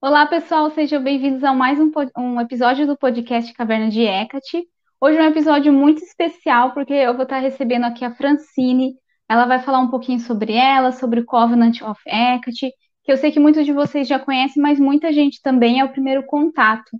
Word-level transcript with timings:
Olá, 0.00 0.26
pessoal, 0.26 0.70
sejam 0.70 1.02
bem-vindos 1.02 1.42
a 1.42 1.52
mais 1.52 1.76
um, 1.80 1.90
um, 2.16 2.40
episódio 2.40 2.86
do 2.86 2.96
podcast 2.96 3.52
Caverna 3.52 3.90
de 3.90 4.02
Hecate. 4.02 4.64
Hoje 5.00 5.18
é 5.18 5.22
um 5.22 5.26
episódio 5.26 5.72
muito 5.72 6.04
especial 6.04 6.72
porque 6.72 6.92
eu 6.92 7.14
vou 7.14 7.24
estar 7.24 7.40
recebendo 7.40 7.82
aqui 7.84 8.04
a 8.04 8.14
Francine. 8.14 8.94
Ela 9.28 9.44
vai 9.44 9.58
falar 9.60 9.80
um 9.80 9.90
pouquinho 9.90 10.20
sobre 10.20 10.52
ela, 10.52 10.92
sobre 10.92 11.18
o 11.18 11.24
Covenant 11.24 11.82
of 11.82 12.00
Hecate, 12.06 12.72
que 13.02 13.10
eu 13.10 13.16
sei 13.16 13.32
que 13.32 13.40
muitos 13.40 13.66
de 13.66 13.72
vocês 13.72 14.06
já 14.06 14.20
conhecem, 14.20 14.62
mas 14.62 14.78
muita 14.78 15.12
gente 15.12 15.42
também 15.42 15.80
é 15.80 15.84
o 15.84 15.90
primeiro 15.90 16.24
contato. 16.26 16.96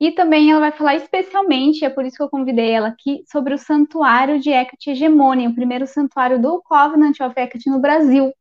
E 0.00 0.10
também 0.10 0.50
ela 0.50 0.60
vai 0.60 0.72
falar 0.72 0.96
especialmente, 0.96 1.84
é 1.84 1.88
por 1.88 2.04
isso 2.04 2.16
que 2.16 2.22
eu 2.22 2.28
convidei 2.28 2.72
ela 2.72 2.88
aqui, 2.88 3.22
sobre 3.30 3.54
o 3.54 3.58
Santuário 3.58 4.40
de 4.40 4.50
Hecate 4.50 4.90
Hegemônia, 4.90 5.48
o 5.48 5.54
primeiro 5.54 5.86
santuário 5.86 6.42
do 6.42 6.60
Covenant 6.62 7.20
of 7.20 7.32
Hecate 7.38 7.70
no 7.70 7.80
Brasil. 7.80 8.32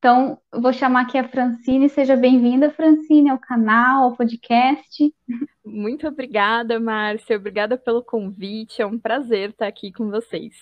Então, 0.00 0.38
eu 0.50 0.62
vou 0.62 0.72
chamar 0.72 1.02
aqui 1.02 1.18
a 1.18 1.28
Francine. 1.28 1.86
Seja 1.90 2.16
bem-vinda, 2.16 2.70
Francine, 2.70 3.28
ao 3.28 3.38
canal, 3.38 4.04
ao 4.04 4.16
podcast. 4.16 5.14
Muito 5.62 6.08
obrigada, 6.08 6.80
Márcia. 6.80 7.36
Obrigada 7.36 7.76
pelo 7.76 8.02
convite. 8.02 8.80
É 8.80 8.86
um 8.86 8.98
prazer 8.98 9.50
estar 9.50 9.66
aqui 9.66 9.92
com 9.92 10.08
vocês. 10.10 10.54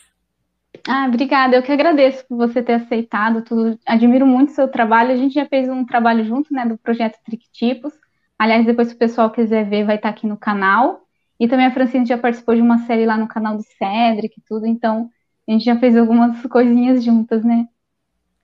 Ah, 0.88 1.06
obrigada. 1.06 1.54
Eu 1.54 1.62
que 1.62 1.70
agradeço 1.70 2.26
por 2.26 2.36
você 2.36 2.60
ter 2.64 2.72
aceitado 2.72 3.42
tudo. 3.42 3.78
Admiro 3.86 4.26
muito 4.26 4.48
o 4.48 4.54
seu 4.54 4.66
trabalho. 4.66 5.12
A 5.12 5.16
gente 5.16 5.34
já 5.34 5.46
fez 5.46 5.68
um 5.68 5.84
trabalho 5.84 6.24
junto, 6.24 6.52
né, 6.52 6.66
do 6.66 6.76
projeto 6.76 7.22
Trictipos. 7.24 7.92
Aliás, 8.36 8.66
depois 8.66 8.88
se 8.88 8.94
o 8.94 8.98
pessoal 8.98 9.30
quiser 9.30 9.68
ver, 9.70 9.84
vai 9.84 9.94
estar 9.94 10.08
aqui 10.08 10.26
no 10.26 10.36
canal. 10.36 11.06
E 11.38 11.46
também 11.46 11.66
a 11.66 11.70
Francine 11.70 12.04
já 12.04 12.18
participou 12.18 12.56
de 12.56 12.60
uma 12.60 12.78
série 12.78 13.06
lá 13.06 13.16
no 13.16 13.28
canal 13.28 13.56
do 13.56 13.62
Cedric 13.62 14.36
e 14.36 14.42
tudo. 14.42 14.66
Então, 14.66 15.08
a 15.48 15.52
gente 15.52 15.64
já 15.64 15.78
fez 15.78 15.96
algumas 15.96 16.44
coisinhas 16.46 17.04
juntas, 17.04 17.44
né? 17.44 17.68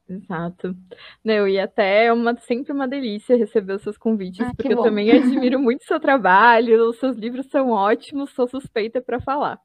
Exato. 0.09 0.77
Não, 1.25 1.49
e 1.49 1.59
até 1.59 2.07
é 2.07 2.13
uma, 2.13 2.37
sempre 2.37 2.73
uma 2.73 2.87
delícia 2.87 3.37
receber 3.37 3.75
os 3.75 3.83
seus 3.83 3.97
convites, 3.97 4.47
ah, 4.47 4.53
porque 4.55 4.73
eu 4.73 4.83
também 4.83 5.11
admiro 5.11 5.59
muito 5.59 5.81
o 5.81 5.87
seu 5.87 5.99
trabalho, 5.99 6.91
os 6.91 6.99
seus 6.99 7.17
livros 7.17 7.47
são 7.47 7.71
ótimos, 7.71 8.31
sou 8.31 8.47
suspeita 8.47 9.01
para 9.01 9.21
falar. 9.21 9.59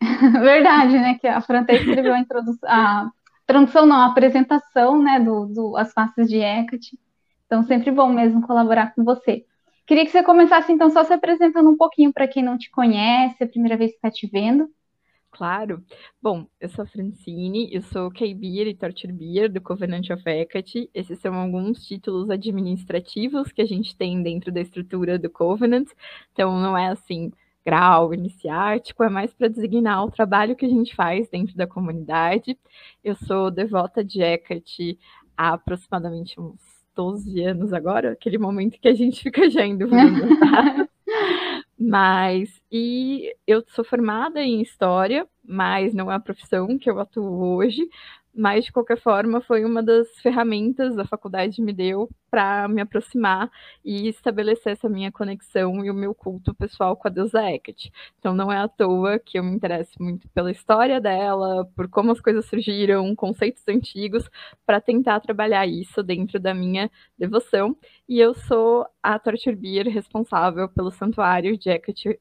Verdade, 0.42 0.94
né? 0.94 1.16
Que 1.18 1.28
a 1.28 1.40
Fran 1.40 1.64
escreveu 1.68 2.12
a 2.12 2.18
introdução, 2.18 2.68
a 2.68 3.10
tradução 3.46 3.86
não, 3.86 3.96
a 3.96 4.06
apresentação, 4.06 5.00
né, 5.00 5.20
do, 5.20 5.46
do 5.46 5.76
As 5.76 5.92
Faces 5.92 6.28
de 6.28 6.38
Hecate. 6.38 6.98
Então, 7.46 7.62
sempre 7.62 7.90
bom 7.90 8.08
mesmo 8.08 8.42
colaborar 8.42 8.94
com 8.94 9.04
você. 9.04 9.44
Queria 9.86 10.04
que 10.04 10.10
você 10.10 10.22
começasse, 10.22 10.72
então, 10.72 10.90
só 10.90 11.04
se 11.04 11.12
apresentando 11.12 11.68
um 11.68 11.76
pouquinho 11.76 12.12
para 12.12 12.26
quem 12.26 12.42
não 12.42 12.56
te 12.56 12.70
conhece, 12.70 13.44
a 13.44 13.46
primeira 13.46 13.76
vez 13.76 13.90
que 13.90 13.96
está 13.98 14.10
te 14.10 14.26
vendo. 14.26 14.68
Claro. 15.34 15.82
Bom, 16.22 16.46
eu 16.60 16.68
sou 16.68 16.84
a 16.84 16.86
Francine, 16.86 17.68
eu 17.72 17.82
sou 17.82 18.08
K-Beer 18.08 18.68
e 18.68 18.74
Torture 18.74 19.12
Beer 19.12 19.50
do 19.50 19.60
Covenant 19.60 20.08
of 20.10 20.22
Hecate. 20.24 20.88
Esses 20.94 21.18
são 21.18 21.34
alguns 21.34 21.84
títulos 21.84 22.30
administrativos 22.30 23.50
que 23.50 23.60
a 23.60 23.66
gente 23.66 23.96
tem 23.96 24.22
dentro 24.22 24.52
da 24.52 24.60
estrutura 24.60 25.18
do 25.18 25.28
Covenant. 25.28 25.88
Então, 26.32 26.60
não 26.60 26.78
é 26.78 26.86
assim, 26.86 27.32
grau 27.66 28.14
iniciático, 28.14 29.02
é 29.02 29.08
mais 29.08 29.34
para 29.34 29.48
designar 29.48 30.04
o 30.04 30.10
trabalho 30.10 30.54
que 30.54 30.66
a 30.66 30.68
gente 30.68 30.94
faz 30.94 31.28
dentro 31.28 31.56
da 31.56 31.66
comunidade. 31.66 32.56
Eu 33.02 33.16
sou 33.16 33.50
devota 33.50 34.04
de 34.04 34.22
Hecate 34.22 34.96
há 35.36 35.54
aproximadamente 35.54 36.40
uns 36.40 36.60
12 36.94 37.42
anos 37.42 37.72
agora, 37.72 38.12
aquele 38.12 38.38
momento 38.38 38.78
que 38.78 38.86
a 38.86 38.94
gente 38.94 39.20
fica 39.24 39.50
já 39.50 39.66
dúvida. 39.66 40.28
Tá? 40.38 40.88
Mas, 41.76 42.62
e 42.76 43.36
eu 43.46 43.62
sou 43.68 43.84
formada 43.84 44.42
em 44.42 44.60
História, 44.60 45.28
mas 45.44 45.94
não 45.94 46.10
é 46.10 46.16
a 46.16 46.18
profissão 46.18 46.76
que 46.76 46.90
eu 46.90 46.98
atuo 46.98 47.54
hoje, 47.54 47.88
mas 48.34 48.64
de 48.64 48.72
qualquer 48.72 49.00
forma 49.00 49.40
foi 49.40 49.64
uma 49.64 49.80
das 49.80 50.08
ferramentas 50.20 50.98
a 50.98 51.04
faculdade 51.06 51.62
me 51.62 51.72
deu 51.72 52.10
para 52.28 52.66
me 52.66 52.80
aproximar 52.82 53.48
e 53.84 54.08
estabelecer 54.08 54.72
essa 54.72 54.88
minha 54.88 55.12
conexão 55.12 55.84
e 55.84 55.90
o 55.90 55.94
meu 55.94 56.12
culto 56.12 56.52
pessoal 56.52 56.96
com 56.96 57.06
a 57.06 57.10
deusa 57.10 57.48
Hecate. 57.48 57.92
Então 58.18 58.34
não 58.34 58.50
é 58.50 58.58
à 58.58 58.66
toa 58.66 59.20
que 59.20 59.38
eu 59.38 59.44
me 59.44 59.54
interesso 59.54 60.02
muito 60.02 60.28
pela 60.30 60.50
história 60.50 61.00
dela, 61.00 61.64
por 61.76 61.88
como 61.88 62.10
as 62.10 62.20
coisas 62.20 62.44
surgiram, 62.46 63.14
conceitos 63.14 63.62
antigos, 63.68 64.28
para 64.66 64.80
tentar 64.80 65.20
trabalhar 65.20 65.64
isso 65.64 66.02
dentro 66.02 66.40
da 66.40 66.52
minha 66.52 66.90
devoção. 67.16 67.76
E 68.08 68.18
eu 68.18 68.34
sou 68.34 68.84
a 69.00 69.16
Torturbir 69.16 69.88
responsável 69.88 70.68
pelo 70.68 70.90
santuário 70.90 71.56
de 71.56 71.70
Hecate 71.70 72.18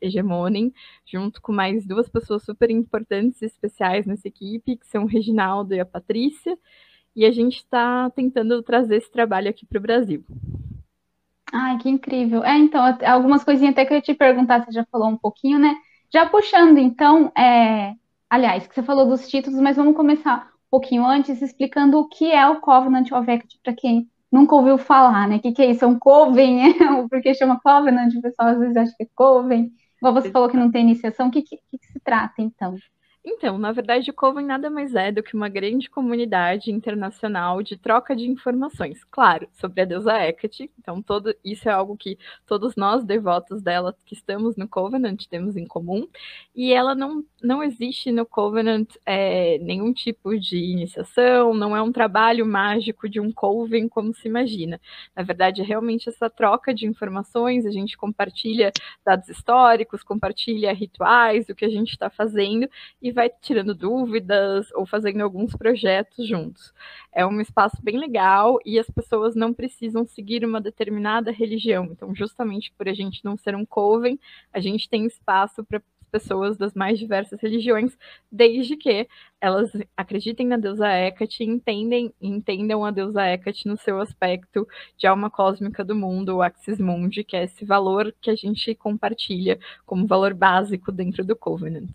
Junto 1.05 1.41
com 1.41 1.51
mais 1.51 1.85
duas 1.85 2.09
pessoas 2.09 2.43
super 2.43 2.69
importantes 2.69 3.41
e 3.41 3.45
especiais 3.45 4.05
nessa 4.05 4.27
equipe, 4.27 4.77
que 4.77 4.87
são 4.87 5.03
o 5.03 5.07
Reginaldo 5.07 5.73
e 5.73 5.79
a 5.79 5.85
Patrícia 5.85 6.57
e 7.15 7.25
a 7.25 7.31
gente 7.31 7.57
está 7.57 8.09
tentando 8.11 8.61
trazer 8.63 8.97
esse 8.97 9.11
trabalho 9.11 9.49
aqui 9.49 9.65
para 9.65 9.77
o 9.77 9.81
Brasil. 9.81 10.23
Ai, 11.51 11.77
que 11.77 11.89
incrível. 11.89 12.43
É, 12.43 12.57
então, 12.57 12.81
algumas 13.05 13.43
coisinhas 13.43 13.73
até 13.73 13.85
que 13.85 13.93
eu 13.93 13.97
ia 13.97 14.01
te 14.01 14.13
perguntar, 14.13 14.65
você 14.65 14.71
já 14.71 14.85
falou 14.91 15.09
um 15.09 15.17
pouquinho, 15.17 15.59
né? 15.59 15.75
Já 16.11 16.27
puxando, 16.27 16.79
então, 16.79 17.31
é... 17.37 17.93
aliás, 18.29 18.65
que 18.65 18.73
você 18.73 18.81
falou 18.81 19.07
dos 19.07 19.27
títulos, 19.27 19.59
mas 19.59 19.77
vamos 19.77 19.95
começar 19.95 20.51
um 20.67 20.69
pouquinho 20.71 21.05
antes, 21.05 21.41
explicando 21.41 21.99
o 21.99 22.07
que 22.07 22.31
é 22.31 22.47
o 22.47 22.59
Covenant 22.59 23.11
of 23.11 23.29
Equity, 23.29 23.59
para 23.63 23.73
quem 23.73 24.09
nunca 24.31 24.55
ouviu 24.55 24.79
falar, 24.79 25.27
né? 25.27 25.35
O 25.35 25.39
que, 25.39 25.51
que 25.51 25.61
é 25.61 25.69
isso? 25.69 25.85
É 25.85 25.87
um 25.87 25.99
Coven, 25.99 26.69
é? 26.73 27.07
porque 27.07 27.35
chama 27.35 27.59
Covenant, 27.59 28.13
o 28.15 28.21
pessoal 28.21 28.49
às 28.49 28.59
vezes 28.59 28.75
acha 28.75 28.93
que 28.97 29.03
é 29.03 29.07
Coven. 29.13 29.71
Você 30.11 30.31
falou 30.31 30.49
que 30.49 30.57
não 30.57 30.71
tem 30.71 30.81
iniciação, 30.81 31.27
o 31.27 31.31
que, 31.31 31.41
que, 31.41 31.57
que 31.57 31.87
se 31.87 31.99
trata, 31.99 32.41
então? 32.41 32.75
Então, 33.25 33.57
na 33.57 33.71
verdade, 33.71 34.11
o 34.11 34.13
Coven 34.13 34.45
nada 34.45 34.69
mais 34.69 34.93
é 34.95 35.09
do 35.09 35.23
que 35.23 35.33
uma 35.33 35.47
grande 35.47 35.89
comunidade 35.89 36.69
internacional 36.69 37.63
de 37.63 37.77
troca 37.77 38.13
de 38.13 38.29
informações, 38.29 39.01
claro, 39.05 39.47
sobre 39.53 39.81
a 39.81 39.85
deusa 39.85 40.11
Hecate. 40.21 40.69
Então, 40.77 41.01
todo 41.01 41.33
isso 41.43 41.69
é 41.69 41.71
algo 41.71 41.95
que 41.95 42.17
todos 42.45 42.75
nós 42.75 43.05
devotos 43.05 43.61
dela 43.61 43.95
que 44.05 44.13
estamos 44.13 44.57
no 44.57 44.67
Covenant 44.67 45.25
temos 45.29 45.55
em 45.55 45.65
comum. 45.65 46.05
E 46.53 46.73
ela 46.73 46.93
não, 46.93 47.23
não 47.43 47.61
existe 47.61 48.11
no 48.11 48.25
Covenant 48.25 48.87
é, 49.05 49.57
nenhum 49.59 49.91
tipo 49.91 50.39
de 50.39 50.57
iniciação, 50.57 51.53
não 51.53 51.75
é 51.75 51.81
um 51.81 51.91
trabalho 51.91 52.45
mágico 52.45 53.09
de 53.09 53.19
um 53.19 53.31
Coven 53.31 53.89
como 53.89 54.13
se 54.13 54.27
imagina. 54.27 54.79
Na 55.15 55.23
verdade, 55.23 55.61
é 55.61 55.63
realmente 55.63 56.07
essa 56.07 56.29
troca 56.29 56.73
de 56.73 56.87
informações, 56.87 57.65
a 57.65 57.71
gente 57.71 57.97
compartilha 57.97 58.71
dados 59.05 59.27
históricos, 59.27 60.03
compartilha 60.03 60.73
rituais, 60.73 61.49
o 61.49 61.55
que 61.55 61.65
a 61.65 61.69
gente 61.69 61.91
está 61.91 62.09
fazendo 62.09 62.69
e 63.01 63.11
vai 63.11 63.29
tirando 63.29 63.75
dúvidas 63.75 64.71
ou 64.73 64.85
fazendo 64.85 65.21
alguns 65.21 65.53
projetos 65.53 66.25
juntos. 66.25 66.73
É 67.11 67.25
um 67.25 67.41
espaço 67.41 67.77
bem 67.83 67.97
legal 67.97 68.57
e 68.65 68.79
as 68.79 68.89
pessoas 68.89 69.35
não 69.35 69.53
precisam 69.53 70.05
seguir 70.05 70.45
uma 70.45 70.61
determinada 70.61 71.29
religião. 71.29 71.85
Então, 71.91 72.15
justamente 72.15 72.71
por 72.77 72.87
a 72.87 72.93
gente 72.93 73.23
não 73.23 73.35
ser 73.35 73.53
um 73.55 73.65
coven, 73.65 74.17
a 74.51 74.59
gente 74.61 74.89
tem 74.89 75.05
espaço 75.05 75.63
para 75.63 75.81
pessoas 76.13 76.55
das 76.55 76.75
mais 76.75 76.99
diversas 76.99 77.41
religiões, 77.41 77.97
desde 78.31 78.77
que 78.77 79.07
elas 79.41 79.71
acreditem 79.97 80.45
na 80.45 80.57
deusa 80.57 80.87
Hecate 80.87 81.43
e 81.43 81.47
entendem, 81.47 82.13
entendam 82.21 82.85
a 82.85 82.91
deusa 82.91 83.25
Hecate 83.25 83.67
no 83.67 83.75
seu 83.75 83.99
aspecto 83.99 84.67
de 84.95 85.07
alma 85.07 85.31
cósmica 85.31 85.83
do 85.83 85.95
mundo, 85.95 86.35
o 86.35 86.41
Axis 86.43 86.79
Mundi, 86.79 87.23
que 87.23 87.35
é 87.35 87.45
esse 87.45 87.65
valor 87.65 88.13
que 88.21 88.29
a 88.29 88.35
gente 88.35 88.75
compartilha 88.75 89.57
como 89.87 90.05
valor 90.05 90.35
básico 90.35 90.91
dentro 90.91 91.25
do 91.25 91.35
Covenant. 91.35 91.89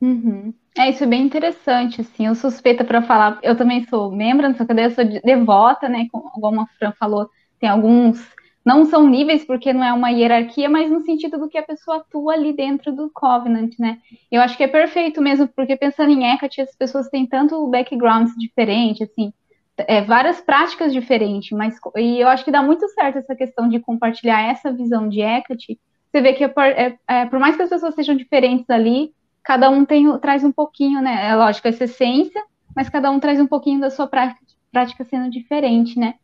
Uhum. 0.00 0.54
É, 0.78 0.88
isso 0.88 1.04
é 1.04 1.06
bem 1.06 1.22
interessante, 1.22 2.00
assim, 2.00 2.26
eu 2.26 2.34
suspeita 2.34 2.82
para 2.82 3.02
falar, 3.02 3.38
eu 3.42 3.54
também 3.54 3.84
sou 3.86 4.10
membro 4.10 4.48
dessa 4.48 4.64
cadeia, 4.64 4.86
eu 4.86 4.90
sou 4.92 5.04
devota, 5.04 5.88
né, 5.88 6.06
como 6.10 6.60
a 6.62 6.66
Fran 6.78 6.92
falou, 6.92 7.28
tem 7.58 7.68
alguns, 7.68 8.18
não 8.64 8.84
são 8.84 9.08
níveis 9.08 9.44
porque 9.44 9.72
não 9.72 9.82
é 9.82 9.92
uma 9.92 10.10
hierarquia, 10.10 10.68
mas 10.68 10.90
no 10.90 11.00
sentido 11.00 11.38
do 11.38 11.48
que 11.48 11.58
a 11.58 11.62
pessoa 11.62 11.98
atua 11.98 12.34
ali 12.34 12.52
dentro 12.52 12.92
do 12.92 13.10
Covenant, 13.10 13.72
né, 13.78 13.98
eu 14.30 14.40
acho 14.40 14.56
que 14.56 14.64
é 14.64 14.68
perfeito 14.68 15.20
mesmo, 15.22 15.48
porque 15.48 15.76
pensando 15.76 16.10
em 16.10 16.30
Hecate, 16.30 16.60
as 16.60 16.74
pessoas 16.76 17.08
têm 17.08 17.26
tanto 17.26 17.66
backgrounds 17.68 18.34
diferentes, 18.36 19.08
assim, 19.08 19.32
é, 19.78 20.02
várias 20.02 20.40
práticas 20.40 20.92
diferentes, 20.92 21.56
mas, 21.56 21.78
e 21.96 22.20
eu 22.20 22.28
acho 22.28 22.44
que 22.44 22.50
dá 22.50 22.62
muito 22.62 22.86
certo 22.88 23.18
essa 23.18 23.34
questão 23.34 23.68
de 23.68 23.80
compartilhar 23.80 24.42
essa 24.42 24.70
visão 24.72 25.08
de 25.08 25.20
Hecate, 25.20 25.78
você 26.10 26.20
vê 26.20 26.32
que 26.32 26.44
é, 26.44 26.52
é, 26.58 26.98
é, 27.08 27.26
por 27.26 27.38
mais 27.38 27.56
que 27.56 27.62
as 27.62 27.70
pessoas 27.70 27.94
sejam 27.94 28.16
diferentes 28.16 28.68
ali, 28.68 29.14
cada 29.44 29.70
um 29.70 29.84
tem, 29.84 30.18
traz 30.18 30.42
um 30.42 30.50
pouquinho, 30.50 31.00
né? 31.00 31.28
É 31.28 31.34
lógico, 31.36 31.68
essa 31.68 31.84
essência, 31.84 32.42
mas 32.74 32.88
cada 32.88 33.10
um 33.10 33.20
traz 33.20 33.40
um 33.40 33.46
pouquinho 33.46 33.80
da 33.80 33.90
sua 33.90 34.06
prática, 34.06 34.40
prática 34.72 35.04
sendo 35.04 35.30
diferente, 35.30 35.98
né? 35.98 36.14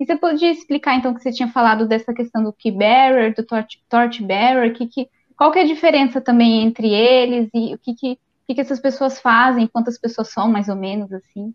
E 0.00 0.06
você 0.06 0.16
podia 0.16 0.50
explicar, 0.50 0.96
então, 0.96 1.12
que 1.12 1.20
você 1.20 1.30
tinha 1.30 1.48
falado 1.48 1.86
dessa 1.86 2.14
questão 2.14 2.42
do 2.42 2.54
key 2.54 2.70
bearer, 2.70 3.34
do 3.34 3.44
torch, 3.44 4.22
bearer, 4.24 4.72
que, 4.72 4.86
que, 4.86 5.06
qual 5.36 5.52
que 5.52 5.58
é 5.58 5.62
a 5.62 5.66
diferença 5.66 6.22
também 6.22 6.62
entre 6.62 6.88
eles 6.88 7.50
e 7.52 7.74
o 7.74 7.78
que, 7.78 7.94
que, 7.94 8.18
que, 8.46 8.54
que 8.54 8.60
essas 8.62 8.80
pessoas 8.80 9.20
fazem, 9.20 9.66
quantas 9.66 9.98
pessoas 9.98 10.32
são, 10.32 10.50
mais 10.50 10.70
ou 10.70 10.74
menos, 10.74 11.12
assim? 11.12 11.54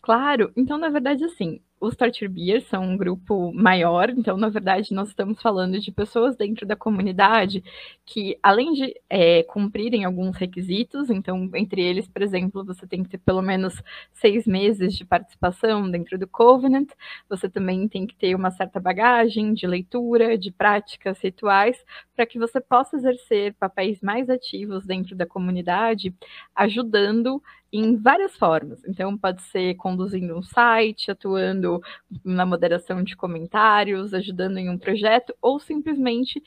Claro, 0.00 0.50
então, 0.56 0.78
na 0.78 0.88
verdade, 0.88 1.22
assim, 1.22 1.60
os 1.82 1.96
Torture 1.96 2.28
Beers 2.28 2.64
são 2.68 2.84
um 2.84 2.96
grupo 2.96 3.52
maior, 3.52 4.08
então, 4.08 4.36
na 4.36 4.48
verdade, 4.48 4.94
nós 4.94 5.08
estamos 5.08 5.42
falando 5.42 5.80
de 5.80 5.90
pessoas 5.90 6.36
dentro 6.36 6.64
da 6.64 6.76
comunidade 6.76 7.64
que, 8.06 8.38
além 8.40 8.72
de 8.72 8.94
é, 9.10 9.42
cumprirem 9.42 10.04
alguns 10.04 10.36
requisitos, 10.36 11.10
então, 11.10 11.50
entre 11.56 11.82
eles, 11.82 12.06
por 12.06 12.22
exemplo, 12.22 12.64
você 12.64 12.86
tem 12.86 13.02
que 13.02 13.08
ter 13.08 13.18
pelo 13.18 13.42
menos 13.42 13.82
seis 14.12 14.46
meses 14.46 14.94
de 14.94 15.04
participação 15.04 15.90
dentro 15.90 16.16
do 16.16 16.28
Covenant, 16.28 16.88
você 17.28 17.48
também 17.48 17.88
tem 17.88 18.06
que 18.06 18.14
ter 18.14 18.36
uma 18.36 18.52
certa 18.52 18.78
bagagem 18.78 19.52
de 19.52 19.66
leitura, 19.66 20.38
de 20.38 20.52
práticas 20.52 21.20
rituais, 21.20 21.84
para 22.14 22.26
que 22.26 22.38
você 22.38 22.60
possa 22.60 22.96
exercer 22.96 23.54
papéis 23.54 24.00
mais 24.00 24.30
ativos 24.30 24.86
dentro 24.86 25.16
da 25.16 25.26
comunidade, 25.26 26.14
ajudando 26.54 27.42
em 27.72 27.96
várias 27.96 28.36
formas. 28.36 28.84
Então, 28.86 29.16
pode 29.16 29.42
ser 29.42 29.74
conduzindo 29.76 30.36
um 30.36 30.42
site, 30.42 31.10
atuando 31.10 31.80
na 32.24 32.44
moderação 32.46 33.02
de 33.02 33.16
comentários, 33.16 34.12
ajudando 34.14 34.58
em 34.58 34.68
um 34.70 34.78
projeto, 34.78 35.34
ou 35.40 35.58
simplesmente 35.58 36.42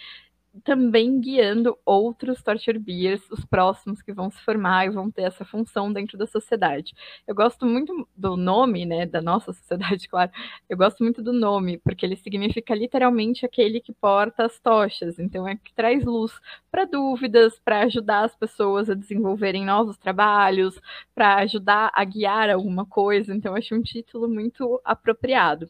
também 0.64 1.20
guiando 1.20 1.78
outros 1.86 2.42
torture 2.42 2.80
beers, 2.80 3.22
os 3.30 3.44
próximos 3.46 4.02
que 4.02 4.14
vão 4.14 4.30
se 4.30 4.40
formar 4.42 4.86
e 4.86 4.90
vão 4.90 5.12
ter 5.12 5.24
essa 5.24 5.44
função 5.46 5.92
dentro 5.92 6.18
da 6.18 6.26
sociedade. 6.28 6.94
Eu 7.28 7.36
gosto 7.36 7.66
muito 7.66 8.08
do 8.16 8.38
nome, 8.38 8.86
né, 8.86 9.06
da 9.06 9.22
nossa 9.22 9.52
sociedade, 9.54 10.08
claro. 10.10 10.32
Eu 10.70 10.78
gosto 10.78 11.04
muito 11.04 11.22
do 11.22 11.34
nome, 11.34 11.78
porque 11.80 12.06
ele 12.06 12.16
significa 12.16 12.74
literalmente 12.76 13.46
aquele 13.46 13.80
que 13.82 13.94
porta 13.94 14.46
as 14.46 14.60
tochas. 14.60 15.20
Então 15.20 15.48
é 15.48 15.56
que 15.56 15.74
traz 15.74 16.04
luz 16.06 16.32
para 16.72 16.86
dúvidas, 16.86 17.60
para 17.60 17.82
ajudar 17.84 18.26
as 18.26 18.36
pessoas 18.36 18.90
a 18.90 18.94
desenvolverem 18.94 19.66
novos 19.66 19.98
trabalhos, 19.98 20.80
para 21.14 21.36
ajudar 21.38 21.92
a 21.94 22.04
guiar 22.04 22.50
alguma 22.50 22.86
coisa. 22.86 23.34
Então 23.34 23.56
acho 23.56 23.76
um 23.76 23.82
título 23.82 24.28
muito 24.28 24.80
apropriado. 24.84 25.70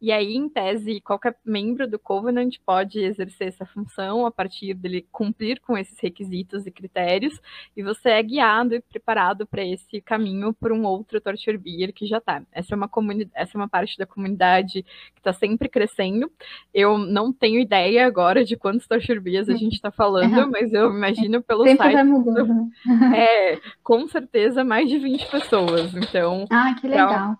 E 0.00 0.12
aí, 0.12 0.36
em 0.36 0.48
tese, 0.48 1.00
qualquer 1.00 1.36
membro 1.44 1.88
do 1.88 1.98
Covenant 1.98 2.54
pode 2.64 3.00
exercer 3.00 3.48
essa 3.48 3.66
função 3.66 4.24
a 4.24 4.30
partir 4.30 4.74
dele 4.74 5.06
cumprir 5.10 5.60
com 5.60 5.76
esses 5.76 5.98
requisitos 5.98 6.66
e 6.66 6.70
critérios, 6.70 7.40
e 7.76 7.82
você 7.82 8.10
é 8.10 8.22
guiado 8.22 8.74
e 8.74 8.80
preparado 8.80 9.46
para 9.46 9.64
esse 9.64 10.00
caminho 10.00 10.54
por 10.54 10.70
um 10.70 10.84
outro 10.84 11.20
Torture 11.20 11.58
Beer 11.58 11.92
que 11.92 12.06
já 12.06 12.18
está. 12.18 12.42
Essa 12.52 12.74
é 12.74 12.76
uma 12.76 12.88
essa 13.34 13.56
é 13.56 13.58
uma 13.58 13.68
parte 13.68 13.98
da 13.98 14.06
comunidade 14.06 14.82
que 14.82 15.20
está 15.20 15.32
sempre 15.32 15.68
crescendo. 15.68 16.30
Eu 16.72 16.96
não 16.96 17.32
tenho 17.32 17.60
ideia 17.60 18.06
agora 18.06 18.44
de 18.44 18.56
quantos 18.56 18.86
Torture 18.86 19.20
Beers 19.20 19.48
a 19.48 19.56
gente 19.56 19.74
está 19.74 19.90
falando, 19.90 20.38
uhum. 20.38 20.50
mas 20.52 20.72
eu 20.72 20.90
imagino 20.90 21.42
pelo 21.42 21.64
sempre 21.64 21.78
site. 21.78 21.94
Vai 21.94 22.04
mudando. 22.04 22.68
É, 23.18 23.58
com 23.82 24.06
certeza 24.06 24.62
mais 24.62 24.88
de 24.88 24.98
20 24.98 25.30
pessoas. 25.30 25.94
Então. 25.94 26.44
Ah, 26.50 26.74
que 26.78 26.86
legal 26.86 27.36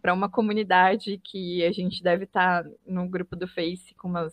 para 0.00 0.14
uma 0.14 0.28
comunidade 0.28 1.20
que 1.22 1.64
a 1.64 1.72
gente 1.72 2.02
deve 2.02 2.24
estar 2.24 2.64
tá 2.64 2.70
no 2.86 3.08
grupo 3.08 3.36
do 3.36 3.46
Face 3.48 3.94
com 3.94 4.08
umas 4.08 4.32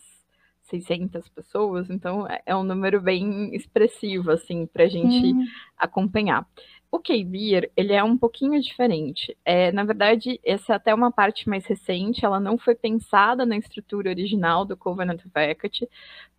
600 0.64 1.28
pessoas, 1.30 1.90
então 1.90 2.28
é, 2.28 2.42
é 2.46 2.56
um 2.56 2.64
número 2.64 3.00
bem 3.00 3.54
expressivo, 3.56 4.32
assim, 4.32 4.66
para 4.66 4.86
a 4.86 4.88
gente 4.88 5.34
acompanhar. 5.78 6.48
O 6.92 7.00
K-Beer, 7.00 7.70
ele 7.76 7.94
é 7.94 8.04
um 8.04 8.18
pouquinho 8.18 8.60
diferente. 8.62 9.38
É, 9.44 9.72
na 9.72 9.84
verdade, 9.84 10.40
essa 10.44 10.74
é 10.74 10.76
até 10.78 10.94
uma 10.94 11.12
parte 11.12 11.50
mais 11.50 11.66
recente, 11.66 12.24
ela 12.24 12.40
não 12.40 12.58
foi 12.58 12.74
pensada 12.74 13.46
na 13.46 13.58
estrutura 13.58 14.10
original 14.10 14.64
do 14.64 14.78
Covenant 14.78 15.20
of 15.26 15.32
Hecate, 15.36 15.90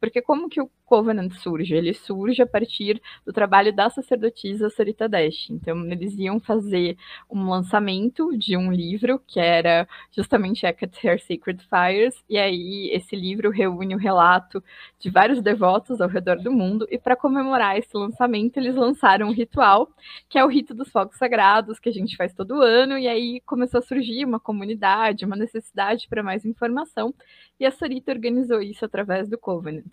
porque 0.01 0.23
como 0.23 0.49
que 0.49 0.61
o 0.61 0.71
Covenant 0.87 1.33
surge? 1.33 1.75
Ele 1.75 1.93
surge 1.93 2.41
a 2.41 2.47
partir 2.47 3.03
do 3.27 3.33
trabalho 3.33 3.75
da 3.75 3.91
sacerdotisa 3.91 4.71
Sarita 4.71 5.09
Dash. 5.09 5.51
Então, 5.51 5.85
eles 5.91 6.17
iam 6.17 6.39
fazer 6.39 6.97
um 7.29 7.51
lançamento 7.51 8.31
de 8.39 8.57
um 8.57 8.73
livro 8.73 9.21
que 9.27 9.41
era 9.41 9.87
justamente 10.13 10.65
Hecate 10.65 11.05
Her 11.07 11.21
Sacred 11.21 11.63
Fires, 11.65 12.15
e 12.31 12.39
aí 12.39 12.89
esse 12.93 13.17
livro 13.17 13.51
reúne 13.51 13.95
o 13.95 13.99
relato 13.99 14.63
de 14.99 15.11
vários 15.11 15.43
devotos 15.43 16.01
ao 16.01 16.09
redor 16.09 16.37
do 16.37 16.53
mundo, 16.53 16.87
e 16.91 16.99
para 16.99 17.17
comemorar 17.17 17.77
esse 17.77 17.97
lançamento, 17.97 18.57
eles 18.59 18.77
lançaram 18.77 19.29
um 19.29 19.33
ritual, 19.33 19.89
que 20.29 20.39
é 20.39 20.45
o 20.45 20.49
rito 20.49 20.73
dos 20.73 20.91
fogos 20.91 21.17
sagrados, 21.17 21.81
que 21.81 21.89
a 21.89 21.93
gente 21.93 22.17
faz 22.17 22.33
todo 22.33 22.63
ano, 22.63 22.97
e 22.97 23.09
aí 23.09 23.41
começou 23.41 23.79
a 23.79 23.83
surgir 23.83 24.25
uma 24.25 24.39
comunidade, 24.39 25.25
uma 25.25 25.37
necessidade 25.37 26.07
para 26.09 26.23
mais 26.23 26.45
informação, 26.45 27.13
e 27.59 27.67
a 27.67 27.73
Sarita 27.73 28.13
organizou 28.13 28.61
isso 28.61 28.85
através 28.85 29.29
do 29.29 29.37
Covenant. 29.37 29.93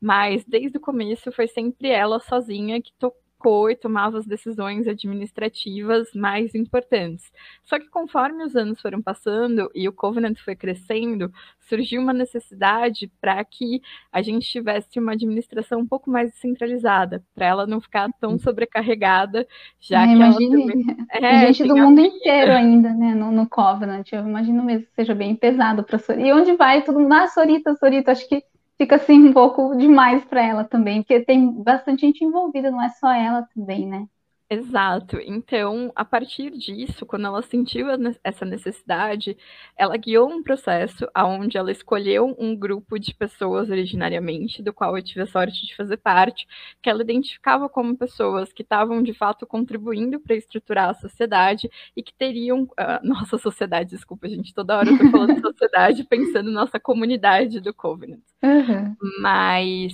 Mas 0.00 0.44
desde 0.44 0.76
o 0.78 0.80
começo 0.80 1.32
foi 1.32 1.48
sempre 1.48 1.88
ela 1.88 2.20
sozinha 2.20 2.80
que 2.80 2.92
tocou 2.98 3.70
e 3.70 3.76
tomava 3.76 4.18
as 4.18 4.26
decisões 4.26 4.88
administrativas 4.88 6.08
mais 6.14 6.54
importantes. 6.54 7.30
Só 7.62 7.78
que 7.78 7.88
conforme 7.88 8.44
os 8.44 8.56
anos 8.56 8.80
foram 8.80 9.00
passando 9.00 9.70
e 9.74 9.88
o 9.88 9.92
Covenant 9.92 10.38
foi 10.38 10.56
crescendo, 10.56 11.30
surgiu 11.60 12.00
uma 12.00 12.12
necessidade 12.12 13.10
para 13.20 13.44
que 13.44 13.80
a 14.10 14.22
gente 14.22 14.48
tivesse 14.48 14.98
uma 14.98 15.12
administração 15.12 15.80
um 15.80 15.86
pouco 15.86 16.10
mais 16.10 16.30
descentralizada, 16.30 17.22
para 17.34 17.46
ela 17.46 17.66
não 17.66 17.80
ficar 17.80 18.08
tão 18.20 18.32
uhum. 18.32 18.38
sobrecarregada, 18.38 19.46
já 19.78 20.02
é, 20.02 20.06
que 20.06 20.12
imagine, 20.14 20.62
ela 20.62 20.72
também... 20.72 20.96
é, 21.10 21.46
gente 21.52 21.68
do 21.68 21.76
mundo 21.76 22.00
inteiro 22.00 22.52
ainda, 22.52 22.92
né, 22.94 23.14
no, 23.14 23.30
no, 23.30 23.48
Covenant. 23.48 24.10
Eu 24.12 24.26
imagino 24.26 24.62
mesmo 24.64 24.86
que 24.86 24.94
seja 24.94 25.14
bem 25.14 25.34
pesado 25.34 25.84
para 25.84 25.98
Sorita. 25.98 26.26
E 26.26 26.32
onde 26.32 26.52
vai 26.56 26.82
mundo? 27.00 27.12
Ah, 27.12 27.28
Sorita, 27.28 27.74
Sorita, 27.76 28.12
acho 28.12 28.28
que 28.28 28.42
fica 28.78 28.96
assim 28.96 29.18
um 29.28 29.32
pouco 29.32 29.76
demais 29.76 30.24
para 30.24 30.42
ela 30.44 30.64
também, 30.64 31.02
porque 31.02 31.24
tem 31.24 31.50
bastante 31.62 32.00
gente 32.02 32.24
envolvida, 32.24 32.70
não 32.70 32.82
é 32.82 32.90
só 32.90 33.10
ela 33.12 33.42
também, 33.54 33.86
né? 33.86 34.06
Exato. 34.48 35.18
Então, 35.20 35.90
a 35.96 36.04
partir 36.04 36.50
disso, 36.52 37.04
quando 37.04 37.26
ela 37.26 37.42
sentiu 37.42 37.88
essa 38.22 38.44
necessidade, 38.44 39.36
ela 39.76 39.96
guiou 39.96 40.30
um 40.30 40.40
processo 40.40 41.08
onde 41.16 41.58
ela 41.58 41.72
escolheu 41.72 42.32
um 42.38 42.56
grupo 42.56 42.96
de 42.96 43.12
pessoas 43.12 43.68
originariamente, 43.70 44.62
do 44.62 44.72
qual 44.72 44.96
eu 44.96 45.02
tive 45.02 45.22
a 45.22 45.26
sorte 45.26 45.66
de 45.66 45.74
fazer 45.74 45.96
parte, 45.96 46.46
que 46.80 46.88
ela 46.88 47.02
identificava 47.02 47.68
como 47.68 47.96
pessoas 47.96 48.52
que 48.52 48.62
estavam 48.62 49.02
de 49.02 49.12
fato 49.12 49.44
contribuindo 49.44 50.20
para 50.20 50.36
estruturar 50.36 50.90
a 50.90 50.94
sociedade 50.94 51.68
e 51.96 52.02
que 52.02 52.14
teriam. 52.14 52.62
Uh, 52.62 53.02
nossa 53.02 53.38
sociedade, 53.38 53.90
desculpa, 53.90 54.28
gente, 54.28 54.54
toda 54.54 54.76
hora 54.76 54.88
eu 54.88 54.98
tô 54.98 55.10
falando 55.10 55.40
sociedade 55.42 56.04
pensando 56.04 56.52
nossa 56.52 56.78
comunidade 56.78 57.60
do 57.60 57.74
Covenant. 57.74 58.22
Uhum. 58.44 58.94
Mas 59.20 59.92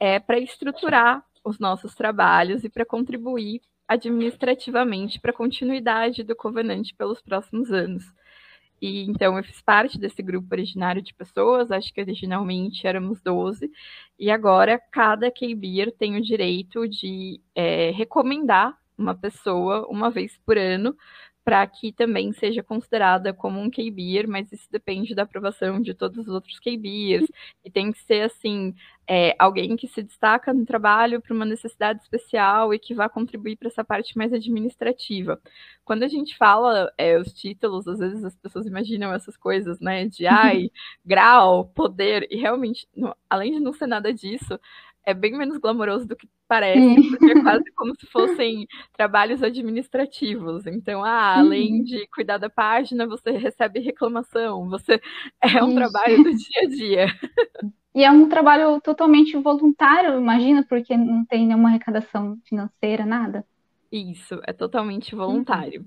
é 0.00 0.18
para 0.18 0.40
estruturar 0.40 1.24
os 1.44 1.58
nossos 1.58 1.94
trabalhos 1.94 2.64
e 2.64 2.68
para 2.68 2.84
contribuir 2.84 3.60
administrativamente 3.86 5.20
para 5.20 5.30
a 5.30 5.34
continuidade 5.34 6.22
do 6.22 6.34
Covenant 6.34 6.88
pelos 6.96 7.20
próximos 7.20 7.70
anos. 7.72 8.04
E 8.80 9.04
então 9.04 9.36
eu 9.38 9.44
fiz 9.44 9.62
parte 9.62 9.96
desse 9.96 10.20
grupo 10.22 10.48
originário 10.52 11.00
de 11.00 11.14
pessoas, 11.14 11.70
acho 11.70 11.94
que 11.94 12.00
originalmente 12.00 12.84
éramos 12.84 13.20
12, 13.20 13.70
e 14.18 14.28
agora 14.28 14.80
cada 14.90 15.30
KBIR 15.30 15.92
tem 15.92 16.16
o 16.16 16.20
direito 16.20 16.88
de 16.88 17.40
é, 17.54 17.90
recomendar 17.92 18.76
uma 18.98 19.14
pessoa 19.14 19.86
uma 19.88 20.10
vez 20.10 20.36
por 20.44 20.58
ano 20.58 20.96
para 21.44 21.66
que 21.66 21.92
também 21.92 22.32
seja 22.32 22.62
considerada 22.62 23.32
como 23.32 23.60
um 23.60 23.68
KBIR, 23.70 24.28
mas 24.28 24.52
isso 24.52 24.68
depende 24.70 25.14
da 25.14 25.22
aprovação 25.22 25.80
de 25.80 25.92
todos 25.92 26.26
os 26.26 26.28
outros 26.28 26.58
KBIRs, 26.60 27.26
e 27.64 27.70
tem 27.70 27.90
que 27.90 27.98
ser, 28.00 28.22
assim, 28.22 28.74
é, 29.08 29.34
alguém 29.38 29.76
que 29.76 29.88
se 29.88 30.02
destaca 30.02 30.54
no 30.54 30.64
trabalho 30.64 31.20
para 31.20 31.34
uma 31.34 31.44
necessidade 31.44 32.00
especial 32.00 32.72
e 32.72 32.78
que 32.78 32.94
vai 32.94 33.08
contribuir 33.08 33.56
para 33.56 33.68
essa 33.68 33.84
parte 33.84 34.16
mais 34.16 34.32
administrativa. 34.32 35.40
Quando 35.84 36.04
a 36.04 36.08
gente 36.08 36.36
fala 36.36 36.92
é, 36.96 37.18
os 37.18 37.32
títulos, 37.32 37.88
às 37.88 37.98
vezes 37.98 38.24
as 38.24 38.36
pessoas 38.36 38.66
imaginam 38.66 39.12
essas 39.12 39.36
coisas, 39.36 39.80
né, 39.80 40.06
de 40.06 40.26
ai, 40.28 40.70
grau, 41.04 41.66
poder, 41.74 42.26
e 42.30 42.36
realmente, 42.36 42.86
além 43.28 43.52
de 43.52 43.60
não 43.60 43.72
ser 43.72 43.86
nada 43.86 44.12
disso, 44.14 44.58
é 45.04 45.12
bem 45.12 45.36
menos 45.36 45.58
glamouroso 45.58 46.06
do 46.06 46.16
que 46.16 46.28
parece, 46.46 47.08
porque 47.10 47.32
é 47.32 47.42
quase 47.42 47.72
como 47.74 47.94
se 47.98 48.06
fossem 48.06 48.66
trabalhos 48.96 49.42
administrativos. 49.42 50.66
Então, 50.66 51.04
ah, 51.04 51.38
além 51.38 51.78
uhum. 51.78 51.82
de 51.82 52.06
cuidar 52.08 52.38
da 52.38 52.48
página, 52.48 53.06
você 53.06 53.32
recebe 53.32 53.80
reclamação, 53.80 54.68
você 54.68 55.00
é 55.42 55.62
um 55.62 55.68
Isso. 55.68 55.76
trabalho 55.76 56.22
do 56.22 56.34
dia 56.34 56.62
a 56.62 56.68
dia. 56.68 57.06
E 57.94 58.04
é 58.04 58.10
um 58.10 58.28
trabalho 58.28 58.80
totalmente 58.80 59.36
voluntário, 59.36 60.18
imagina, 60.18 60.64
porque 60.66 60.96
não 60.96 61.24
tem 61.26 61.46
nenhuma 61.46 61.68
arrecadação 61.68 62.38
financeira, 62.44 63.04
nada. 63.04 63.44
Isso, 63.90 64.40
é 64.46 64.52
totalmente 64.52 65.14
voluntário. 65.14 65.84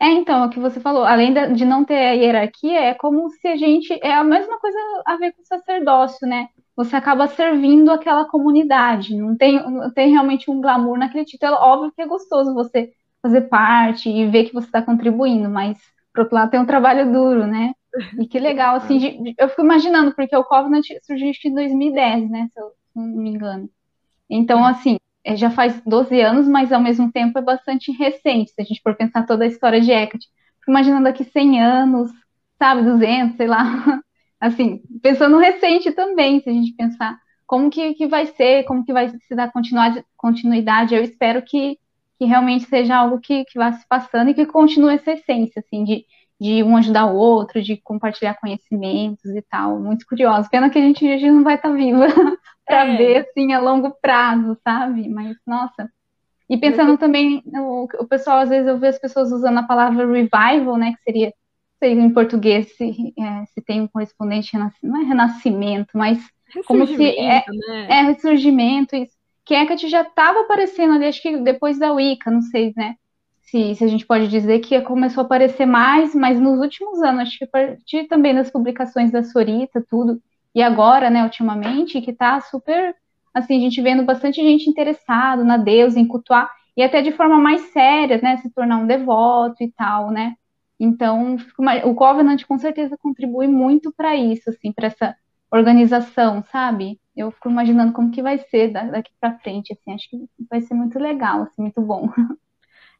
É, 0.00 0.08
então, 0.08 0.46
o 0.46 0.50
que 0.50 0.58
você 0.58 0.80
falou, 0.80 1.04
além 1.04 1.32
de 1.54 1.64
não 1.64 1.84
ter 1.84 1.94
a 1.94 2.12
hierarquia, 2.12 2.80
é 2.80 2.94
como 2.94 3.28
se 3.30 3.46
a 3.46 3.56
gente. 3.56 3.92
É 4.02 4.14
a 4.14 4.24
mesma 4.24 4.58
coisa 4.58 4.78
a 5.06 5.16
ver 5.16 5.32
com 5.32 5.42
o 5.42 5.46
sacerdócio, 5.46 6.26
né? 6.26 6.48
Você 6.76 6.96
acaba 6.96 7.28
servindo 7.28 7.90
aquela 7.90 8.24
comunidade. 8.24 9.16
Não 9.16 9.36
tem, 9.36 9.62
não 9.70 9.92
tem 9.92 10.10
realmente 10.10 10.50
um 10.50 10.60
glamour 10.60 10.98
naquele 10.98 11.24
título. 11.24 11.54
É 11.54 11.56
óbvio 11.56 11.92
que 11.92 12.02
é 12.02 12.06
gostoso 12.06 12.54
você 12.54 12.92
fazer 13.22 13.42
parte 13.42 14.08
e 14.08 14.26
ver 14.26 14.44
que 14.44 14.54
você 14.54 14.66
está 14.66 14.82
contribuindo, 14.82 15.48
mas, 15.48 15.78
por 16.12 16.22
outro 16.22 16.34
lado, 16.34 16.50
tem 16.50 16.60
um 16.60 16.66
trabalho 16.66 17.12
duro, 17.12 17.46
né? 17.46 17.72
E 18.18 18.26
que 18.26 18.38
legal, 18.38 18.76
assim, 18.76 18.98
de, 18.98 19.22
de, 19.22 19.34
eu 19.38 19.48
fico 19.48 19.62
imaginando, 19.62 20.14
porque 20.14 20.36
o 20.36 20.44
Covenant 20.44 20.84
surgiu 21.02 21.30
em 21.44 21.54
2010, 21.54 22.30
né? 22.30 22.48
Se 22.52 22.60
eu 22.60 22.72
não 22.96 23.04
me 23.06 23.30
engano. 23.30 23.70
Então, 24.30 24.64
assim, 24.64 24.98
é, 25.24 25.36
já 25.36 25.50
faz 25.50 25.80
12 25.86 26.20
anos, 26.20 26.48
mas 26.48 26.72
ao 26.72 26.80
mesmo 26.80 27.12
tempo 27.12 27.38
é 27.38 27.42
bastante 27.42 27.92
recente, 27.92 28.52
se 28.52 28.60
a 28.60 28.64
gente 28.64 28.80
for 28.82 28.96
pensar 28.96 29.26
toda 29.26 29.44
a 29.44 29.46
história 29.46 29.80
de 29.80 29.92
Hecate. 29.92 30.28
imaginando 30.68 31.04
daqui 31.04 31.24
100 31.24 31.62
anos, 31.62 32.10
sabe, 32.58 32.82
200, 32.82 33.36
sei 33.36 33.46
lá. 33.46 33.62
Assim, 34.42 34.82
pensando 35.00 35.36
no 35.36 35.38
recente 35.38 35.92
também, 35.92 36.40
se 36.40 36.50
a 36.50 36.52
gente 36.52 36.72
pensar 36.72 37.16
como 37.46 37.70
que, 37.70 37.94
que 37.94 38.08
vai 38.08 38.26
ser, 38.26 38.64
como 38.64 38.84
que 38.84 38.92
vai 38.92 39.08
se 39.08 39.34
dar 39.36 39.52
continuidade. 40.16 40.94
Eu 40.94 41.04
espero 41.04 41.42
que, 41.42 41.78
que 42.18 42.24
realmente 42.24 42.64
seja 42.64 42.96
algo 42.96 43.20
que, 43.20 43.44
que 43.44 43.56
vá 43.56 43.72
se 43.72 43.86
passando 43.86 44.30
e 44.30 44.34
que 44.34 44.44
continue 44.44 44.94
essa 44.94 45.12
essência, 45.12 45.60
assim, 45.60 45.84
de, 45.84 46.04
de 46.40 46.62
um 46.64 46.76
ajudar 46.76 47.06
o 47.06 47.14
outro, 47.14 47.62
de 47.62 47.76
compartilhar 47.76 48.34
conhecimentos 48.34 49.30
e 49.30 49.42
tal. 49.42 49.78
Muito 49.78 50.04
curioso. 50.06 50.50
Pena 50.50 50.70
que 50.70 50.78
a 50.78 50.82
gente, 50.82 51.06
a 51.06 51.18
gente 51.18 51.30
não 51.30 51.44
vai 51.44 51.54
estar 51.54 51.68
tá 51.68 51.74
viva 51.74 52.06
para 52.66 52.86
é. 52.86 52.96
ver, 52.96 53.16
assim, 53.18 53.52
a 53.52 53.60
longo 53.60 53.92
prazo, 54.02 54.58
sabe? 54.64 55.08
Mas, 55.08 55.36
nossa, 55.46 55.88
e 56.52 56.58
pensando 56.58 56.98
também, 56.98 57.42
o, 57.46 57.84
o 58.00 58.06
pessoal, 58.06 58.40
às 58.40 58.48
vezes 58.50 58.66
eu 58.66 58.78
vejo 58.78 58.94
as 58.94 59.00
pessoas 59.00 59.32
usando 59.32 59.58
a 59.58 59.62
palavra 59.62 60.06
revival, 60.06 60.76
né, 60.76 60.92
que 60.92 61.02
seria, 61.02 61.32
sei, 61.82 61.92
em 61.92 62.10
português, 62.10 62.76
se, 62.76 63.12
é, 63.18 63.44
se 63.46 63.60
tem 63.60 63.80
um 63.80 63.88
correspondente, 63.88 64.56
não 64.80 65.00
é 65.00 65.04
renascimento, 65.04 65.90
mas 65.94 66.22
como 66.66 66.86
se 66.86 67.18
é, 67.18 67.44
né? 67.48 67.86
é 67.88 68.02
ressurgimento, 68.02 68.94
isso. 68.94 69.16
Que 69.44 69.54
Hecate 69.54 69.88
já 69.88 70.02
estava 70.02 70.40
aparecendo 70.40 70.94
ali, 70.94 71.06
acho 71.06 71.20
que 71.20 71.36
depois 71.38 71.80
da 71.80 71.92
Wicca, 71.92 72.30
não 72.30 72.42
sei, 72.42 72.72
né, 72.76 72.94
se, 73.40 73.74
se 73.74 73.84
a 73.84 73.88
gente 73.88 74.06
pode 74.06 74.28
dizer 74.28 74.60
que 74.60 74.80
começou 74.82 75.22
a 75.22 75.24
aparecer 75.24 75.66
mais, 75.66 76.14
mas 76.14 76.38
nos 76.38 76.60
últimos 76.60 77.02
anos, 77.02 77.22
acho 77.22 77.38
que 77.38 77.44
a 77.44 77.48
partir 77.48 78.04
também 78.04 78.32
das 78.32 78.50
publicações 78.50 79.10
da 79.10 79.24
Sorita, 79.24 79.84
tudo, 79.90 80.22
e 80.54 80.62
agora, 80.62 81.10
né, 81.10 81.24
ultimamente, 81.24 82.00
que 82.00 82.12
está 82.12 82.40
super 82.40 82.94
assim, 83.34 83.56
a 83.56 83.60
gente 83.60 83.80
vendo 83.80 84.04
bastante 84.04 84.42
gente 84.42 84.68
interessada 84.68 85.42
na 85.42 85.56
deusa, 85.56 85.98
em 85.98 86.06
cultuar, 86.06 86.50
e 86.76 86.82
até 86.82 87.00
de 87.00 87.12
forma 87.12 87.38
mais 87.38 87.62
séria, 87.72 88.20
né, 88.22 88.36
se 88.36 88.50
tornar 88.50 88.76
um 88.76 88.86
devoto 88.86 89.64
e 89.64 89.72
tal, 89.72 90.10
né? 90.10 90.34
Então, 90.84 91.36
o 91.84 91.94
Covenant 91.94 92.44
com 92.44 92.58
certeza 92.58 92.98
contribui 92.98 93.46
muito 93.46 93.92
para 93.92 94.16
isso, 94.16 94.50
assim, 94.50 94.72
para 94.72 94.88
essa 94.88 95.16
organização, 95.50 96.42
sabe? 96.44 97.00
Eu 97.16 97.30
fico 97.30 97.48
imaginando 97.50 97.92
como 97.92 98.10
que 98.10 98.22
vai 98.22 98.38
ser 98.38 98.72
daqui 98.72 99.12
para 99.20 99.38
frente, 99.38 99.72
assim, 99.72 99.92
acho 99.94 100.10
que 100.10 100.16
vai 100.50 100.60
ser 100.62 100.74
muito 100.74 100.98
legal, 100.98 101.42
assim, 101.42 101.62
muito 101.62 101.80
bom. 101.80 102.08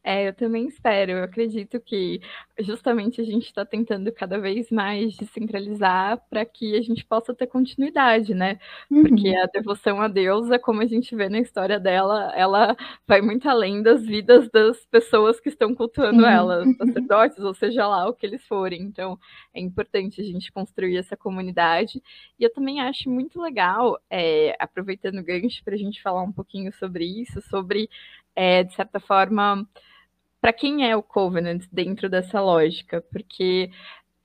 É, 0.03 0.27
eu 0.27 0.33
também 0.33 0.67
espero. 0.67 1.13
Eu 1.13 1.23
acredito 1.23 1.79
que 1.79 2.19
justamente 2.59 3.21
a 3.21 3.23
gente 3.23 3.45
está 3.45 3.65
tentando 3.65 4.11
cada 4.11 4.37
vez 4.37 4.69
mais 4.69 5.15
descentralizar 5.15 6.21
para 6.29 6.43
que 6.45 6.75
a 6.75 6.81
gente 6.81 7.05
possa 7.05 7.33
ter 7.33 7.47
continuidade, 7.47 8.33
né? 8.33 8.59
Uhum. 8.91 9.03
Porque 9.03 9.29
a 9.29 9.45
devoção 9.45 10.01
a 10.01 10.09
Deus, 10.09 10.51
é 10.51 10.59
como 10.59 10.81
a 10.81 10.85
gente 10.85 11.15
vê 11.15 11.29
na 11.29 11.39
história 11.39 11.79
dela, 11.79 12.33
ela 12.35 12.75
vai 13.07 13.21
muito 13.21 13.47
além 13.47 13.81
das 13.81 14.05
vidas 14.05 14.49
das 14.49 14.85
pessoas 14.87 15.39
que 15.39 15.47
estão 15.47 15.73
cultuando 15.73 16.23
uhum. 16.23 16.29
ela, 16.29 16.65
sacerdotes, 16.77 17.39
ou 17.39 17.53
seja 17.53 17.87
lá 17.87 18.07
o 18.09 18.13
que 18.13 18.25
eles 18.25 18.45
forem. 18.45 18.81
Então, 18.81 19.17
é 19.53 19.61
importante 19.61 20.19
a 20.19 20.23
gente 20.23 20.51
construir 20.51 20.97
essa 20.97 21.15
comunidade. 21.15 22.01
E 22.37 22.43
eu 22.43 22.51
também 22.51 22.81
acho 22.81 23.09
muito 23.09 23.41
legal, 23.41 23.97
é, 24.09 24.53
aproveitando 24.59 25.19
o 25.19 25.23
gancho 25.23 25.63
para 25.63 25.75
a 25.75 25.77
gente 25.77 26.01
falar 26.01 26.23
um 26.23 26.31
pouquinho 26.31 26.73
sobre 26.73 27.05
isso, 27.05 27.41
sobre, 27.43 27.89
é, 28.35 28.63
de 28.63 28.73
certa 28.73 28.99
forma, 28.99 29.65
para 30.43 30.51
quem 30.51 30.85
é 30.85 30.93
o 30.93 31.01
Covenant 31.01 31.63
dentro 31.71 32.09
dessa 32.09 32.41
lógica, 32.41 33.01
porque 33.13 33.71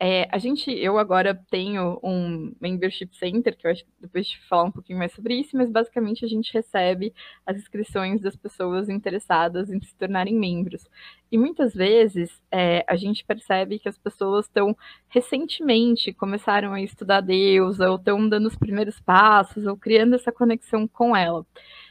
é, 0.01 0.27
a 0.33 0.39
gente, 0.39 0.69
eu 0.69 0.99
agora 0.99 1.33
tenho 1.49 2.01
um 2.03 2.53
membership 2.61 3.17
center, 3.17 3.57
que 3.57 3.65
eu 3.65 3.71
acho 3.71 3.85
que 3.85 3.91
depois 4.01 4.27
de 4.27 4.37
falar 4.49 4.65
um 4.65 4.73
pouquinho 4.73 4.99
mais 4.99 5.13
sobre 5.13 5.37
isso, 5.37 5.57
mas 5.57 5.71
basicamente 5.71 6.25
a 6.25 6.29
gente 6.29 6.53
recebe 6.53 7.15
as 7.47 7.57
inscrições 7.57 8.21
das 8.21 8.35
pessoas 8.35 8.89
interessadas 8.89 9.71
em 9.71 9.81
se 9.81 9.95
tornarem 9.95 10.35
membros. 10.35 10.89
E 11.31 11.39
muitas 11.39 11.73
vezes 11.73 12.43
é, 12.51 12.85
a 12.89 12.97
gente 12.97 13.25
percebe 13.25 13.79
que 13.79 13.89
as 13.89 13.97
pessoas 13.97 14.47
estão 14.47 14.77
recentemente 15.09 16.13
começaram 16.13 16.73
a 16.73 16.83
estudar 16.83 17.21
Deus, 17.21 17.79
ou 17.79 17.95
estão 17.95 18.29
dando 18.29 18.49
os 18.49 18.57
primeiros 18.57 18.99
passos, 18.99 19.67
ou 19.67 19.77
criando 19.77 20.17
essa 20.17 20.33
conexão 20.33 20.89
com 20.89 21.15
ela. 21.15 21.47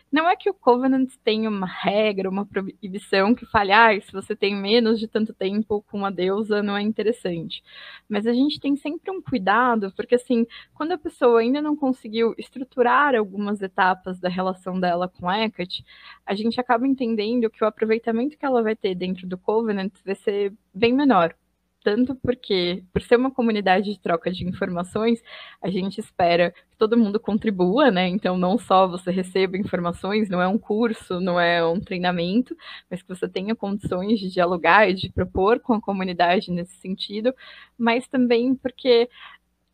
Não 0.09 0.29
é 0.29 0.35
que 0.37 0.49
o 0.49 0.53
Covenant 0.53 1.09
tenha 1.23 1.49
uma 1.49 1.67
regra, 1.67 2.29
uma 2.29 2.45
proibição 2.45 3.35
que 3.35 3.45
fale, 3.45 3.73
ah, 3.73 3.99
se 3.99 4.11
você 4.11 4.35
tem 4.35 4.55
menos 4.55 4.99
de 4.99 5.07
tanto 5.07 5.33
tempo 5.33 5.83
com 5.83 5.97
uma 5.97 6.11
deusa, 6.11 6.63
não 6.63 6.77
é 6.77 6.81
interessante. 6.81 7.61
Mas 8.07 8.25
a 8.25 8.33
gente 8.33 8.59
tem 8.59 8.75
sempre 8.77 9.11
um 9.11 9.21
cuidado, 9.21 9.91
porque 9.95 10.15
assim, 10.15 10.47
quando 10.73 10.93
a 10.93 10.97
pessoa 10.97 11.41
ainda 11.41 11.61
não 11.61 11.75
conseguiu 11.75 12.33
estruturar 12.37 13.15
algumas 13.15 13.61
etapas 13.61 14.17
da 14.19 14.29
relação 14.29 14.79
dela 14.79 15.09
com 15.09 15.29
Hecate, 15.29 15.83
a 16.25 16.33
gente 16.33 16.59
acaba 16.59 16.87
entendendo 16.87 17.49
que 17.49 17.63
o 17.63 17.67
aproveitamento 17.67 18.37
que 18.37 18.45
ela 18.45 18.63
vai 18.63 18.75
ter 18.75 18.95
dentro 18.95 19.27
do 19.27 19.37
Covenant 19.37 19.93
vai 20.05 20.15
ser 20.15 20.53
bem 20.73 20.93
menor 20.93 21.35
tanto 21.87 22.15
porque, 22.15 22.83
por 22.91 23.01
ser 23.01 23.15
uma 23.15 23.31
comunidade 23.31 23.93
de 23.93 23.97
troca 23.97 24.29
de 24.29 24.45
informações, 24.45 25.23
a 25.61 25.69
gente 25.69 26.01
espera 26.01 26.51
que 26.51 26.75
todo 26.77 26.97
mundo 26.97 27.17
contribua, 27.17 27.89
né? 27.89 28.09
Então, 28.09 28.37
não 28.37 28.57
só 28.57 28.85
você 28.85 29.09
receba 29.09 29.55
informações, 29.55 30.27
não 30.27 30.41
é 30.41 30.47
um 30.49 30.57
curso, 30.57 31.21
não 31.21 31.39
é 31.39 31.65
um 31.65 31.79
treinamento, 31.79 32.53
mas 32.91 33.01
que 33.01 33.07
você 33.07 33.25
tenha 33.25 33.55
condições 33.55 34.19
de 34.19 34.29
dialogar 34.29 34.89
e 34.89 34.93
de 34.93 35.09
propor 35.09 35.61
com 35.61 35.75
a 35.75 35.81
comunidade 35.81 36.51
nesse 36.51 36.75
sentido, 36.75 37.33
mas 37.77 38.05
também 38.05 38.53
porque 38.53 39.09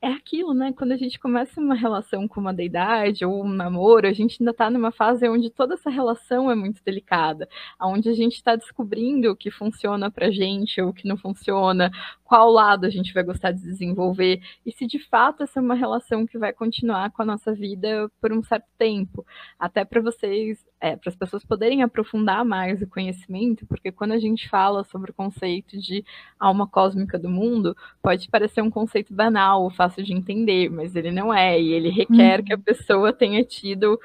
é 0.04 0.12
aquilo, 0.12 0.54
né? 0.54 0.74
Quando 0.74 0.92
a 0.92 0.98
gente 0.98 1.18
começa 1.18 1.62
uma 1.62 1.76
relação 1.76 2.28
com 2.28 2.42
uma 2.42 2.54
deidade 2.54 3.24
ou 3.24 3.46
um 3.46 3.48
namoro, 3.48 4.06
a 4.06 4.12
gente 4.12 4.42
ainda 4.42 4.52
está 4.52 4.70
numa 4.70 4.92
fase 4.92 5.30
onde 5.30 5.50
toda 5.50 5.76
essa 5.76 5.90
relação 5.90 6.52
é 6.52 6.56
muito 6.56 6.84
delicada, 6.84 7.48
onde 7.82 8.10
a 8.10 8.14
gente 8.14 8.34
está 8.34 8.54
descobrindo 8.58 9.32
o 9.32 9.36
que 9.36 9.50
funciona 9.50 10.12
para 10.12 10.30
gente 10.30 10.82
o 10.82 10.92
que 10.92 11.08
não 11.08 11.16
funciona, 11.16 11.90
qual 12.22 12.52
lado 12.52 12.86
a 12.86 12.90
gente 12.90 13.14
vai 13.14 13.24
gostar 13.24 13.52
de 13.52 13.62
desenvolver 13.62 14.42
e 14.66 14.74
se 14.74 14.86
de 14.86 15.00
fato 15.00 15.44
essa 15.44 15.60
é 15.60 15.64
uma 15.64 15.76
relação 15.76 16.26
que 16.26 16.38
vai 16.38 16.52
continuar 16.52 17.10
com 17.12 17.22
a 17.22 17.26
nossa 17.26 17.54
vida 17.54 18.12
por 18.20 18.34
um 18.34 18.44
certo 18.44 18.68
tempo, 18.78 19.26
até 19.58 19.86
para 19.86 20.02
vocês, 20.02 20.66
é, 20.84 20.98
para 20.98 21.10
as 21.10 21.16
pessoas 21.16 21.46
poderem 21.46 21.82
aprofundar 21.82 22.44
mais 22.44 22.82
o 22.82 22.88
conhecimento, 22.88 23.66
porque 23.66 23.90
quando 23.90 24.12
a 24.12 24.20
gente 24.20 24.50
fala 24.50 24.84
sobre 24.84 25.12
o 25.12 25.14
conceito 25.14 25.80
de 25.80 26.04
alma 26.38 26.68
cósmica 26.68 27.18
do 27.18 27.30
mundo, 27.30 27.76
pode 28.02 28.30
parecer 28.30 28.62
um 28.62 28.70
conceito 28.70 29.14
banal, 29.14 29.70
fácil 29.72 29.94
fácil 29.94 30.04
de 30.04 30.14
entender, 30.14 30.70
mas 30.70 30.96
ele 30.96 31.12
não 31.12 31.34
é, 31.34 31.60
e 31.60 31.72
ele 31.72 31.90
requer 31.90 32.40
uhum. 32.40 32.46
que 32.46 32.54
a 32.54 32.56
uhum. 32.56 32.62
pessoa 32.62 33.14
tenha 33.14 33.44
tido 33.44 34.00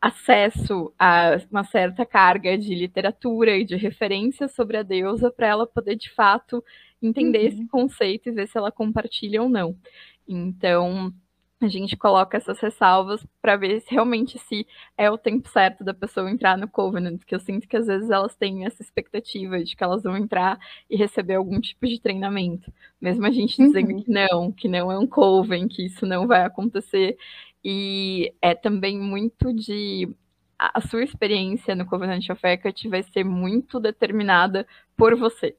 acesso 0.00 0.92
a 0.98 1.38
uma 1.50 1.62
certa 1.64 2.04
carga 2.04 2.56
de 2.56 2.74
literatura 2.74 3.56
e 3.56 3.64
de 3.64 3.76
referência 3.76 4.48
sobre 4.48 4.78
a 4.78 4.82
deusa 4.82 5.30
para 5.30 5.46
ela 5.46 5.66
poder 5.66 5.96
de 5.96 6.10
fato 6.10 6.64
entender 7.02 7.40
uhum. 7.40 7.46
esse 7.46 7.68
conceito 7.68 8.28
e 8.28 8.32
ver 8.32 8.48
se 8.48 8.58
ela 8.58 8.72
compartilha 8.72 9.42
ou 9.42 9.48
não. 9.48 9.76
Então, 10.26 11.12
a 11.60 11.68
gente 11.68 11.96
coloca 11.96 12.36
essas 12.36 12.58
ressalvas 12.58 13.24
para 13.40 13.56
ver 13.56 13.80
se 13.80 13.90
realmente 13.90 14.38
se 14.38 14.66
é 14.96 15.10
o 15.10 15.18
tempo 15.18 15.48
certo 15.48 15.84
da 15.84 15.92
pessoa 15.92 16.30
entrar 16.30 16.56
no 16.56 16.68
Covenant, 16.68 17.20
que 17.26 17.34
eu 17.34 17.40
sinto 17.40 17.68
que 17.68 17.76
às 17.76 17.86
vezes 17.86 18.10
elas 18.10 18.34
têm 18.34 18.64
essa 18.64 18.82
expectativa 18.82 19.62
de 19.62 19.76
que 19.76 19.84
elas 19.84 20.02
vão 20.02 20.16
entrar 20.16 20.58
e 20.88 20.96
receber 20.96 21.34
algum 21.34 21.60
tipo 21.60 21.86
de 21.86 22.00
treinamento, 22.00 22.72
mesmo 23.00 23.26
a 23.26 23.30
gente 23.30 23.56
dizendo 23.56 23.92
uhum. 23.92 24.02
que 24.02 24.10
não, 24.10 24.52
que 24.52 24.68
não 24.68 24.90
é 24.90 24.98
um 24.98 25.06
Coven, 25.06 25.68
que 25.68 25.84
isso 25.84 26.06
não 26.06 26.26
vai 26.26 26.44
acontecer, 26.44 27.18
e 27.62 28.32
é 28.40 28.54
também 28.54 28.98
muito 28.98 29.52
de 29.52 30.08
a 30.58 30.80
sua 30.82 31.02
experiência 31.02 31.74
no 31.74 31.86
Covenant 31.86 32.28
of 32.28 32.46
Hecate 32.46 32.88
vai 32.88 33.02
ser 33.02 33.24
muito 33.24 33.80
determinada 33.80 34.66
por 34.96 35.16
você 35.16 35.56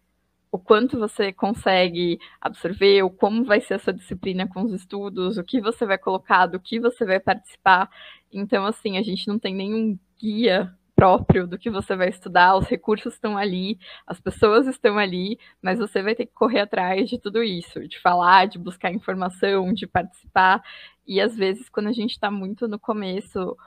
o 0.51 0.59
quanto 0.59 0.99
você 0.99 1.31
consegue 1.31 2.19
absorver, 2.39 3.03
o 3.03 3.09
como 3.09 3.45
vai 3.45 3.61
ser 3.61 3.75
a 3.75 3.79
sua 3.79 3.93
disciplina 3.93 4.47
com 4.47 4.63
os 4.63 4.73
estudos, 4.73 5.37
o 5.37 5.43
que 5.43 5.61
você 5.61 5.85
vai 5.85 5.97
colocar, 5.97 6.45
do 6.45 6.59
que 6.59 6.79
você 6.79 7.05
vai 7.05 7.19
participar. 7.19 7.89
Então, 8.31 8.65
assim, 8.65 8.97
a 8.97 9.01
gente 9.01 9.27
não 9.27 9.39
tem 9.39 9.55
nenhum 9.55 9.97
guia 10.19 10.75
próprio 10.93 11.47
do 11.47 11.57
que 11.57 11.69
você 11.69 11.95
vai 11.95 12.09
estudar, 12.09 12.55
os 12.55 12.67
recursos 12.67 13.13
estão 13.13 13.37
ali, 13.37 13.79
as 14.05 14.19
pessoas 14.19 14.67
estão 14.67 14.99
ali, 14.99 15.39
mas 15.61 15.79
você 15.79 16.03
vai 16.03 16.13
ter 16.13 16.27
que 16.27 16.33
correr 16.33 16.59
atrás 16.59 17.09
de 17.09 17.17
tudo 17.17 17.41
isso, 17.41 17.87
de 17.87 17.99
falar, 17.99 18.47
de 18.47 18.59
buscar 18.59 18.91
informação, 18.93 19.73
de 19.73 19.87
participar. 19.87 20.61
E 21.07 21.19
às 21.19 21.35
vezes, 21.35 21.69
quando 21.69 21.87
a 21.87 21.93
gente 21.93 22.11
está 22.11 22.29
muito 22.29 22.67
no 22.67 22.77
começo, 22.77 23.57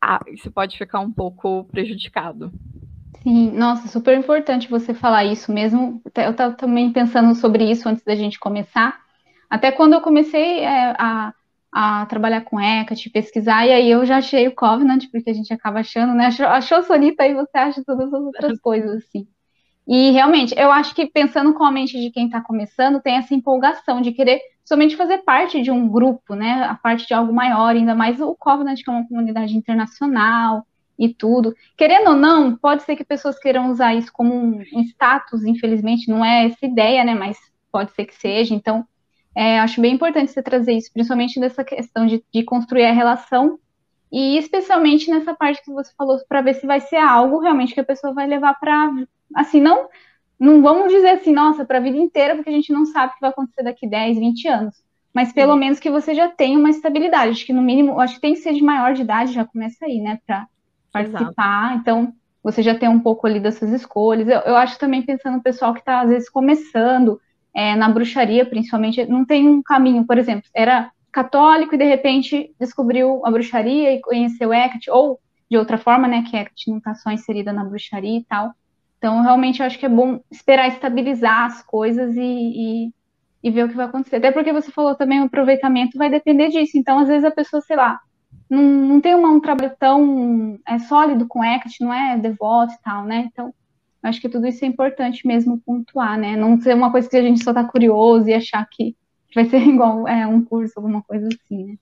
ah, 0.00 0.20
isso 0.28 0.50
pode 0.50 0.76
ficar 0.76 1.00
um 1.00 1.12
pouco 1.12 1.64
prejudicado. 1.64 2.52
Sim, 3.24 3.52
nossa, 3.52 3.88
super 3.88 4.16
importante 4.18 4.68
você 4.68 4.92
falar 4.92 5.24
isso 5.24 5.50
mesmo. 5.50 6.02
Eu 6.14 6.30
estava 6.32 6.54
também 6.54 6.92
pensando 6.92 7.34
sobre 7.34 7.64
isso 7.64 7.88
antes 7.88 8.04
da 8.04 8.14
gente 8.14 8.38
começar. 8.38 9.00
Até 9.48 9.72
quando 9.72 9.94
eu 9.94 10.02
comecei 10.02 10.60
é, 10.60 10.94
a, 10.98 11.32
a 11.72 12.04
trabalhar 12.04 12.42
com 12.42 12.60
Hecate, 12.60 13.08
pesquisar, 13.08 13.66
e 13.66 13.72
aí 13.72 13.90
eu 13.90 14.04
já 14.04 14.18
achei 14.18 14.46
o 14.46 14.54
Covenant, 14.54 15.06
porque 15.10 15.30
a 15.30 15.32
gente 15.32 15.52
acaba 15.54 15.80
achando, 15.80 16.12
né? 16.12 16.26
Achou, 16.26 16.46
achou 16.46 16.82
Sonita, 16.82 17.22
aí 17.22 17.32
você 17.32 17.56
acha 17.56 17.82
todas 17.82 18.12
as 18.12 18.22
outras 18.22 18.60
coisas, 18.60 19.02
assim. 19.02 19.26
E 19.88 20.10
realmente, 20.10 20.54
eu 20.58 20.70
acho 20.70 20.94
que 20.94 21.06
pensando 21.06 21.54
com 21.54 21.64
a 21.64 21.72
mente 21.72 21.98
de 21.98 22.10
quem 22.10 22.26
está 22.26 22.42
começando, 22.42 23.00
tem 23.00 23.16
essa 23.16 23.34
empolgação 23.34 24.02
de 24.02 24.12
querer 24.12 24.38
somente 24.66 24.96
fazer 24.96 25.18
parte 25.18 25.62
de 25.62 25.70
um 25.70 25.88
grupo, 25.88 26.34
né? 26.34 26.64
A 26.64 26.74
parte 26.74 27.06
de 27.06 27.14
algo 27.14 27.32
maior, 27.32 27.74
ainda 27.74 27.94
mais 27.94 28.20
o 28.20 28.34
Covenant, 28.34 28.82
que 28.82 28.90
é 28.90 28.92
uma 28.92 29.08
comunidade 29.08 29.56
internacional, 29.56 30.66
e 30.98 31.12
tudo. 31.12 31.54
Querendo 31.76 32.10
ou 32.10 32.16
não, 32.16 32.56
pode 32.56 32.82
ser 32.82 32.96
que 32.96 33.04
pessoas 33.04 33.38
queiram 33.38 33.70
usar 33.70 33.94
isso 33.94 34.12
como 34.12 34.34
um, 34.34 34.62
status, 34.82 35.44
infelizmente, 35.44 36.08
não 36.08 36.24
é 36.24 36.46
essa 36.46 36.64
ideia, 36.64 37.04
né? 37.04 37.14
Mas 37.14 37.36
pode 37.70 37.92
ser 37.92 38.04
que 38.04 38.14
seja. 38.14 38.54
Então, 38.54 38.86
é, 39.34 39.58
acho 39.58 39.80
bem 39.80 39.94
importante 39.94 40.30
você 40.30 40.42
trazer 40.42 40.72
isso, 40.72 40.92
principalmente 40.92 41.40
nessa 41.40 41.64
questão 41.64 42.06
de, 42.06 42.24
de 42.32 42.42
construir 42.44 42.84
a 42.84 42.92
relação 42.92 43.58
e 44.12 44.38
especialmente 44.38 45.10
nessa 45.10 45.34
parte 45.34 45.60
que 45.64 45.72
você 45.72 45.92
falou, 45.98 46.16
para 46.28 46.40
ver 46.40 46.54
se 46.54 46.66
vai 46.66 46.78
ser 46.78 46.98
algo 46.98 47.40
realmente 47.40 47.74
que 47.74 47.80
a 47.80 47.84
pessoa 47.84 48.14
vai 48.14 48.28
levar 48.28 48.54
para. 48.60 48.88
Assim, 49.34 49.60
não, 49.60 49.88
não 50.38 50.62
vamos 50.62 50.92
dizer 50.92 51.10
assim, 51.10 51.32
nossa, 51.32 51.64
para 51.64 51.78
a 51.78 51.80
vida 51.80 51.96
inteira, 51.96 52.36
porque 52.36 52.48
a 52.48 52.52
gente 52.52 52.72
não 52.72 52.86
sabe 52.86 53.10
o 53.10 53.14
que 53.16 53.20
vai 53.20 53.30
acontecer 53.30 53.64
daqui 53.64 53.88
10, 53.88 54.18
20 54.18 54.46
anos. 54.46 54.84
Mas 55.12 55.32
pelo 55.32 55.54
Sim. 55.54 55.58
menos 55.58 55.80
que 55.80 55.90
você 55.90 56.14
já 56.14 56.28
tenha 56.28 56.56
uma 56.56 56.70
estabilidade. 56.70 57.32
Acho 57.32 57.46
que 57.46 57.52
no 57.52 57.62
mínimo, 57.62 57.98
acho 57.98 58.14
que 58.14 58.20
tem 58.20 58.34
que 58.34 58.40
ser 58.40 58.52
de 58.52 58.62
maior 58.62 58.94
de 58.94 59.02
idade, 59.02 59.32
já 59.32 59.44
começa 59.44 59.84
aí, 59.84 60.00
né? 60.00 60.20
Para 60.24 60.46
participar. 60.94 61.72
Exato. 61.72 61.80
Então, 61.80 62.14
você 62.42 62.62
já 62.62 62.74
tem 62.74 62.88
um 62.88 63.00
pouco 63.00 63.26
ali 63.26 63.40
das 63.40 63.56
suas 63.56 63.72
escolhas. 63.72 64.28
Eu, 64.28 64.40
eu 64.40 64.56
acho 64.56 64.78
também 64.78 65.02
pensando 65.02 65.36
no 65.36 65.42
pessoal 65.42 65.74
que 65.74 65.80
está, 65.80 66.00
às 66.00 66.10
vezes, 66.10 66.30
começando 66.30 67.20
é, 67.54 67.74
na 67.74 67.88
bruxaria, 67.88 68.46
principalmente, 68.46 69.04
não 69.06 69.24
tem 69.24 69.48
um 69.48 69.62
caminho, 69.62 70.06
por 70.06 70.18
exemplo, 70.18 70.48
era 70.54 70.90
católico 71.10 71.74
e 71.74 71.78
de 71.78 71.84
repente 71.84 72.52
descobriu 72.58 73.24
a 73.24 73.30
bruxaria 73.30 73.94
e 73.94 74.00
conheceu 74.00 74.52
Hecate, 74.52 74.90
ou 74.90 75.20
de 75.48 75.56
outra 75.56 75.78
forma, 75.78 76.08
né, 76.08 76.24
que 76.28 76.36
Hecate 76.36 76.70
não 76.70 76.78
está 76.78 76.94
só 76.94 77.10
inserida 77.10 77.52
na 77.52 77.64
bruxaria 77.64 78.18
e 78.18 78.24
tal. 78.24 78.52
Então, 78.98 79.22
realmente, 79.22 79.60
eu 79.60 79.66
acho 79.66 79.78
que 79.78 79.86
é 79.86 79.88
bom 79.88 80.20
esperar 80.30 80.66
estabilizar 80.66 81.44
as 81.44 81.62
coisas 81.62 82.16
e, 82.16 82.20
e, 82.20 82.94
e 83.42 83.50
ver 83.50 83.64
o 83.64 83.68
que 83.68 83.76
vai 83.76 83.86
acontecer. 83.86 84.16
Até 84.16 84.32
porque 84.32 84.52
você 84.52 84.72
falou 84.72 84.94
também, 84.94 85.20
o 85.20 85.24
aproveitamento 85.24 85.96
vai 85.96 86.10
depender 86.10 86.48
disso. 86.48 86.76
Então, 86.76 86.98
às 86.98 87.08
vezes, 87.08 87.24
a 87.24 87.30
pessoa, 87.30 87.60
sei 87.60 87.76
lá, 87.76 88.00
não, 88.48 88.62
não 88.62 89.00
tem 89.00 89.14
uma, 89.14 89.30
um 89.30 89.40
trabalho 89.40 89.72
tão 89.78 90.58
é, 90.66 90.78
sólido 90.78 91.26
com 91.26 91.44
Hecate, 91.44 91.82
não 91.82 91.92
é 91.92 92.18
devoto 92.18 92.74
e 92.74 92.82
tal, 92.82 93.04
né? 93.04 93.28
Então, 93.32 93.54
acho 94.02 94.20
que 94.20 94.28
tudo 94.28 94.46
isso 94.46 94.64
é 94.64 94.68
importante 94.68 95.26
mesmo 95.26 95.60
pontuar, 95.60 96.18
né? 96.18 96.36
Não 96.36 96.60
ser 96.60 96.74
uma 96.74 96.90
coisa 96.90 97.08
que 97.08 97.16
a 97.16 97.22
gente 97.22 97.42
só 97.42 97.52
tá 97.52 97.64
curioso 97.64 98.28
e 98.28 98.34
achar 98.34 98.66
que 98.70 98.96
vai 99.34 99.44
ser 99.46 99.58
igual 99.66 100.06
é, 100.06 100.26
um 100.26 100.44
curso, 100.44 100.74
alguma 100.76 101.02
coisa 101.02 101.28
assim, 101.28 101.64
né? 101.64 101.78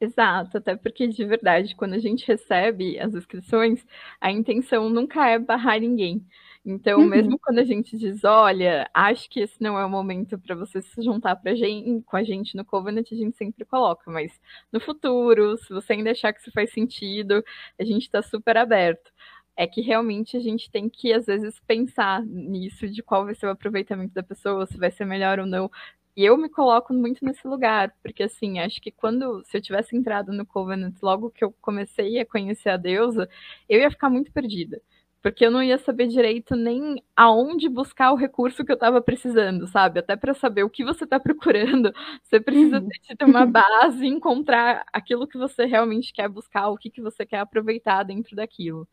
Exato, 0.00 0.58
até 0.58 0.76
porque 0.76 1.06
de 1.06 1.24
verdade, 1.24 1.74
quando 1.74 1.94
a 1.94 1.98
gente 1.98 2.26
recebe 2.26 2.98
as 2.98 3.14
inscrições, 3.14 3.84
a 4.20 4.30
intenção 4.30 4.90
nunca 4.90 5.26
é 5.28 5.38
barrar 5.38 5.80
ninguém. 5.80 6.24
Então, 6.66 7.00
uhum. 7.00 7.06
mesmo 7.08 7.38
quando 7.38 7.58
a 7.58 7.64
gente 7.64 7.96
diz, 7.98 8.24
olha, 8.24 8.88
acho 8.94 9.28
que 9.28 9.40
esse 9.40 9.60
não 9.60 9.78
é 9.78 9.84
o 9.84 9.90
momento 9.90 10.38
para 10.38 10.54
você 10.54 10.80
se 10.80 11.02
juntar 11.02 11.36
pra 11.36 11.54
gente, 11.54 12.02
com 12.04 12.16
a 12.16 12.24
gente 12.24 12.56
no 12.56 12.64
Covenant, 12.64 13.06
a 13.12 13.14
gente 13.14 13.36
sempre 13.36 13.66
coloca, 13.66 14.10
mas 14.10 14.40
no 14.72 14.80
futuro, 14.80 15.58
se 15.58 15.68
você 15.68 15.92
ainda 15.92 16.12
achar 16.12 16.32
que 16.32 16.40
isso 16.40 16.50
faz 16.52 16.72
sentido, 16.72 17.44
a 17.78 17.84
gente 17.84 18.02
está 18.02 18.22
super 18.22 18.56
aberto. 18.56 19.12
É 19.56 19.66
que 19.66 19.82
realmente 19.82 20.36
a 20.36 20.40
gente 20.40 20.70
tem 20.70 20.88
que, 20.88 21.12
às 21.12 21.26
vezes, 21.26 21.60
pensar 21.66 22.22
nisso, 22.24 22.88
de 22.88 23.02
qual 23.02 23.24
vai 23.26 23.34
ser 23.34 23.46
o 23.46 23.50
aproveitamento 23.50 24.14
da 24.14 24.22
pessoa, 24.22 24.66
se 24.66 24.78
vai 24.78 24.90
ser 24.90 25.04
melhor 25.04 25.38
ou 25.38 25.46
não, 25.46 25.70
e 26.16 26.24
eu 26.24 26.36
me 26.36 26.48
coloco 26.48 26.94
muito 26.94 27.24
nesse 27.24 27.46
lugar, 27.46 27.92
porque 28.02 28.22
assim, 28.22 28.58
acho 28.60 28.80
que 28.80 28.90
quando, 28.92 29.42
se 29.44 29.56
eu 29.56 29.60
tivesse 29.60 29.96
entrado 29.96 30.32
no 30.32 30.46
Covenant 30.46 30.94
logo 31.02 31.30
que 31.30 31.44
eu 31.44 31.52
comecei 31.60 32.20
a 32.20 32.26
conhecer 32.26 32.70
a 32.70 32.76
deusa, 32.76 33.28
eu 33.68 33.80
ia 33.80 33.90
ficar 33.90 34.08
muito 34.08 34.32
perdida. 34.32 34.80
Porque 35.24 35.46
eu 35.46 35.50
não 35.50 35.62
ia 35.62 35.78
saber 35.78 36.06
direito 36.06 36.54
nem 36.54 37.02
aonde 37.16 37.66
buscar 37.66 38.12
o 38.12 38.14
recurso 38.14 38.62
que 38.62 38.70
eu 38.70 38.74
estava 38.74 39.00
precisando, 39.00 39.66
sabe? 39.66 40.00
Até 40.00 40.14
para 40.16 40.34
saber 40.34 40.64
o 40.64 40.68
que 40.68 40.84
você 40.84 41.04
está 41.04 41.16
procurando, 41.18 41.90
você 42.22 42.38
precisa 42.38 42.78
uhum. 42.78 42.88
ter 43.16 43.24
uma 43.24 43.46
base, 43.48 44.06
encontrar 44.06 44.84
aquilo 44.92 45.26
que 45.26 45.38
você 45.38 45.64
realmente 45.64 46.12
quer 46.12 46.28
buscar, 46.28 46.68
o 46.68 46.76
que, 46.76 46.90
que 46.90 47.00
você 47.00 47.24
quer 47.24 47.38
aproveitar 47.38 48.02
dentro 48.02 48.36
daquilo. 48.36 48.86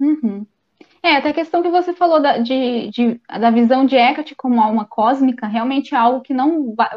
Uhum. 0.00 0.46
É, 1.02 1.16
até 1.16 1.28
a 1.28 1.34
questão 1.34 1.62
que 1.62 1.68
você 1.68 1.92
falou 1.92 2.18
da, 2.18 2.38
de, 2.38 2.88
de, 2.88 3.20
da 3.38 3.50
visão 3.50 3.84
de 3.84 3.94
Hecate 3.94 4.34
como 4.34 4.58
alma 4.58 4.86
cósmica, 4.86 5.46
realmente 5.46 5.94
é 5.94 5.98
algo 5.98 6.22
que 6.22 6.32
não 6.32 6.74
vai, 6.74 6.88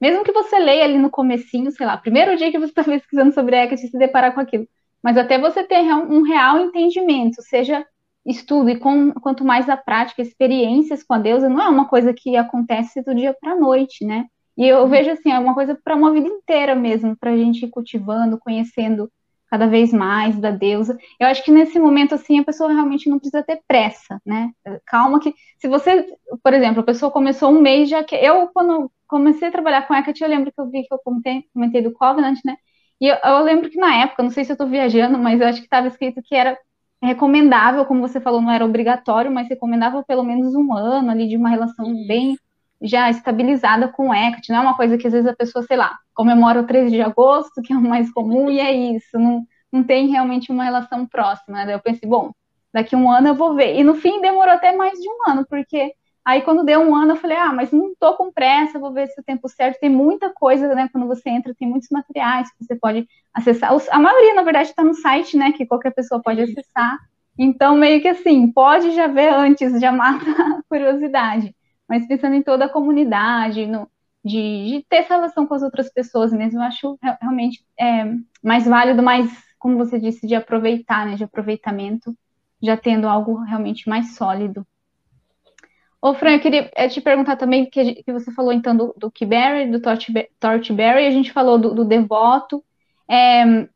mesmo 0.00 0.24
que 0.24 0.32
você 0.32 0.58
leia 0.58 0.84
ali 0.84 0.96
no 0.96 1.10
comecinho, 1.10 1.70
sei 1.70 1.84
lá, 1.84 1.98
primeiro 1.98 2.38
dia 2.38 2.50
que 2.50 2.58
você 2.58 2.70
está 2.70 2.82
pesquisando 2.90 3.34
sobre 3.34 3.54
Hecate 3.54 3.84
e 3.84 3.90
se 3.90 3.98
deparar 3.98 4.32
com 4.32 4.40
aquilo, 4.40 4.66
mas 5.02 5.18
até 5.18 5.38
você 5.38 5.62
ter 5.62 5.82
um 5.82 6.22
real 6.22 6.58
entendimento, 6.58 7.42
seja 7.42 7.86
estudo 8.26 8.70
e 8.70 8.78
com, 8.78 9.12
quanto 9.12 9.44
mais 9.44 9.68
a 9.68 9.76
prática, 9.76 10.22
experiências 10.22 11.02
com 11.02 11.14
a 11.14 11.18
deusa, 11.18 11.48
não 11.48 11.62
é 11.62 11.68
uma 11.68 11.86
coisa 11.86 12.12
que 12.12 12.36
acontece 12.36 13.02
do 13.02 13.14
dia 13.14 13.34
para 13.40 13.52
a 13.52 13.56
noite, 13.56 14.04
né? 14.04 14.26
E 14.56 14.66
eu 14.66 14.82
uhum. 14.82 14.88
vejo 14.88 15.10
assim, 15.10 15.30
é 15.30 15.38
uma 15.38 15.54
coisa 15.54 15.78
para 15.82 15.94
uma 15.94 16.12
vida 16.12 16.26
inteira 16.26 16.74
mesmo, 16.74 17.16
para 17.16 17.30
a 17.30 17.36
gente 17.36 17.64
ir 17.64 17.70
cultivando, 17.70 18.38
conhecendo 18.38 19.10
cada 19.50 19.66
vez 19.66 19.92
mais 19.92 20.38
da 20.38 20.50
deusa. 20.50 20.98
Eu 21.18 21.26
acho 21.28 21.42
que 21.44 21.50
nesse 21.50 21.78
momento, 21.78 22.14
assim, 22.14 22.38
a 22.38 22.44
pessoa 22.44 22.72
realmente 22.72 23.08
não 23.08 23.18
precisa 23.18 23.42
ter 23.42 23.60
pressa, 23.66 24.20
né? 24.26 24.50
Calma 24.86 25.20
que, 25.20 25.34
se 25.58 25.68
você, 25.68 26.06
por 26.42 26.52
exemplo, 26.52 26.80
a 26.80 26.84
pessoa 26.84 27.10
começou 27.10 27.50
um 27.50 27.60
mês 27.60 27.88
já 27.88 28.04
que, 28.04 28.14
eu, 28.16 28.48
quando 28.48 28.90
comecei 29.06 29.48
a 29.48 29.52
trabalhar 29.52 29.86
com 29.86 29.94
Hecate, 29.94 30.22
eu 30.22 30.28
lembro 30.28 30.52
que 30.52 30.60
eu 30.60 30.68
vi 30.68 30.82
que 30.82 30.92
eu 30.92 30.98
comentei, 30.98 31.44
comentei 31.54 31.80
do 31.80 31.92
Covenant, 31.92 32.38
né? 32.44 32.56
E 33.00 33.06
eu, 33.06 33.16
eu 33.24 33.42
lembro 33.44 33.70
que 33.70 33.78
na 33.78 34.02
época, 34.02 34.22
não 34.22 34.30
sei 34.30 34.44
se 34.44 34.50
eu 34.50 34.54
estou 34.54 34.68
viajando, 34.68 35.18
mas 35.18 35.40
eu 35.40 35.46
acho 35.46 35.60
que 35.60 35.66
estava 35.66 35.86
escrito 35.86 36.20
que 36.22 36.34
era 36.34 36.58
recomendável, 37.02 37.84
como 37.84 38.00
você 38.00 38.20
falou, 38.20 38.40
não 38.40 38.50
era 38.50 38.64
obrigatório, 38.64 39.30
mas 39.30 39.48
recomendável 39.48 40.02
pelo 40.04 40.24
menos 40.24 40.54
um 40.54 40.74
ano 40.74 41.10
ali 41.10 41.28
de 41.28 41.36
uma 41.36 41.48
relação 41.48 41.94
bem 42.06 42.36
já 42.80 43.10
estabilizada 43.10 43.88
com 43.88 44.08
o 44.08 44.14
Hecate, 44.14 44.50
não 44.50 44.58
é 44.58 44.60
uma 44.60 44.76
coisa 44.76 44.96
que 44.96 45.06
às 45.06 45.12
vezes 45.12 45.28
a 45.28 45.34
pessoa, 45.34 45.64
sei 45.64 45.76
lá, 45.76 45.98
comemora 46.14 46.60
o 46.60 46.66
13 46.66 46.90
de 46.90 47.02
agosto, 47.02 47.60
que 47.62 47.72
é 47.72 47.76
o 47.76 47.80
mais 47.80 48.10
comum, 48.12 48.50
e 48.50 48.60
é 48.60 48.72
isso, 48.72 49.18
não, 49.18 49.44
não 49.72 49.82
tem 49.82 50.08
realmente 50.08 50.52
uma 50.52 50.64
relação 50.64 51.06
próxima. 51.06 51.64
Né? 51.64 51.74
Eu 51.74 51.80
pensei, 51.80 52.08
bom, 52.08 52.32
daqui 52.72 52.94
um 52.94 53.10
ano 53.10 53.28
eu 53.28 53.34
vou 53.34 53.54
ver. 53.54 53.76
E 53.76 53.84
no 53.84 53.94
fim 53.94 54.20
demorou 54.20 54.54
até 54.54 54.76
mais 54.76 54.98
de 54.98 55.08
um 55.08 55.30
ano, 55.30 55.46
porque 55.48 55.92
aí 56.24 56.42
quando 56.42 56.64
deu 56.64 56.80
um 56.80 56.94
ano 56.94 57.12
eu 57.12 57.16
falei, 57.16 57.36
ah, 57.36 57.52
mas 57.52 57.72
não 57.72 57.94
tô 57.98 58.14
com 58.14 58.32
pressa, 58.32 58.78
vou 58.78 58.92
ver 58.92 59.08
se 59.08 59.20
o 59.20 59.24
tempo 59.24 59.48
certo. 59.48 59.80
Tem 59.80 59.90
muita 59.90 60.30
coisa, 60.30 60.74
né? 60.74 60.88
Quando 60.92 61.06
você 61.06 61.28
entra, 61.30 61.54
tem 61.54 61.68
muitos 61.68 61.88
materiais 61.90 62.50
que 62.50 62.64
você 62.64 62.74
pode 62.76 63.06
acessar. 63.32 63.72
A 63.90 63.98
maioria, 63.98 64.34
na 64.34 64.42
verdade, 64.42 64.70
está 64.70 64.84
no 64.84 64.94
site, 64.94 65.36
né? 65.36 65.52
Que 65.52 65.66
qualquer 65.66 65.94
pessoa 65.94 66.22
pode 66.22 66.40
acessar. 66.40 66.98
Então, 67.38 67.76
meio 67.76 68.00
que 68.02 68.08
assim, 68.08 68.50
pode 68.50 68.90
já 68.92 69.06
ver 69.06 69.32
antes, 69.32 69.80
já 69.80 69.90
mata 69.92 70.24
a 70.30 70.62
curiosidade 70.68 71.54
mas 71.88 72.06
pensando 72.06 72.34
em 72.34 72.42
toda 72.42 72.66
a 72.66 72.68
comunidade, 72.68 73.66
no, 73.66 73.90
de, 74.22 74.66
de, 74.66 74.86
ter 74.88 74.96
essa 74.96 75.14
relação 75.14 75.46
com 75.46 75.54
as 75.54 75.62
outras 75.62 75.90
pessoas 75.90 76.32
mesmo, 76.32 76.58
eu 76.58 76.62
acho 76.62 76.98
realmente 77.20 77.64
é, 77.80 78.04
mais 78.44 78.66
válido, 78.66 79.02
mais, 79.02 79.30
como 79.58 79.78
você 79.78 79.98
disse, 79.98 80.26
de 80.26 80.34
aproveitar, 80.34 81.06
né, 81.06 81.14
de 81.16 81.24
aproveitamento, 81.24 82.14
já 82.62 82.76
tendo 82.76 83.08
algo 83.08 83.38
realmente 83.42 83.88
mais 83.88 84.14
sólido. 84.16 84.66
Ô, 86.00 86.14
Fran, 86.14 86.34
eu 86.34 86.40
queria 86.40 86.70
é, 86.76 86.88
te 86.88 87.00
perguntar 87.00 87.36
também, 87.36 87.68
que, 87.68 88.04
você 88.06 88.32
falou 88.32 88.52
então 88.52 88.76
do, 88.76 88.94
do 88.96 89.10
Keyberry, 89.10 89.70
do 89.70 89.80
Torchberry, 89.80 91.06
a 91.06 91.10
gente 91.10 91.32
falou 91.32 91.58
do, 91.58 91.74
do 91.74 91.84
Devoto, 91.84 92.64
é, 93.10 93.68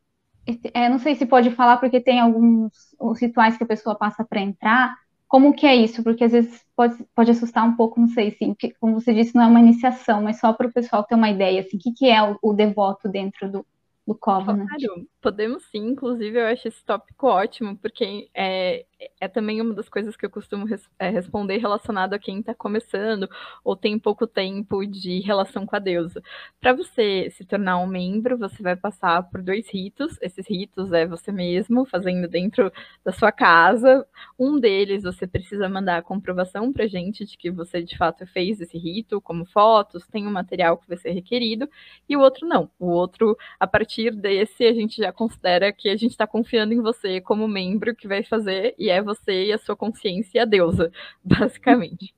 é, 0.73 0.89
não 0.89 0.99
sei 0.99 1.15
se 1.15 1.25
pode 1.25 1.51
falar, 1.51 1.77
porque 1.77 1.99
tem 1.99 2.19
alguns 2.19 2.71
rituais 3.19 3.57
que 3.57 3.63
a 3.63 3.67
pessoa 3.67 3.95
passa 3.95 4.23
para 4.23 4.41
entrar, 4.41 4.95
como 5.27 5.53
que 5.53 5.65
é 5.65 5.75
isso? 5.75 6.03
Porque 6.03 6.23
às 6.23 6.31
vezes 6.31 6.63
pode, 6.75 7.03
pode 7.15 7.31
assustar 7.31 7.67
um 7.67 7.75
pouco, 7.75 7.99
não 7.99 8.07
sei, 8.07 8.31
que, 8.31 8.73
como 8.79 8.93
você 8.93 9.13
disse, 9.13 9.35
não 9.35 9.43
é 9.43 9.47
uma 9.47 9.59
iniciação, 9.59 10.21
mas 10.21 10.39
só 10.39 10.53
para 10.53 10.67
o 10.67 10.71
pessoal 10.71 11.03
ter 11.03 11.15
uma 11.15 11.29
ideia, 11.29 11.59
assim, 11.61 11.75
o 11.75 11.79
que, 11.79 11.91
que 11.91 12.09
é 12.09 12.21
o, 12.21 12.37
o 12.41 12.53
devoto 12.53 13.09
dentro 13.09 13.51
do, 13.51 13.65
do 14.07 14.15
Covenant? 14.15 14.67
Claro, 14.67 15.07
podemos 15.23 15.63
sim, 15.71 15.87
inclusive 15.87 16.37
eu 16.37 16.45
acho 16.47 16.67
esse 16.67 16.83
tópico 16.83 17.27
ótimo, 17.27 17.77
porque 17.77 18.29
é, 18.33 18.85
é 19.19 19.27
também 19.29 19.61
uma 19.61 19.73
das 19.73 19.87
coisas 19.87 20.17
que 20.17 20.25
eu 20.25 20.29
costumo 20.29 20.65
res, 20.65 20.89
é, 20.99 21.09
responder 21.09 21.57
relacionado 21.57 22.13
a 22.13 22.19
quem 22.19 22.41
está 22.41 22.53
começando 22.53 23.29
ou 23.63 23.75
tem 23.75 23.97
pouco 23.97 24.27
tempo 24.27 24.85
de 24.85 25.21
relação 25.21 25.65
com 25.65 25.75
a 25.77 25.79
deusa. 25.79 26.21
Para 26.59 26.73
você 26.73 27.29
se 27.31 27.45
tornar 27.45 27.77
um 27.77 27.87
membro, 27.87 28.37
você 28.37 28.61
vai 28.61 28.75
passar 28.75 29.23
por 29.29 29.41
dois 29.41 29.69
ritos. 29.73 30.17
Esses 30.21 30.45
ritos 30.49 30.91
é 30.91 31.07
você 31.07 31.31
mesmo 31.31 31.85
fazendo 31.85 32.27
dentro 32.27 32.71
da 33.03 33.13
sua 33.13 33.31
casa. 33.31 34.05
Um 34.37 34.59
deles 34.59 35.03
você 35.03 35.25
precisa 35.25 35.69
mandar 35.69 35.97
a 35.97 36.01
comprovação 36.01 36.73
para 36.73 36.85
gente 36.85 37.25
de 37.25 37.37
que 37.37 37.49
você 37.49 37.81
de 37.81 37.97
fato 37.97 38.27
fez 38.27 38.59
esse 38.59 38.77
rito, 38.77 39.21
como 39.21 39.45
fotos, 39.45 40.05
tem 40.07 40.25
o 40.25 40.29
um 40.29 40.33
material 40.33 40.77
que 40.77 40.87
vai 40.87 40.97
ser 40.97 41.11
requerido, 41.11 41.69
e 42.09 42.17
o 42.17 42.19
outro 42.19 42.45
não. 42.45 42.69
O 42.77 42.87
outro, 42.87 43.37
a 43.59 43.65
partir 43.65 44.11
desse, 44.11 44.65
a 44.65 44.73
gente 44.73 44.97
já 44.97 45.12
considera 45.13 45.71
que 45.71 45.89
a 45.89 45.95
gente 45.95 46.11
está 46.11 46.27
confiando 46.27 46.73
em 46.73 46.81
você 46.81 47.21
como 47.21 47.47
membro 47.47 47.95
que 47.95 48.07
vai 48.07 48.23
fazer 48.23 48.75
e 48.77 48.89
é 48.89 49.01
você 49.01 49.45
e 49.45 49.53
a 49.53 49.57
sua 49.57 49.75
consciência 49.75 50.39
e 50.39 50.41
a 50.41 50.45
deusa, 50.45 50.91
basicamente. 51.23 52.13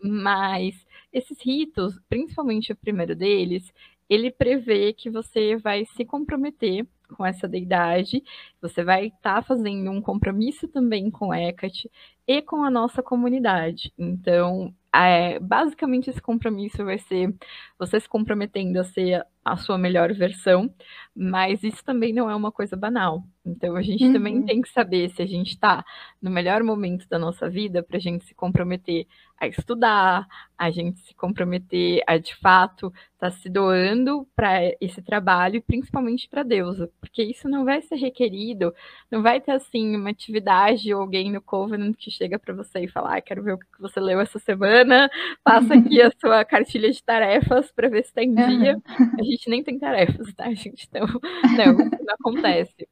Mas 0.00 0.74
esses 1.12 1.40
ritos, 1.44 1.98
principalmente 2.08 2.72
o 2.72 2.76
primeiro 2.76 3.16
deles, 3.16 3.72
ele 4.08 4.30
prevê 4.30 4.92
que 4.92 5.10
você 5.10 5.56
vai 5.56 5.84
se 5.96 6.04
comprometer 6.04 6.86
com 7.14 7.24
essa 7.24 7.48
deidade, 7.48 8.22
você 8.60 8.84
vai 8.84 9.06
estar 9.06 9.36
tá 9.36 9.42
fazendo 9.42 9.90
um 9.90 10.00
compromisso 10.00 10.68
também 10.68 11.10
com 11.10 11.34
Hecate 11.34 11.90
e 12.26 12.42
com 12.42 12.64
a 12.64 12.70
nossa 12.70 13.02
comunidade. 13.02 13.92
Então, 13.98 14.74
é, 14.94 15.40
basicamente 15.40 16.08
esse 16.08 16.22
compromisso 16.22 16.84
vai 16.84 16.98
ser 16.98 17.34
você 17.76 17.98
se 17.98 18.08
comprometendo 18.08 18.78
a 18.78 18.84
ser 18.84 19.26
a 19.44 19.56
sua 19.56 19.76
melhor 19.76 20.14
versão, 20.14 20.72
mas 21.14 21.64
isso 21.64 21.84
também 21.84 22.12
não 22.12 22.30
é 22.30 22.34
uma 22.34 22.52
coisa 22.52 22.76
banal. 22.76 23.24
Então 23.44 23.74
a 23.74 23.82
gente 23.82 24.04
uhum. 24.04 24.12
também 24.12 24.42
tem 24.42 24.62
que 24.62 24.68
saber 24.70 25.10
se 25.10 25.20
a 25.20 25.26
gente 25.26 25.48
está 25.48 25.84
no 26.22 26.30
melhor 26.30 26.62
momento 26.62 27.08
da 27.08 27.18
nossa 27.18 27.50
vida 27.50 27.82
para 27.82 27.96
a 27.96 28.00
gente 28.00 28.24
se 28.24 28.34
comprometer 28.34 29.06
a 29.36 29.48
estudar, 29.48 30.26
a 30.56 30.70
gente 30.70 31.00
se 31.00 31.14
comprometer 31.14 32.00
a 32.06 32.16
de 32.16 32.34
fato 32.36 32.86
estar 33.14 33.30
tá 33.30 33.30
se 33.32 33.50
doando 33.50 34.26
para 34.34 34.60
esse 34.80 35.02
trabalho, 35.02 35.60
principalmente 35.60 36.28
para 36.28 36.44
Deus, 36.44 36.78
porque 37.04 37.22
isso 37.22 37.48
não 37.48 37.64
vai 37.64 37.82
ser 37.82 37.96
requerido, 37.96 38.74
não 39.10 39.22
vai 39.22 39.40
ter 39.40 39.52
assim 39.52 39.94
uma 39.94 40.10
atividade 40.10 40.92
ou 40.92 41.00
alguém 41.00 41.30
no 41.30 41.40
Covenant 41.40 41.94
que 41.96 42.10
chega 42.10 42.38
para 42.38 42.54
você 42.54 42.80
e 42.80 42.88
fala, 42.88 43.16
ah, 43.16 43.20
quero 43.20 43.42
ver 43.42 43.52
o 43.52 43.58
que 43.58 43.66
você 43.78 44.00
leu 44.00 44.20
essa 44.20 44.38
semana, 44.38 45.10
passa 45.44 45.74
aqui 45.74 46.00
a 46.02 46.10
sua 46.20 46.44
cartilha 46.44 46.90
de 46.90 47.02
tarefas 47.02 47.70
para 47.70 47.88
ver 47.88 48.02
se 48.02 48.08
está 48.08 48.22
em 48.22 48.34
dia. 48.34 48.80
A 49.18 49.22
gente 49.22 49.48
nem 49.48 49.62
tem 49.62 49.78
tarefas, 49.78 50.32
tá, 50.34 50.52
gente? 50.54 50.88
Então, 50.88 51.06
não, 51.56 51.74
não 51.76 52.14
acontece 52.14 52.88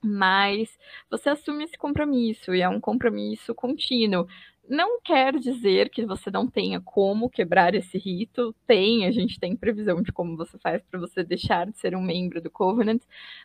mas 0.00 0.78
você 1.10 1.28
assume 1.30 1.64
esse 1.64 1.76
compromisso 1.76 2.54
e 2.54 2.60
é 2.60 2.68
um 2.68 2.80
compromisso 2.80 3.54
contínuo. 3.54 4.26
Não 4.68 5.00
quer 5.00 5.38
dizer 5.38 5.88
que 5.88 6.04
você 6.04 6.30
não 6.30 6.46
tenha 6.46 6.78
como 6.78 7.30
quebrar 7.30 7.74
esse 7.74 7.96
rito, 7.96 8.54
tem, 8.66 9.06
a 9.06 9.10
gente 9.10 9.40
tem 9.40 9.56
previsão 9.56 10.02
de 10.02 10.12
como 10.12 10.36
você 10.36 10.58
faz 10.58 10.82
para 10.82 11.00
você 11.00 11.24
deixar 11.24 11.66
de 11.66 11.78
ser 11.78 11.96
um 11.96 12.02
membro 12.02 12.40
do 12.42 12.50
Covenant, 12.50 13.00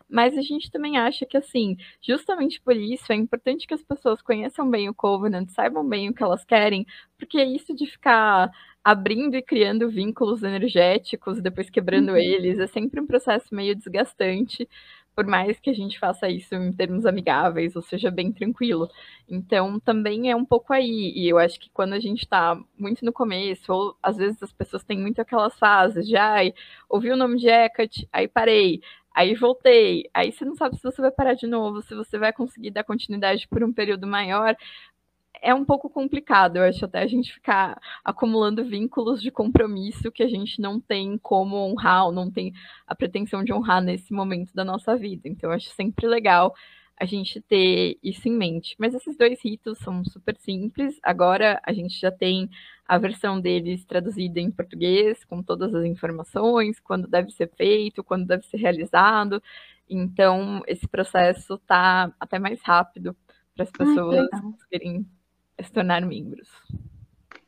mas 0.09 0.37
a 0.37 0.41
gente 0.41 0.69
também 0.69 0.97
acha 0.97 1.25
que, 1.25 1.37
assim, 1.37 1.77
justamente 2.01 2.59
por 2.59 2.75
isso 2.75 3.11
é 3.11 3.15
importante 3.15 3.65
que 3.65 3.73
as 3.73 3.81
pessoas 3.83 4.21
conheçam 4.21 4.69
bem 4.69 4.89
o 4.89 4.93
Covenant, 4.93 5.47
saibam 5.49 5.87
bem 5.87 6.09
o 6.09 6.13
que 6.13 6.21
elas 6.23 6.43
querem, 6.43 6.85
porque 7.17 7.37
é 7.37 7.45
isso 7.45 7.73
de 7.73 7.85
ficar 7.85 8.51
abrindo 8.83 9.35
e 9.37 9.41
criando 9.41 9.89
vínculos 9.89 10.43
energéticos, 10.43 11.41
depois 11.41 11.69
quebrando 11.69 12.09
uhum. 12.09 12.17
eles, 12.17 12.59
é 12.59 12.67
sempre 12.67 12.99
um 12.99 13.07
processo 13.07 13.55
meio 13.55 13.75
desgastante 13.75 14.67
por 15.15 15.25
mais 15.27 15.59
que 15.59 15.69
a 15.69 15.73
gente 15.73 15.99
faça 15.99 16.29
isso 16.29 16.55
em 16.55 16.71
termos 16.73 17.05
amigáveis, 17.05 17.75
ou 17.75 17.81
seja, 17.81 18.09
bem 18.11 18.31
tranquilo. 18.31 18.89
Então, 19.29 19.79
também 19.79 20.31
é 20.31 20.35
um 20.35 20.45
pouco 20.45 20.73
aí. 20.73 21.13
E 21.15 21.27
eu 21.29 21.37
acho 21.37 21.59
que 21.59 21.69
quando 21.71 21.93
a 21.93 21.99
gente 21.99 22.23
está 22.23 22.59
muito 22.77 23.05
no 23.05 23.13
começo, 23.13 23.71
ou 23.71 23.97
às 24.01 24.17
vezes 24.17 24.41
as 24.41 24.51
pessoas 24.51 24.83
têm 24.83 24.99
muito 24.99 25.21
aquelas 25.21 25.57
fases 25.57 26.07
de, 26.07 26.15
ai, 26.17 26.53
ouvi 26.89 27.11
o 27.11 27.17
nome 27.17 27.37
de 27.37 27.47
Hecate, 27.47 28.07
aí 28.11 28.27
parei, 28.27 28.81
aí 29.15 29.35
voltei, 29.35 30.09
aí 30.13 30.31
você 30.31 30.43
não 30.45 30.55
sabe 30.55 30.75
se 30.77 30.83
você 30.83 31.01
vai 31.01 31.11
parar 31.11 31.35
de 31.35 31.47
novo, 31.47 31.81
se 31.81 31.93
você 31.95 32.17
vai 32.17 32.33
conseguir 32.33 32.71
dar 32.71 32.83
continuidade 32.83 33.47
por 33.47 33.63
um 33.63 33.71
período 33.71 34.07
maior 34.07 34.55
é 35.41 35.53
um 35.53 35.65
pouco 35.65 35.89
complicado, 35.89 36.57
eu 36.57 36.63
acho, 36.63 36.85
até 36.85 37.01
a 37.01 37.07
gente 37.07 37.33
ficar 37.33 37.79
acumulando 38.03 38.63
vínculos 38.63 39.21
de 39.21 39.31
compromisso 39.31 40.11
que 40.11 40.23
a 40.23 40.27
gente 40.27 40.61
não 40.61 40.79
tem 40.79 41.17
como 41.17 41.57
honrar, 41.57 42.05
ou 42.05 42.11
não 42.11 42.31
tem 42.31 42.53
a 42.87 42.95
pretensão 42.95 43.43
de 43.43 43.51
honrar 43.53 43.81
nesse 43.81 44.13
momento 44.13 44.53
da 44.53 44.63
nossa 44.63 44.95
vida. 44.95 45.27
Então, 45.27 45.49
eu 45.49 45.55
acho 45.55 45.69
sempre 45.71 46.07
legal 46.07 46.53
a 46.99 47.05
gente 47.05 47.41
ter 47.41 47.97
isso 48.03 48.27
em 48.27 48.31
mente. 48.31 48.75
Mas 48.79 48.93
esses 48.93 49.17
dois 49.17 49.43
ritos 49.43 49.77
são 49.79 50.05
super 50.05 50.37
simples. 50.37 50.99
Agora 51.03 51.59
a 51.63 51.73
gente 51.73 51.99
já 51.99 52.11
tem 52.11 52.49
a 52.87 52.97
versão 52.97 53.39
deles 53.41 53.83
traduzida 53.85 54.39
em 54.39 54.51
português, 54.51 55.23
com 55.25 55.41
todas 55.41 55.73
as 55.73 55.85
informações, 55.85 56.79
quando 56.79 57.07
deve 57.07 57.31
ser 57.31 57.49
feito, 57.55 58.03
quando 58.03 58.25
deve 58.27 58.43
ser 58.43 58.57
realizado. 58.57 59.41
Então, 59.89 60.61
esse 60.67 60.87
processo 60.87 61.55
está 61.55 62.13
até 62.19 62.39
mais 62.39 62.61
rápido 62.61 63.15
para 63.55 63.63
as 63.63 63.71
pessoas 63.71 64.27
conseguirem 64.29 65.05
se 65.61 65.71
tornar 65.71 66.01
membros. 66.01 66.49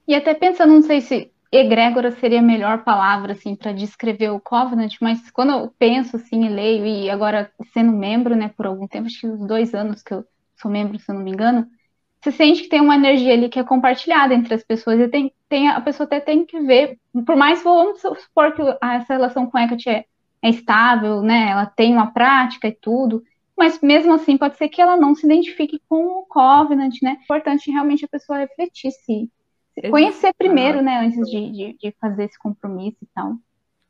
E 0.08 0.14
até 0.14 0.34
pensando, 0.34 0.74
não 0.74 0.82
sei 0.82 1.02
se 1.02 1.32
egrégora 1.52 2.12
seria 2.12 2.40
a 2.40 2.44
melhor 2.44 2.84
palavra 2.84 3.34
assim 3.34 3.56
para 3.56 3.72
descrever 3.72 4.30
o 4.30 4.40
Covenant, 4.40 4.96
mas 5.02 5.32
quando 5.32 5.52
eu 5.52 5.74
penso 5.80 6.18
assim 6.18 6.46
e 6.46 6.50
leio 6.50 6.86
e 6.86 7.10
agora 7.10 7.52
sendo 7.74 7.92
membro, 7.92 8.36
né, 8.36 8.52
por 8.56 8.66
algum 8.66 8.88
tempo, 8.88 9.08
acho 9.08 9.22
que 9.22 9.28
uns 9.28 9.46
dois 9.46 9.74
anos 9.74 10.04
que 10.04 10.14
eu 10.14 10.26
sou 10.62 10.70
membro, 10.70 11.00
se 11.00 11.10
eu 11.10 11.16
não 11.16 11.24
me 11.24 11.32
engano, 11.32 11.68
você 12.22 12.32
sente 12.32 12.64
que 12.64 12.70
tem 12.70 12.82
uma 12.82 12.96
energia 12.96 13.34
ali 13.34 13.50
que 13.50 13.60
é 13.60 13.64
compartilhada 13.64 14.34
entre 14.34 14.54
as 14.54 14.64
pessoas 14.64 15.00
e 15.00 15.08
tem, 15.08 15.32
tem 15.48 15.70
a 15.70 15.80
pessoa 15.80 16.06
até 16.06 16.20
tem 16.20 16.46
que 16.46 16.60
ver, 16.62 16.98
por 17.26 17.36
mais 17.36 17.64
vamos 17.64 18.02
supor 18.02 18.54
que 18.54 18.62
essa 18.82 19.14
relação 19.14 19.46
com 19.46 19.58
a 19.58 19.64
Hecate 19.64 19.90
é, 19.90 20.06
é 20.42 20.50
estável, 20.50 21.22
né, 21.22 21.50
ela 21.52 21.66
tem 21.66 21.94
uma 21.94 22.12
prática 22.12 22.68
e 22.68 22.74
tudo, 22.74 23.24
mas 23.58 23.80
mesmo 23.82 24.14
assim 24.14 24.38
pode 24.38 24.58
ser 24.58 24.70
que 24.70 24.82
ela 24.82 24.98
não 24.98 25.16
se 25.16 25.26
identifique 25.26 25.82
com 25.88 26.06
o 26.06 26.26
Covenant, 26.26 26.96
né? 27.02 27.18
É 27.20 27.24
importante 27.24 27.72
realmente 27.72 28.06
a 28.06 28.10
pessoa 28.10 28.40
refletir 28.40 28.92
se, 28.92 29.30
conhecer 29.90 30.34
primeiro, 30.34 30.82
né, 30.82 31.06
antes 31.06 31.30
de, 31.30 31.52
de, 31.52 31.78
de, 31.78 31.96
fazer 32.00 32.26
esse 32.26 32.38
compromisso 32.38 32.98
e 33.02 33.08
tal. 33.14 33.36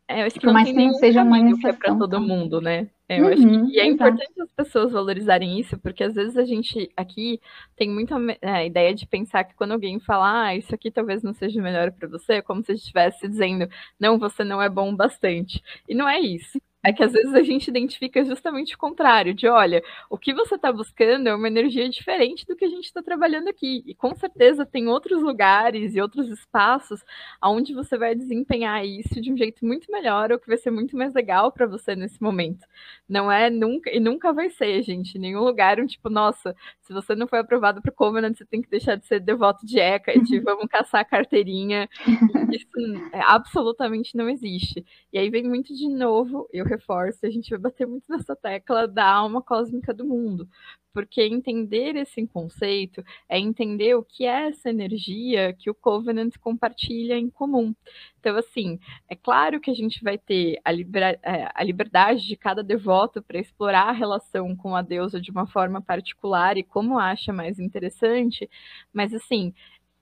É, 0.08 0.22
eu 0.22 0.28
acho 0.28 0.40
que 0.40 0.46
mais 0.46 0.68
que 0.70 0.74
não 0.74 0.94
seja 0.94 1.24
uma 1.24 1.40
é 1.40 1.74
para 1.74 1.96
todo 1.96 2.22
mundo, 2.22 2.62
né? 2.62 2.88
É, 3.10 3.20
eu 3.20 3.26
uhum, 3.26 3.34
acho 3.34 3.42
que 3.42 3.76
e 3.76 3.80
é 3.80 3.88
exato. 3.88 4.12
importante 4.12 4.42
as 4.42 4.52
pessoas 4.52 4.92
valorizarem 4.92 5.60
isso, 5.60 5.80
porque 5.80 6.04
às 6.04 6.14
vezes 6.14 6.38
a 6.38 6.46
gente 6.46 6.92
aqui 6.96 7.40
tem 7.76 7.90
muita 7.90 8.16
é, 8.40 8.68
ideia 8.68 8.94
de 8.94 9.08
pensar 9.08 9.44
que 9.44 9.56
quando 9.56 9.72
alguém 9.72 10.00
fala, 10.00 10.46
ah, 10.46 10.56
isso 10.56 10.74
aqui 10.76 10.92
talvez 10.92 11.24
não 11.24 11.34
seja 11.34 11.60
melhor 11.60 11.92
para 11.92 12.08
você, 12.08 12.34
é 12.34 12.42
como 12.42 12.64
se 12.64 12.74
estivesse 12.74 13.28
dizendo, 13.28 13.68
não, 14.00 14.20
você 14.20 14.44
não 14.44 14.62
é 14.62 14.70
bom 14.70 14.96
bastante. 14.96 15.62
E 15.90 15.96
não 15.96 16.08
é 16.08 16.20
isso. 16.20 16.60
É 16.86 16.94
que 16.94 17.04
às 17.04 17.12
vezes 17.12 17.34
a 17.34 17.42
gente 17.42 17.68
identifica 17.68 18.24
justamente 18.24 18.76
o 18.76 18.78
contrário, 18.78 19.34
de 19.34 19.48
olha, 19.48 19.84
o 20.08 20.20
que 20.20 20.32
você 20.36 20.54
está 20.54 20.72
buscando 20.72 21.28
é 21.28 21.34
uma 21.34 21.48
energia 21.48 21.90
diferente 21.90 22.46
do 22.46 22.56
que 22.56 22.64
a 22.64 22.70
gente 22.70 22.86
está 22.86 23.02
trabalhando 23.02 23.48
aqui. 23.48 23.84
E 23.88 23.96
com 23.96 24.14
certeza 24.14 24.68
tem 24.68 24.88
outros 24.88 25.24
lugares 25.24 25.96
e 25.96 26.02
outros 26.02 26.30
espaços 26.30 27.04
onde 27.44 27.74
você 27.74 27.98
vai 27.98 28.14
desempenhar 28.14 28.86
isso 28.86 29.20
de 29.20 29.34
um 29.34 29.38
jeito 29.38 29.66
muito 29.66 29.92
melhor, 29.92 30.32
ou 30.32 30.38
que 30.38 30.48
vai 30.48 30.58
ser 30.58 30.70
muito 30.70 30.96
mais 30.96 31.12
legal 31.16 31.52
para 31.52 31.66
você 31.66 31.96
nesse 31.96 32.22
momento. 32.22 32.68
Não 33.10 33.32
é 33.32 33.50
nunca, 33.50 33.90
e 33.90 34.00
nunca 34.00 34.32
vai 34.32 34.52
ser, 34.52 34.84
gente, 34.84 35.18
nenhum 35.18 35.44
lugar 35.44 35.80
um 35.80 35.88
tipo, 35.88 36.08
nossa, 36.08 36.56
se 36.82 36.94
você 36.94 37.16
não 37.16 37.28
foi 37.28 37.40
aprovado 37.40 37.82
para 37.82 37.90
o 37.90 37.96
Covenant, 37.96 38.38
você 38.38 38.46
tem 38.46 38.62
que 38.62 38.70
deixar 38.70 38.96
de 38.96 39.08
ser 39.08 39.20
devoto 39.20 39.66
de 39.66 39.80
Hecate, 39.80 40.40
vamos 40.40 40.68
caçar 40.68 41.02
a 41.02 41.06
carteirinha. 41.06 41.90
Isso 42.54 42.68
é, 43.12 43.22
absolutamente 43.22 44.16
não 44.16 44.30
existe. 44.30 44.86
E 45.12 45.18
aí 45.18 45.32
vem 45.32 45.44
muito 45.44 45.74
de 45.74 45.90
novo, 45.90 46.48
eu 46.54 46.66
reforço, 46.76 47.26
a 47.26 47.30
gente 47.30 47.50
vai 47.50 47.60
bater 47.60 47.88
muito 47.88 48.06
nessa 48.10 48.36
tecla 48.36 48.88
da 48.88 49.06
alma 49.06 49.42
cósmica 49.42 49.94
do 49.94 50.06
mundo, 50.06 50.48
porque 50.94 51.22
entender 51.22 51.96
esse 51.96 52.26
conceito 52.28 53.04
é 53.28 53.38
entender 53.38 53.96
o 53.96 54.04
que 54.04 54.26
é 54.26 54.48
essa 54.48 54.70
energia 54.70 55.54
que 55.54 55.70
o 55.70 55.76
Covenant 55.76 56.38
compartilha 56.40 57.18
em 57.18 57.30
comum. 57.30 57.76
Então, 58.20 58.38
assim, 58.38 58.80
é 59.10 59.16
claro 59.16 59.60
que 59.60 59.70
a 59.70 59.74
gente 59.74 60.02
vai 60.04 60.18
ter 60.18 60.60
a, 60.64 60.72
é, 60.72 61.52
a 61.54 61.64
liberdade 61.64 62.26
de 62.26 62.36
cada 62.38 62.64
devoto 62.64 63.22
para 63.22 63.40
explorar 63.40 63.90
a 63.90 63.92
relação 63.92 64.56
com 64.56 64.76
a 64.76 64.82
deusa 64.82 65.20
de 65.20 65.32
uma 65.32 65.46
forma 65.46 65.82
particular 65.82 66.58
e 66.58 66.64
como 66.64 66.98
acha 66.98 67.34
mais 67.34 67.60
interessante, 67.60 68.50
mas, 68.94 69.14
assim, 69.14 69.54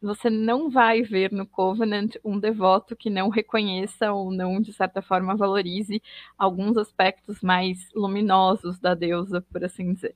você 0.04 0.30
não 0.30 0.70
vai 0.70 1.02
ver 1.02 1.32
no 1.32 1.46
Covenant 1.46 2.16
um 2.24 2.38
devoto 2.38 2.96
que 2.96 3.10
não 3.10 3.30
reconheça 3.30 4.12
ou 4.12 4.32
não, 4.32 4.60
de 4.60 4.74
certa 4.74 5.02
forma, 5.02 5.36
valorize 5.36 6.02
alguns 6.38 6.76
aspectos 6.78 7.42
mais 7.42 7.88
luminosos 7.96 8.80
da 8.80 8.94
deusa, 8.94 9.42
por 9.42 9.64
assim 9.64 9.94
dizer. 9.94 10.16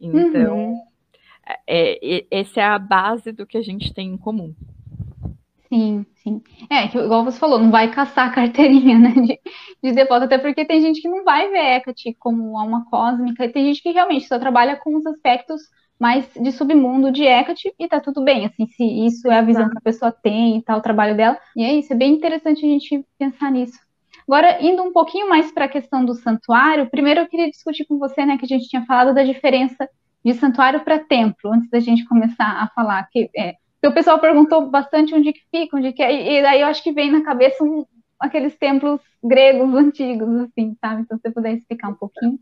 Então, 0.00 0.56
uhum. 0.56 0.82
é, 1.66 2.18
é, 2.18 2.26
essa 2.30 2.60
é 2.60 2.64
a 2.64 2.78
base 2.78 3.30
do 3.32 3.46
que 3.46 3.58
a 3.58 3.62
gente 3.62 3.92
tem 3.92 4.08
em 4.08 4.16
comum. 4.16 4.54
Sim, 5.68 6.04
sim. 6.16 6.42
É, 6.68 6.88
que, 6.88 6.98
igual 6.98 7.24
você 7.24 7.38
falou, 7.38 7.58
não 7.58 7.70
vai 7.70 7.92
caçar 7.92 8.28
a 8.28 8.32
carteirinha, 8.32 8.98
né, 8.98 9.12
de, 9.12 9.40
de 9.82 9.92
devoto, 9.92 10.24
até 10.24 10.38
porque 10.38 10.64
tem 10.64 10.80
gente 10.80 11.00
que 11.00 11.08
não 11.08 11.22
vai 11.22 11.48
ver 11.50 11.76
Hecate 11.76 12.14
como 12.18 12.58
alma 12.58 12.86
cósmica, 12.90 13.44
e 13.44 13.52
tem 13.52 13.66
gente 13.66 13.82
que 13.82 13.92
realmente 13.92 14.26
só 14.26 14.38
trabalha 14.38 14.76
com 14.76 14.96
os 14.96 15.06
aspectos 15.06 15.60
mais 16.00 16.26
de 16.34 16.50
submundo 16.50 17.12
de 17.12 17.24
Hecate 17.24 17.74
e 17.78 17.86
tá 17.86 18.00
tudo 18.00 18.24
bem, 18.24 18.46
assim, 18.46 18.66
se 18.66 18.82
isso 19.06 19.30
é 19.30 19.38
a 19.38 19.42
visão 19.42 19.68
que 19.68 19.76
a 19.76 19.82
pessoa 19.82 20.10
tem 20.10 20.56
e 20.56 20.62
tal, 20.62 20.78
o 20.78 20.82
trabalho 20.82 21.14
dela. 21.14 21.38
E 21.54 21.62
é 21.62 21.74
isso, 21.74 21.92
é 21.92 21.96
bem 21.96 22.14
interessante 22.14 22.64
a 22.64 22.68
gente 22.68 23.04
pensar 23.18 23.52
nisso. 23.52 23.78
Agora, 24.26 24.62
indo 24.62 24.82
um 24.82 24.92
pouquinho 24.92 25.28
mais 25.28 25.52
para 25.52 25.66
a 25.66 25.68
questão 25.68 26.04
do 26.04 26.14
santuário, 26.14 26.88
primeiro 26.88 27.20
eu 27.20 27.28
queria 27.28 27.50
discutir 27.50 27.84
com 27.84 27.98
você, 27.98 28.24
né, 28.24 28.38
que 28.38 28.44
a 28.46 28.48
gente 28.48 28.68
tinha 28.68 28.84
falado 28.86 29.14
da 29.14 29.22
diferença 29.22 29.88
de 30.24 30.32
santuário 30.34 30.80
para 30.80 30.98
templo, 30.98 31.52
antes 31.52 31.68
da 31.68 31.80
gente 31.80 32.06
começar 32.06 32.62
a 32.62 32.68
falar 32.68 33.06
que 33.10 33.28
é, 33.36 33.56
o 33.84 33.92
pessoal 33.92 34.18
perguntou 34.18 34.70
bastante 34.70 35.14
onde 35.14 35.32
que 35.32 35.40
fica, 35.50 35.76
onde 35.76 35.92
que 35.92 36.02
é, 36.02 36.12
e, 36.12 36.38
e 36.38 36.42
daí 36.42 36.60
eu 36.60 36.66
acho 36.66 36.82
que 36.82 36.92
vem 36.92 37.10
na 37.10 37.22
cabeça 37.22 37.62
um, 37.62 37.84
aqueles 38.18 38.56
templos 38.56 39.00
gregos 39.22 39.72
antigos, 39.74 40.28
assim, 40.40 40.76
sabe? 40.80 41.02
Então, 41.02 41.16
se 41.16 41.22
você 41.22 41.30
puder 41.30 41.54
explicar 41.54 41.88
um 41.88 41.94
pouquinho. 41.94 42.38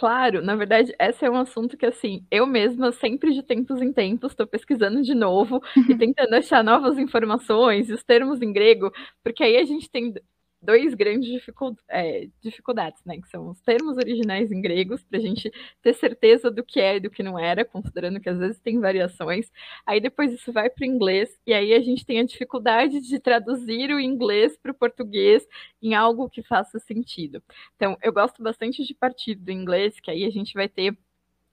Claro, 0.00 0.40
na 0.40 0.56
verdade, 0.56 0.94
esse 0.98 1.26
é 1.26 1.30
um 1.30 1.36
assunto 1.36 1.76
que, 1.76 1.84
assim, 1.84 2.24
eu 2.30 2.46
mesma, 2.46 2.90
sempre 2.90 3.34
de 3.34 3.42
tempos 3.42 3.82
em 3.82 3.92
tempos, 3.92 4.32
estou 4.32 4.46
pesquisando 4.46 5.02
de 5.02 5.14
novo 5.14 5.60
e 5.86 5.94
tentando 5.94 6.34
achar 6.36 6.64
novas 6.64 6.96
informações 6.98 7.90
e 7.90 7.92
os 7.92 8.02
termos 8.02 8.40
em 8.40 8.50
grego, 8.50 8.90
porque 9.22 9.44
aí 9.44 9.58
a 9.58 9.64
gente 9.64 9.90
tem 9.90 10.14
dois 10.62 10.94
grandes 10.94 11.42
é, 11.88 12.28
dificuldades, 12.40 13.02
né? 13.04 13.20
Que 13.20 13.28
são 13.28 13.48
os 13.48 13.60
termos 13.60 13.96
originais 13.96 14.52
em 14.52 14.60
gregos, 14.60 15.02
para 15.02 15.18
a 15.18 15.22
gente 15.22 15.50
ter 15.82 15.94
certeza 15.94 16.50
do 16.50 16.62
que 16.62 16.80
é 16.80 16.96
e 16.96 17.00
do 17.00 17.10
que 17.10 17.22
não 17.22 17.38
era, 17.38 17.64
considerando 17.64 18.20
que 18.20 18.28
às 18.28 18.38
vezes 18.38 18.60
tem 18.60 18.78
variações. 18.78 19.50
Aí 19.86 20.00
depois 20.00 20.32
isso 20.32 20.52
vai 20.52 20.68
para 20.68 20.82
o 20.82 20.86
inglês, 20.86 21.40
e 21.46 21.52
aí 21.52 21.72
a 21.72 21.80
gente 21.80 22.04
tem 22.04 22.20
a 22.20 22.24
dificuldade 22.24 23.00
de 23.00 23.18
traduzir 23.18 23.90
o 23.90 24.00
inglês 24.00 24.56
para 24.56 24.72
o 24.72 24.74
português 24.74 25.46
em 25.82 25.94
algo 25.94 26.28
que 26.28 26.42
faça 26.42 26.78
sentido. 26.78 27.42
Então, 27.76 27.96
eu 28.02 28.12
gosto 28.12 28.42
bastante 28.42 28.84
de 28.84 28.94
partir 28.94 29.34
do 29.34 29.50
inglês, 29.50 29.98
que 30.00 30.10
aí 30.10 30.24
a 30.24 30.30
gente 30.30 30.54
vai 30.54 30.68
ter 30.68 30.96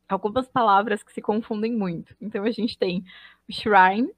algumas 0.08 0.48
palavras 0.48 1.04
que 1.04 1.14
se 1.14 1.22
confundem 1.22 1.74
muito. 1.74 2.16
Então, 2.22 2.44
a 2.44 2.52
gente 2.52 2.78
tem 2.78 3.04
shrine, 3.50 4.12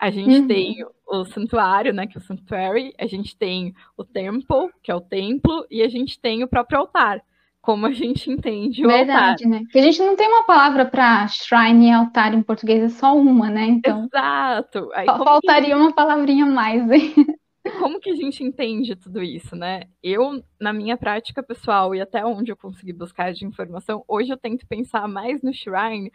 a 0.00 0.10
gente 0.10 0.40
uhum. 0.40 0.46
tem 0.46 0.84
o 1.06 1.24
santuário, 1.24 1.92
né, 1.92 2.06
que 2.06 2.16
é 2.16 2.20
o 2.20 2.24
sanctuary, 2.24 2.92
a 2.98 3.06
gente 3.06 3.36
tem 3.36 3.74
o 3.96 4.04
temple, 4.04 4.70
que 4.82 4.90
é 4.90 4.94
o 4.94 5.00
templo, 5.00 5.66
e 5.70 5.82
a 5.82 5.88
gente 5.88 6.20
tem 6.20 6.44
o 6.44 6.48
próprio 6.48 6.78
altar, 6.78 7.22
como 7.60 7.86
a 7.86 7.92
gente 7.92 8.30
entende 8.30 8.84
o 8.84 8.88
Verdade, 8.88 9.44
altar. 9.44 9.48
né? 9.48 9.60
Porque 9.60 9.78
a 9.78 9.82
gente 9.82 9.98
não 10.00 10.16
tem 10.16 10.28
uma 10.28 10.44
palavra 10.44 10.84
para 10.84 11.26
shrine 11.28 11.88
e 11.88 11.92
altar 11.92 12.34
em 12.34 12.42
português, 12.42 12.82
é 12.82 12.88
só 12.88 13.16
uma, 13.16 13.50
né? 13.50 13.64
Então. 13.64 14.04
Exato. 14.04 14.90
Aí, 14.94 15.06
faltaria 15.06 15.74
que... 15.74 15.80
uma 15.80 15.92
palavrinha 15.92 16.46
mais, 16.46 16.88
hein? 16.90 17.14
Como 17.78 18.00
que 18.00 18.10
a 18.10 18.14
gente 18.14 18.42
entende 18.42 18.96
tudo 18.96 19.22
isso, 19.22 19.54
né? 19.54 19.82
Eu, 20.02 20.42
na 20.58 20.72
minha 20.72 20.96
prática 20.96 21.42
pessoal 21.42 21.94
e 21.94 22.00
até 22.00 22.24
onde 22.24 22.50
eu 22.50 22.56
consegui 22.56 22.94
buscar 22.94 23.32
de 23.32 23.44
informação, 23.44 24.02
hoje 24.08 24.32
eu 24.32 24.38
tento 24.38 24.66
pensar 24.66 25.06
mais 25.06 25.42
no 25.42 25.52
shrine 25.52 26.10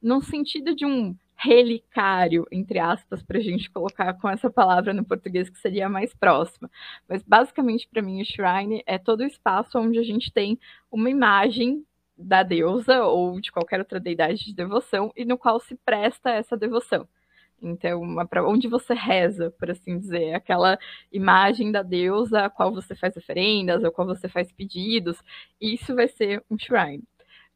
no 0.00 0.20
sentido 0.22 0.74
de 0.74 0.84
um 0.84 1.16
relicário, 1.42 2.46
entre 2.52 2.78
aspas, 2.78 3.22
para 3.22 3.38
a 3.38 3.42
gente 3.42 3.68
colocar 3.70 4.14
com 4.14 4.28
essa 4.28 4.48
palavra 4.48 4.94
no 4.94 5.04
português 5.04 5.50
que 5.50 5.58
seria 5.58 5.88
mais 5.88 6.14
próxima. 6.14 6.70
Mas 7.08 7.22
basicamente, 7.22 7.88
para 7.88 8.00
mim, 8.00 8.22
o 8.22 8.24
shrine 8.24 8.82
é 8.86 8.96
todo 8.96 9.20
o 9.20 9.26
espaço 9.26 9.78
onde 9.78 9.98
a 9.98 10.04
gente 10.04 10.32
tem 10.32 10.58
uma 10.90 11.10
imagem 11.10 11.84
da 12.16 12.42
deusa 12.44 13.02
ou 13.04 13.40
de 13.40 13.50
qualquer 13.50 13.80
outra 13.80 13.98
deidade 13.98 14.44
de 14.44 14.54
devoção 14.54 15.12
e 15.16 15.24
no 15.24 15.36
qual 15.36 15.58
se 15.58 15.74
presta 15.84 16.30
essa 16.30 16.56
devoção. 16.56 17.08
Então, 17.60 18.02
para 18.26 18.46
onde 18.46 18.68
você 18.68 18.92
reza, 18.94 19.50
por 19.52 19.70
assim 19.70 19.98
dizer, 19.98 20.34
aquela 20.34 20.78
imagem 21.12 21.70
da 21.70 21.82
deusa 21.82 22.46
a 22.46 22.50
qual 22.50 22.72
você 22.72 22.94
faz 22.94 23.16
oferendas, 23.16 23.84
a 23.84 23.90
qual 23.90 24.06
você 24.06 24.28
faz 24.28 24.50
pedidos, 24.52 25.22
isso 25.60 25.94
vai 25.94 26.08
ser 26.08 26.44
um 26.50 26.58
shrine 26.58 27.04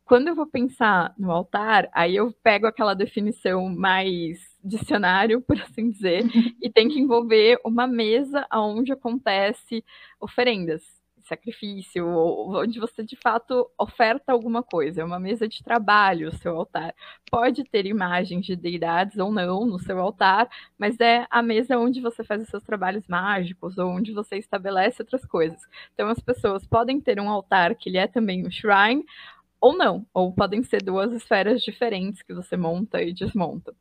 quando 0.06 0.28
eu 0.28 0.36
vou 0.36 0.46
pensar 0.46 1.12
no 1.18 1.32
altar, 1.32 1.90
aí 1.92 2.14
eu 2.14 2.32
pego 2.42 2.66
aquela 2.66 2.94
definição 2.94 3.68
mais 3.68 4.38
dicionário, 4.64 5.42
por 5.46 5.60
assim 5.60 5.90
dizer, 5.90 6.24
e 6.62 6.70
tem 6.70 6.88
que 6.88 7.00
envolver 7.00 7.58
uma 7.64 7.88
mesa 7.88 8.46
onde 8.52 8.92
acontece 8.92 9.84
oferendas, 10.20 10.82
sacrifício, 11.26 12.06
onde 12.06 12.78
você 12.78 13.02
de 13.02 13.16
fato 13.16 13.68
oferta 13.76 14.30
alguma 14.32 14.62
coisa. 14.62 15.00
É 15.00 15.04
uma 15.04 15.18
mesa 15.18 15.48
de 15.48 15.60
trabalho, 15.60 16.28
o 16.28 16.36
seu 16.36 16.56
altar. 16.56 16.94
Pode 17.28 17.64
ter 17.64 17.84
imagens 17.84 18.46
de 18.46 18.54
deidades 18.54 19.18
ou 19.18 19.32
não 19.32 19.66
no 19.66 19.78
seu 19.80 19.98
altar, 19.98 20.48
mas 20.78 21.00
é 21.00 21.26
a 21.28 21.42
mesa 21.42 21.76
onde 21.78 22.00
você 22.00 22.22
faz 22.22 22.42
os 22.42 22.48
seus 22.48 22.62
trabalhos 22.62 23.08
mágicos 23.08 23.76
ou 23.76 23.90
onde 23.90 24.12
você 24.12 24.36
estabelece 24.36 25.02
outras 25.02 25.24
coisas. 25.24 25.60
Então 25.94 26.08
as 26.08 26.20
pessoas 26.20 26.64
podem 26.64 27.00
ter 27.00 27.18
um 27.18 27.28
altar 27.28 27.74
que 27.74 27.88
ele 27.88 27.98
é 27.98 28.06
também 28.06 28.46
um 28.46 28.50
shrine, 28.50 29.04
ou 29.60 29.76
não, 29.76 30.06
ou 30.12 30.32
podem 30.32 30.62
ser 30.62 30.82
duas 30.82 31.12
esferas 31.12 31.62
diferentes 31.62 32.22
que 32.22 32.34
você 32.34 32.56
monta 32.56 33.02
e 33.02 33.12
desmonta. 33.12 33.74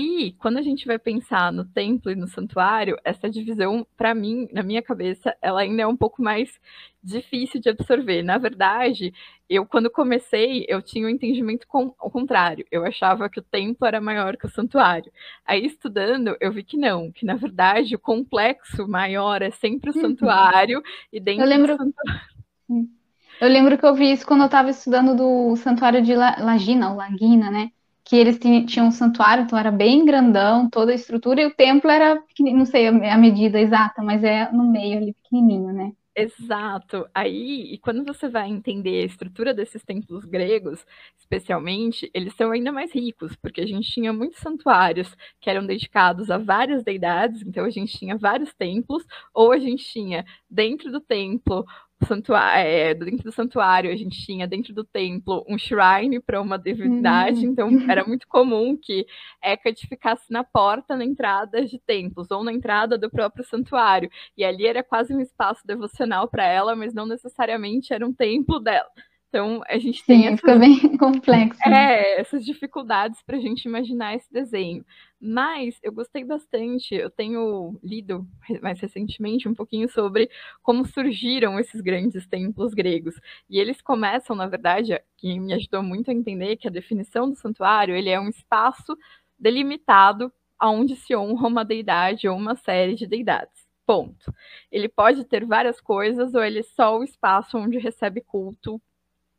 E 0.00 0.32
quando 0.38 0.58
a 0.58 0.62
gente 0.62 0.86
vai 0.86 0.96
pensar 0.96 1.52
no 1.52 1.64
templo 1.64 2.12
e 2.12 2.14
no 2.14 2.28
santuário, 2.28 2.96
essa 3.02 3.28
divisão, 3.28 3.84
para 3.96 4.14
mim, 4.14 4.46
na 4.52 4.62
minha 4.62 4.80
cabeça, 4.80 5.36
ela 5.42 5.62
ainda 5.62 5.82
é 5.82 5.86
um 5.88 5.96
pouco 5.96 6.22
mais 6.22 6.60
difícil 7.02 7.60
de 7.60 7.68
absorver. 7.68 8.22
Na 8.22 8.38
verdade, 8.38 9.12
eu 9.48 9.66
quando 9.66 9.90
comecei, 9.90 10.64
eu 10.68 10.80
tinha 10.80 11.04
um 11.04 11.10
entendimento 11.10 11.66
com, 11.66 11.92
ao 11.98 12.12
contrário. 12.12 12.64
Eu 12.70 12.84
achava 12.84 13.28
que 13.28 13.40
o 13.40 13.42
templo 13.42 13.88
era 13.88 14.00
maior 14.00 14.36
que 14.36 14.46
o 14.46 14.50
santuário. 14.50 15.10
Aí 15.44 15.66
estudando, 15.66 16.36
eu 16.40 16.52
vi 16.52 16.62
que 16.62 16.76
não, 16.76 17.10
que 17.10 17.26
na 17.26 17.34
verdade 17.34 17.96
o 17.96 17.98
complexo 17.98 18.86
maior 18.86 19.42
é 19.42 19.50
sempre 19.50 19.90
o 19.90 19.94
uhum. 19.96 20.00
santuário 20.00 20.80
e 21.12 21.18
dentro 21.18 21.42
eu 21.42 21.48
lembro... 21.48 21.76
do 21.76 21.84
santuário. 21.84 22.97
Eu 23.40 23.48
lembro 23.48 23.78
que 23.78 23.86
eu 23.86 23.94
vi 23.94 24.10
isso 24.12 24.26
quando 24.26 24.40
eu 24.40 24.46
estava 24.46 24.70
estudando 24.70 25.14
do 25.16 25.56
santuário 25.56 26.02
de 26.02 26.14
Lagina, 26.14 26.90
ou 26.90 26.96
Lagina, 26.96 27.50
né? 27.50 27.70
Que 28.04 28.16
eles 28.16 28.38
tinham 28.38 28.88
um 28.88 28.90
santuário, 28.90 29.44
então 29.44 29.58
era 29.58 29.70
bem 29.70 30.04
grandão, 30.04 30.68
toda 30.68 30.90
a 30.92 30.94
estrutura, 30.94 31.40
e 31.42 31.46
o 31.46 31.54
templo 31.54 31.90
era, 31.90 32.20
não 32.40 32.64
sei 32.64 32.88
a 32.88 33.18
medida 33.18 33.60
exata, 33.60 34.02
mas 34.02 34.24
é 34.24 34.50
no 34.50 34.70
meio 34.70 34.98
ali, 34.98 35.14
pequenininho, 35.14 35.72
né? 35.72 35.92
Exato. 36.16 37.08
Aí, 37.14 37.74
e 37.74 37.78
quando 37.78 38.04
você 38.04 38.28
vai 38.28 38.48
entender 38.48 39.02
a 39.02 39.06
estrutura 39.06 39.54
desses 39.54 39.84
templos 39.84 40.24
gregos, 40.24 40.84
especialmente, 41.16 42.10
eles 42.12 42.34
são 42.34 42.50
ainda 42.50 42.72
mais 42.72 42.92
ricos, 42.92 43.36
porque 43.36 43.60
a 43.60 43.66
gente 43.66 43.88
tinha 43.88 44.12
muitos 44.12 44.40
santuários 44.40 45.14
que 45.40 45.48
eram 45.48 45.64
dedicados 45.64 46.28
a 46.28 46.36
várias 46.36 46.82
deidades, 46.82 47.42
então 47.42 47.64
a 47.64 47.70
gente 47.70 47.96
tinha 47.96 48.16
vários 48.16 48.52
templos, 48.52 49.04
ou 49.32 49.52
a 49.52 49.58
gente 49.60 49.84
tinha 49.84 50.24
dentro 50.50 50.90
do 50.90 51.00
templo 51.00 51.64
santuário, 52.06 52.68
é, 52.68 52.94
dentro 52.94 53.24
do 53.24 53.32
santuário 53.32 53.90
a 53.90 53.96
gente 53.96 54.24
tinha 54.24 54.46
dentro 54.46 54.72
do 54.72 54.84
templo 54.84 55.44
um 55.48 55.58
shrine 55.58 56.20
para 56.20 56.40
uma 56.40 56.58
divindade, 56.58 57.46
hum. 57.46 57.50
então 57.50 57.70
era 57.90 58.06
muito 58.06 58.26
comum 58.28 58.76
que 58.76 59.06
Hecate 59.42 59.86
ficasse 59.86 60.30
na 60.32 60.44
porta, 60.44 60.96
na 60.96 61.04
entrada 61.04 61.64
de 61.64 61.78
templos 61.78 62.30
ou 62.30 62.44
na 62.44 62.52
entrada 62.52 62.96
do 62.96 63.10
próprio 63.10 63.44
santuário, 63.44 64.10
e 64.36 64.44
ali 64.44 64.66
era 64.66 64.82
quase 64.82 65.14
um 65.14 65.20
espaço 65.20 65.66
devocional 65.66 66.28
para 66.28 66.46
ela, 66.46 66.76
mas 66.76 66.94
não 66.94 67.06
necessariamente 67.06 67.92
era 67.92 68.06
um 68.06 68.12
templo 68.12 68.60
dela. 68.60 68.88
Então, 69.28 69.62
a 69.68 69.78
gente 69.78 70.04
tem. 70.06 70.22
Sim, 70.22 70.36
fica 70.36 70.56
bem 70.56 70.78
complexo. 70.96 71.60
É, 71.68 72.18
essas 72.18 72.44
dificuldades 72.44 73.22
para 73.22 73.36
a 73.36 73.40
gente 73.40 73.66
imaginar 73.66 74.14
esse 74.14 74.32
desenho. 74.32 74.84
Mas 75.20 75.78
eu 75.82 75.92
gostei 75.92 76.24
bastante. 76.24 76.94
Eu 76.94 77.10
tenho 77.10 77.78
lido 77.82 78.26
mais 78.62 78.80
recentemente 78.80 79.46
um 79.46 79.54
pouquinho 79.54 79.88
sobre 79.88 80.30
como 80.62 80.86
surgiram 80.86 81.58
esses 81.58 81.80
grandes 81.82 82.26
templos 82.26 82.72
gregos. 82.72 83.20
E 83.50 83.58
eles 83.58 83.82
começam, 83.82 84.34
na 84.34 84.46
verdade, 84.46 84.98
que 85.16 85.38
me 85.38 85.52
ajudou 85.52 85.82
muito 85.82 86.10
a 86.10 86.14
entender 86.14 86.56
que 86.56 86.66
a 86.66 86.70
definição 86.70 87.28
do 87.28 87.36
santuário 87.36 87.94
ele 87.94 88.08
é 88.08 88.18
um 88.18 88.28
espaço 88.28 88.96
delimitado 89.38 90.32
aonde 90.58 90.96
se 90.96 91.14
honra 91.14 91.46
uma 91.46 91.64
deidade 91.64 92.26
ou 92.26 92.36
uma 92.36 92.56
série 92.56 92.94
de 92.94 93.06
deidades. 93.06 93.68
Ponto. 93.86 94.32
Ele 94.72 94.88
pode 94.88 95.24
ter 95.24 95.44
várias 95.44 95.80
coisas 95.80 96.34
ou 96.34 96.42
ele 96.42 96.60
é 96.60 96.62
só 96.62 96.98
o 96.98 97.04
espaço 97.04 97.58
onde 97.58 97.78
recebe 97.78 98.20
culto 98.20 98.80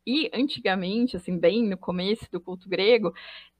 e 0.06 0.30
antigamente, 0.34 1.16
assim, 1.16 1.38
bem 1.38 1.68
no 1.68 1.76
começo 1.78 2.26
do 2.30 2.40
culto 2.40 2.68
grego, 2.68 3.12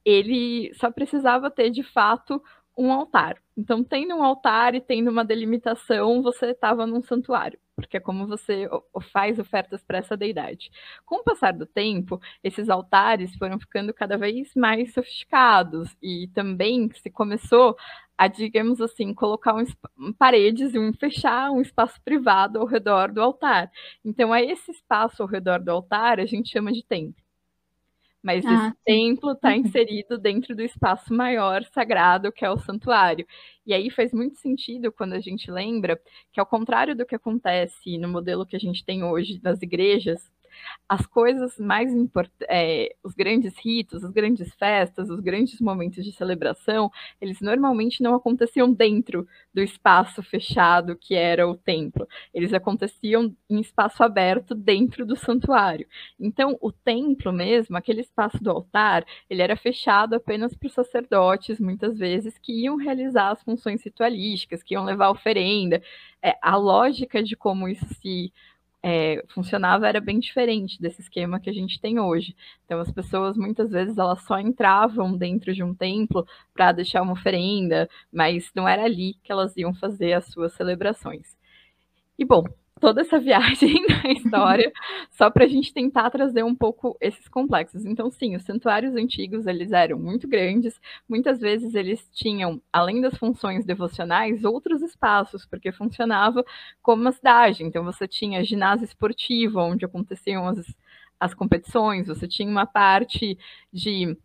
ele 0.05 0.73
só 0.75 0.91
precisava 0.91 1.51
ter 1.51 1.71
de 1.71 1.83
fato 1.83 2.43
um 2.77 2.93
altar. 2.93 3.37
Então, 3.57 3.85
tendo 3.85 4.15
um 4.15 4.23
altar 4.23 4.75
e 4.75 4.81
tendo 4.81 5.11
uma 5.11 5.25
delimitação, 5.25 6.23
você 6.23 6.47
estava 6.47 6.87
num 6.87 7.03
santuário, 7.03 7.59
porque 7.77 7.97
é 7.99 8.01
como 8.01 8.27
você 8.27 8.69
faz 9.13 9.39
ofertas 9.39 9.83
para 9.85 9.99
essa 9.99 10.17
deidade. 10.17 10.71
Com 11.05 11.17
o 11.17 11.25
passar 11.25 11.53
do 11.53 11.67
tempo, 11.67 12.21
esses 12.43 12.69
altares 12.71 13.35
foram 13.37 13.59
ficando 13.59 13.93
cada 13.93 14.17
vez 14.17 14.55
mais 14.55 14.95
sofisticados 14.95 15.95
e 16.03 16.29
também 16.35 16.91
se 16.95 17.11
começou 17.11 17.77
a, 18.17 18.29
digamos 18.29 18.81
assim, 18.81 19.13
colocar 19.15 19.55
um, 19.99 20.13
paredes 20.13 20.75
e 20.75 20.79
um 20.79 20.93
fechar 20.93 21.51
um 21.51 21.61
espaço 21.61 22.01
privado 22.03 22.59
ao 22.59 22.67
redor 22.67 23.13
do 23.13 23.21
altar. 23.21 23.71
Então, 24.05 24.33
a 24.33 24.43
esse 24.43 24.71
espaço 24.71 25.23
ao 25.23 25.29
redor 25.29 25.61
do 25.61 25.71
altar 25.71 26.21
a 26.21 26.27
gente 26.27 26.51
chama 26.51 26.73
de 26.73 26.85
templo. 26.85 27.20
Mas 28.23 28.45
ah, 28.45 28.69
esse 28.69 28.77
templo 28.85 29.33
está 29.33 29.49
uhum. 29.49 29.57
inserido 29.57 30.19
dentro 30.19 30.55
do 30.55 30.63
espaço 30.63 31.13
maior 31.15 31.65
sagrado, 31.65 32.31
que 32.31 32.45
é 32.45 32.51
o 32.51 32.59
santuário. 32.59 33.27
E 33.67 33.73
aí 33.73 33.91
faz 33.91 34.13
muito 34.13 34.37
sentido 34.37 34.93
quando 34.93 35.15
a 35.15 35.21
gente 35.21 35.51
lembra 35.51 35.99
que, 36.33 36.39
ao 36.41 36.47
contrário 36.47 36.95
do 36.95 37.07
que 37.07 37.15
acontece 37.15 37.97
no 37.99 38.09
modelo 38.09 38.47
que 38.47 38.57
a 38.57 38.61
gente 38.61 38.85
tem 38.85 39.03
hoje 39.03 39.41
nas 39.43 39.63
igrejas, 39.63 40.31
as 40.89 41.07
coisas 41.07 41.59
mais 41.59 41.93
importantes, 41.93 42.47
é, 42.49 42.95
os 43.03 43.15
grandes 43.15 43.57
ritos, 43.59 44.05
as 44.05 44.11
grandes 44.11 44.53
festas, 44.55 45.09
os 45.09 45.21
grandes 45.21 45.61
momentos 45.61 46.05
de 46.05 46.13
celebração, 46.13 46.91
eles 47.21 47.41
normalmente 47.41 48.03
não 48.03 48.15
aconteciam 48.15 48.73
dentro 48.73 49.27
do 49.55 49.63
espaço 49.63 50.23
fechado 50.23 50.97
que 50.97 51.15
era 51.15 51.49
o 51.49 51.57
templo. 51.57 52.09
Eles 52.35 52.53
aconteciam 52.53 53.35
em 53.49 53.61
espaço 53.61 54.03
aberto 54.03 54.55
dentro 54.55 55.07
do 55.07 55.17
santuário. 55.17 55.87
Então, 56.19 56.59
o 56.61 56.73
templo 56.73 57.33
mesmo, 57.33 57.77
aquele 57.77 58.01
espaço 58.01 58.43
do 58.43 58.51
altar, 58.51 59.05
ele 59.29 59.43
era 59.43 59.57
fechado 59.57 60.15
apenas 60.15 60.55
para 60.55 60.67
os 60.67 60.73
sacerdotes, 60.73 61.61
muitas 61.61 61.99
vezes, 61.99 62.39
que 62.39 62.53
iam 62.53 62.77
realizar 62.77 63.31
as 63.31 63.43
funções 63.43 63.83
ritualísticas, 63.85 64.63
que 64.63 64.75
iam 64.75 64.85
levar 64.85 65.11
oferenda. 65.11 65.83
É, 66.23 66.37
a 66.43 66.57
lógica 66.57 67.23
de 67.23 67.37
como 67.37 67.69
isso 67.69 67.87
se 67.95 68.33
é, 68.83 69.23
funcionava 69.29 69.87
era 69.89 70.01
bem 70.01 70.19
diferente 70.19 70.81
desse 70.81 71.03
esquema 71.03 71.39
que 71.41 71.51
a 71.51 71.53
gente 71.53 71.81
tem 71.81 71.99
hoje. 71.99 72.35
Então 72.65 72.81
as 72.81 72.91
pessoas 72.91 73.37
muitas 73.37 73.71
vezes 73.71 73.99
elas 73.99 74.23
só 74.23 74.39
entravam 74.39 75.17
dentro 75.17 75.53
de 75.55 75.63
um 75.63 75.75
templo 75.75 76.27
para 76.55 76.73
deixar 76.73 77.03
uma 77.03 77.13
oferenda, 77.13 77.89
mas 78.13 78.51
não 78.55 78.67
era 78.69 78.85
ali 78.85 79.15
que 79.23 79.31
elas 79.33 79.57
iam 79.57 79.75
fazer 79.75 80.15
as 80.15 80.27
suas 80.27 80.53
celebrações. 80.55 81.37
E 82.19 82.25
bom, 82.25 82.45
toda 82.81 83.03
essa 83.03 83.19
viagem 83.21 83.75
na 83.87 84.11
história, 84.11 84.73
só 85.11 85.31
para 85.31 85.45
a 85.45 85.49
gente 85.49 85.73
tentar 85.73 86.11
trazer 86.11 86.43
um 86.43 86.55
pouco 86.55 86.97
esses 87.01 87.29
complexos. 87.29 87.85
Então, 87.85 88.11
sim, 88.11 88.35
os 88.35 88.43
santuários 88.43 88.95
antigos 88.97 89.47
eles 89.47 89.71
eram 89.71 89.99
muito 89.99 90.27
grandes, 90.27 90.81
muitas 91.09 91.39
vezes 91.39 91.75
eles 91.75 92.09
tinham, 92.13 92.61
além 92.73 93.01
das 93.01 93.17
funções 93.17 93.65
devocionais, 93.65 94.45
outros 94.45 94.83
espaços, 94.83 95.45
porque 95.47 95.71
funcionava 95.71 96.45
como 96.83 97.03
uma 97.03 97.13
cidade. 97.13 97.63
Então, 97.63 97.85
você 97.85 98.09
tinha 98.09 98.43
ginásio 98.43 98.85
esportivo, 98.85 99.61
onde 99.61 99.85
aconteciam 99.85 100.49
as, 100.49 100.75
as 101.21 101.35
competições, 101.35 102.07
você 102.07 102.27
tinha 102.27 102.49
uma 102.49 102.67
parte 102.67 103.39
de 103.73 104.17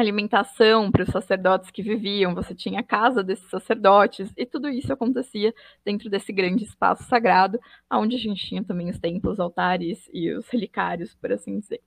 alimentação 0.00 0.90
para 0.90 1.02
os 1.02 1.10
sacerdotes 1.10 1.70
que 1.70 1.82
viviam, 1.82 2.34
você 2.34 2.54
tinha 2.54 2.80
a 2.80 2.82
casa 2.82 3.22
desses 3.22 3.48
sacerdotes, 3.50 4.32
e 4.36 4.46
tudo 4.46 4.68
isso 4.68 4.92
acontecia 4.92 5.54
dentro 5.84 6.08
desse 6.10 6.32
grande 6.32 6.64
espaço 6.64 7.04
sagrado, 7.04 7.58
onde 7.92 8.16
a 8.16 8.18
gente 8.18 8.44
tinha 8.44 8.62
também 8.64 8.88
os 8.90 8.98
templos, 8.98 9.40
altares 9.40 10.08
e 10.12 10.30
os 10.32 10.48
relicários, 10.48 11.14
por 11.14 11.32
assim 11.32 11.58
dizer. 11.58 11.80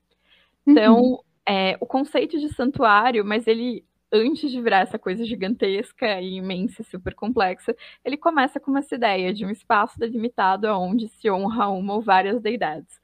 Então, 0.66 1.02
uhum. 1.02 1.18
é, 1.48 1.78
o 1.80 1.86
conceito 1.86 2.40
de 2.40 2.50
santuário, 2.54 3.26
mas 3.26 3.48
ele, 3.48 3.86
antes 4.12 4.52
de 4.52 4.62
virar 4.62 4.80
essa 4.80 5.00
coisa 5.00 5.26
gigantesca 5.26 6.22
e 6.22 6.36
imensa 6.36 6.82
e 6.82 6.86
super 6.86 7.16
complexa, 7.16 7.76
ele 8.06 8.18
começa 8.18 8.60
com 8.60 8.78
essa 8.78 8.96
ideia 8.96 9.34
de 9.34 9.46
um 9.46 9.50
espaço 9.50 10.00
delimitado 10.00 10.68
onde 10.68 11.08
se 11.08 11.30
honra 11.30 11.70
uma 11.70 11.96
ou 11.96 12.02
várias 12.02 12.42
deidades. 12.42 13.00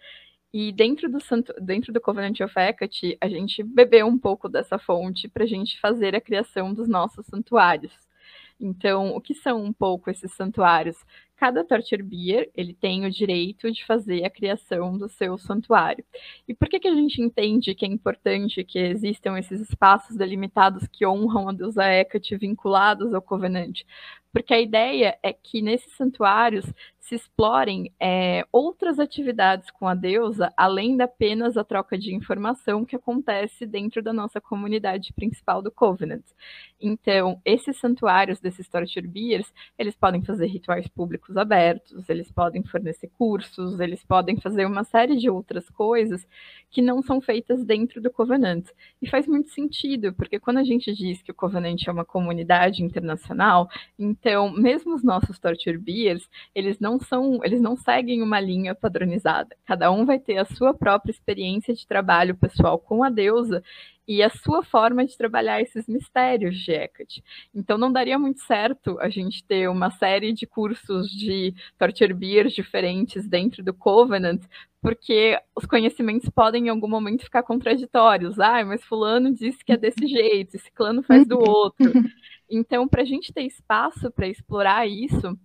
E 0.53 0.71
dentro 0.71 1.09
do, 1.09 1.19
santo, 1.19 1.53
dentro 1.61 1.91
do 1.91 1.99
Covenant 2.01 2.39
of 2.39 2.53
Hecate, 2.57 3.17
a 3.19 3.27
gente 3.27 3.61
bebeu 3.63 4.07
um 4.07 4.17
pouco 4.17 4.47
dessa 4.47 4.79
fonte 4.79 5.27
para 5.27 5.43
a 5.43 5.47
gente 5.47 5.79
fazer 5.79 6.15
a 6.15 6.21
criação 6.21 6.73
dos 6.73 6.87
nossos 6.87 7.25
santuários. 7.25 7.91
Então, 8.59 9.15
o 9.15 9.21
que 9.21 9.35
são 9.35 9.63
um 9.63 9.71
pouco 9.71 10.09
esses 10.09 10.33
santuários? 10.33 10.97
Cada 11.35 11.63
Torture 11.63 12.01
Beer, 12.01 12.49
ele 12.55 12.73
tem 12.73 13.05
o 13.05 13.11
direito 13.11 13.71
de 13.71 13.85
fazer 13.85 14.25
a 14.25 14.29
criação 14.29 14.97
do 14.97 15.07
seu 15.07 15.37
santuário. 15.37 16.03
E 16.47 16.55
por 16.55 16.67
que, 16.67 16.79
que 16.79 16.87
a 16.87 16.95
gente 16.95 17.21
entende 17.21 17.75
que 17.75 17.85
é 17.85 17.87
importante 17.87 18.63
que 18.63 18.79
existam 18.79 19.37
esses 19.37 19.61
espaços 19.61 20.15
delimitados 20.15 20.87
que 20.87 21.05
honram 21.05 21.49
a 21.49 21.53
deusa 21.53 21.85
Hecate 21.85 22.35
vinculados 22.35 23.13
ao 23.13 23.21
Covenant? 23.21 23.81
Porque 24.33 24.53
a 24.53 24.59
ideia 24.59 25.19
é 25.21 25.31
que 25.31 25.61
nesses 25.61 25.95
santuários 25.95 26.65
se 27.07 27.15
explorem 27.15 27.91
é, 27.99 28.45
outras 28.51 28.99
atividades 28.99 29.71
com 29.71 29.87
a 29.87 29.95
deusa, 29.95 30.53
além 30.55 30.95
da 30.95 31.07
apenas 31.07 31.57
a 31.57 31.63
troca 31.63 31.97
de 31.97 32.13
informação 32.13 32.85
que 32.85 32.95
acontece 32.95 33.65
dentro 33.65 34.03
da 34.03 34.13
nossa 34.13 34.39
comunidade 34.39 35.11
principal 35.13 35.61
do 35.61 35.71
Covenant. 35.71 36.23
Então, 36.79 37.41
esses 37.43 37.79
santuários 37.79 38.39
desses 38.39 38.69
Torture 38.69 39.07
Beers, 39.07 39.51
eles 39.79 39.95
podem 39.95 40.21
fazer 40.21 40.45
rituais 40.45 40.87
públicos 40.87 41.35
abertos, 41.37 42.07
eles 42.07 42.31
podem 42.31 42.61
fornecer 42.61 43.09
cursos, 43.17 43.79
eles 43.79 44.03
podem 44.03 44.39
fazer 44.39 44.65
uma 44.65 44.83
série 44.83 45.15
de 45.15 45.29
outras 45.29 45.67
coisas 45.69 46.27
que 46.69 46.81
não 46.81 47.01
são 47.01 47.19
feitas 47.19 47.65
dentro 47.65 47.99
do 47.99 48.11
Covenant. 48.11 48.67
E 49.01 49.09
faz 49.09 49.25
muito 49.25 49.49
sentido, 49.49 50.13
porque 50.13 50.39
quando 50.39 50.57
a 50.57 50.63
gente 50.63 50.93
diz 50.93 51.21
que 51.23 51.31
o 51.31 51.35
Covenant 51.35 51.87
é 51.87 51.91
uma 51.91 52.05
comunidade 52.05 52.83
internacional, 52.83 53.69
então, 53.97 54.51
mesmo 54.51 54.93
os 54.93 55.03
nossos 55.03 55.39
Torture 55.39 55.77
Beers, 55.77 56.29
eles 56.53 56.79
não 56.79 56.96
são, 56.99 57.39
eles 57.43 57.61
não 57.61 57.75
seguem 57.75 58.21
uma 58.21 58.39
linha 58.39 58.75
padronizada. 58.75 59.55
Cada 59.65 59.91
um 59.91 60.05
vai 60.05 60.19
ter 60.19 60.37
a 60.37 60.45
sua 60.45 60.73
própria 60.73 61.11
experiência 61.11 61.73
de 61.73 61.85
trabalho 61.87 62.35
pessoal 62.35 62.77
com 62.79 63.03
a 63.03 63.09
deusa 63.09 63.63
e 64.07 64.23
a 64.23 64.29
sua 64.29 64.63
forma 64.63 65.05
de 65.05 65.17
trabalhar 65.17 65.61
esses 65.61 65.85
mistérios 65.87 66.57
de 66.57 66.71
Hecate. 66.71 67.21
Então 67.53 67.77
não 67.77 67.91
daria 67.91 68.17
muito 68.17 68.39
certo 68.41 68.97
a 69.01 69.09
gente 69.09 69.43
ter 69.43 69.69
uma 69.69 69.91
série 69.91 70.31
de 70.31 70.47
cursos 70.47 71.09
de 71.09 71.53
torture 71.77 72.13
beer 72.13 72.47
diferentes 72.47 73.27
dentro 73.27 73.61
do 73.61 73.73
Covenant, 73.73 74.41
porque 74.81 75.37
os 75.53 75.65
conhecimentos 75.65 76.29
podem 76.29 76.67
em 76.67 76.69
algum 76.69 76.87
momento 76.87 77.23
ficar 77.23 77.43
contraditórios. 77.43 78.39
Ah, 78.39 78.63
mas 78.63 78.83
fulano 78.83 79.33
disse 79.33 79.63
que 79.65 79.73
é 79.73 79.77
desse 79.77 80.05
jeito, 80.07 80.55
esse 80.55 80.71
clã 80.71 81.01
faz 81.03 81.27
do 81.27 81.37
outro. 81.37 81.91
Então, 82.49 82.87
para 82.87 83.01
a 83.01 83.05
gente 83.05 83.33
ter 83.33 83.43
espaço 83.43 84.09
para 84.09 84.27
explorar 84.27 84.87
isso, 84.87 85.37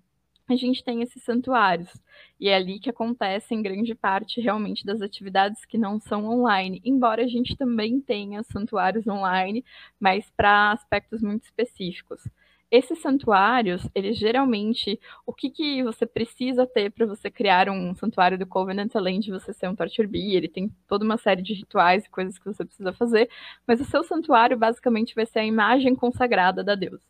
a 0.48 0.56
gente 0.56 0.82
tem 0.82 1.02
esses 1.02 1.22
santuários. 1.22 1.90
E 2.38 2.48
é 2.48 2.56
ali 2.56 2.78
que 2.78 2.90
acontecem 2.90 3.62
grande 3.62 3.94
parte 3.94 4.40
realmente 4.40 4.84
das 4.84 5.00
atividades 5.00 5.64
que 5.64 5.78
não 5.78 6.00
são 6.00 6.26
online, 6.26 6.80
embora 6.84 7.22
a 7.24 7.28
gente 7.28 7.56
também 7.56 8.00
tenha 8.00 8.42
santuários 8.42 9.06
online, 9.06 9.64
mas 9.98 10.30
para 10.36 10.72
aspectos 10.72 11.22
muito 11.22 11.44
específicos. 11.44 12.22
Esses 12.70 13.00
santuários, 13.02 13.86
eles 13.94 14.16
geralmente, 14.16 14.98
o 15.26 15.32
que, 15.32 15.50
que 15.50 15.82
você 15.82 16.06
precisa 16.06 16.66
ter 16.66 16.90
para 16.90 17.04
você 17.04 17.30
criar 17.30 17.68
um 17.68 17.94
santuário 17.94 18.38
do 18.38 18.46
Covenant, 18.46 18.90
além 18.94 19.20
de 19.20 19.30
você 19.30 19.52
ser 19.52 19.68
um 19.68 19.76
Torture 19.76 20.08
Bee, 20.08 20.34
ele 20.34 20.48
tem 20.48 20.74
toda 20.88 21.04
uma 21.04 21.18
série 21.18 21.42
de 21.42 21.52
rituais 21.52 22.06
e 22.06 22.10
coisas 22.10 22.38
que 22.38 22.46
você 22.46 22.64
precisa 22.64 22.90
fazer, 22.94 23.28
mas 23.66 23.78
o 23.78 23.84
seu 23.84 24.02
santuário 24.02 24.56
basicamente 24.56 25.14
vai 25.14 25.26
ser 25.26 25.40
a 25.40 25.44
imagem 25.44 25.94
consagrada 25.94 26.64
da 26.64 26.74
deusa. 26.74 27.04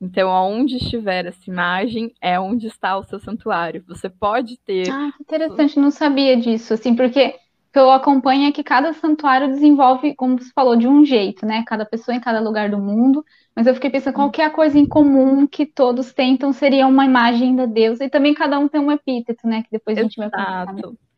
Então, 0.00 0.30
aonde 0.30 0.76
estiver 0.76 1.26
essa 1.26 1.50
imagem 1.50 2.12
é 2.22 2.40
onde 2.40 2.66
está 2.66 2.96
o 2.96 3.04
seu 3.04 3.20
santuário. 3.20 3.84
Você 3.86 4.08
pode 4.08 4.58
ter. 4.64 4.90
Ah, 4.90 5.12
interessante, 5.20 5.78
não 5.78 5.90
sabia 5.90 6.36
disso, 6.36 6.72
assim, 6.72 6.96
porque 6.96 7.26
o 7.28 7.72
que 7.72 7.78
eu 7.78 7.90
acompanho 7.90 8.48
é 8.48 8.52
que 8.52 8.64
cada 8.64 8.94
santuário 8.94 9.48
desenvolve, 9.48 10.14
como 10.14 10.38
você 10.38 10.50
falou, 10.54 10.74
de 10.74 10.88
um 10.88 11.04
jeito, 11.04 11.44
né? 11.44 11.62
Cada 11.66 11.84
pessoa 11.84 12.16
em 12.16 12.20
cada 12.20 12.40
lugar 12.40 12.70
do 12.70 12.78
mundo. 12.78 13.22
Mas 13.54 13.66
eu 13.66 13.74
fiquei 13.74 13.90
pensando 13.90 14.14
qual 14.14 14.30
que 14.30 14.40
é 14.40 14.46
a 14.46 14.50
coisa 14.50 14.78
em 14.78 14.86
comum 14.86 15.46
que 15.46 15.66
todos 15.66 16.14
tentam 16.14 16.52
seria 16.52 16.86
uma 16.86 17.04
imagem 17.04 17.54
da 17.54 17.66
deusa, 17.66 18.04
e 18.04 18.10
também 18.10 18.32
cada 18.32 18.58
um 18.58 18.68
tem 18.68 18.80
um 18.80 18.90
epíteto, 18.90 19.46
né? 19.46 19.62
Que 19.62 19.68
depois 19.70 19.98
a 19.98 20.02
gente 20.02 20.18
Exato. 20.18 20.34
vai 20.34 20.72
conversar. 20.72 21.09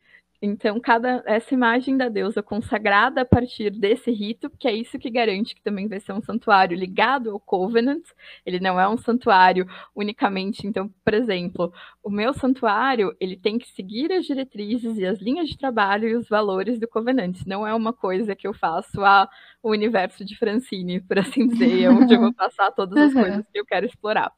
Então, 0.45 0.77
cada 0.77 1.23
essa 1.25 1.53
imagem 1.53 1.95
da 1.95 2.09
deusa 2.09 2.43
consagrada 2.43 3.21
a 3.21 3.25
partir 3.25 3.69
desse 3.69 4.11
rito, 4.11 4.49
que 4.59 4.67
é 4.67 4.73
isso 4.75 4.99
que 4.99 5.09
garante 5.09 5.55
que 5.55 5.61
também 5.61 5.87
vai 5.87 6.01
ser 6.01 6.11
um 6.11 6.21
santuário 6.21 6.77
ligado 6.77 7.29
ao 7.29 7.39
Covenant. 7.39 8.03
Ele 8.45 8.59
não 8.59 8.77
é 8.77 8.85
um 8.85 8.97
santuário 8.97 9.65
unicamente, 9.95 10.67
então, 10.67 10.89
por 11.01 11.13
exemplo, 11.13 11.71
o 12.03 12.09
meu 12.09 12.33
santuário, 12.33 13.15
ele 13.21 13.37
tem 13.37 13.57
que 13.57 13.69
seguir 13.69 14.11
as 14.11 14.25
diretrizes 14.25 14.97
e 14.97 15.05
as 15.05 15.17
linhas 15.21 15.47
de 15.47 15.57
trabalho 15.57 16.09
e 16.09 16.15
os 16.17 16.27
valores 16.27 16.77
do 16.77 16.89
Covenant. 16.89 17.37
Não 17.47 17.65
é 17.65 17.73
uma 17.73 17.93
coisa 17.93 18.35
que 18.35 18.45
eu 18.45 18.53
faço 18.53 19.01
a 19.01 19.29
o 19.61 19.71
universo 19.71 20.25
de 20.25 20.37
Francine, 20.37 20.99
por 20.99 21.19
assim 21.19 21.47
dizer, 21.47 21.89
onde 21.89 22.13
eu 22.13 22.19
vou 22.19 22.33
passar 22.35 22.69
todas 22.71 22.97
as 22.97 23.13
uhum. 23.13 23.21
coisas 23.21 23.45
que 23.49 23.59
eu 23.61 23.65
quero 23.65 23.85
explorar 23.85 24.29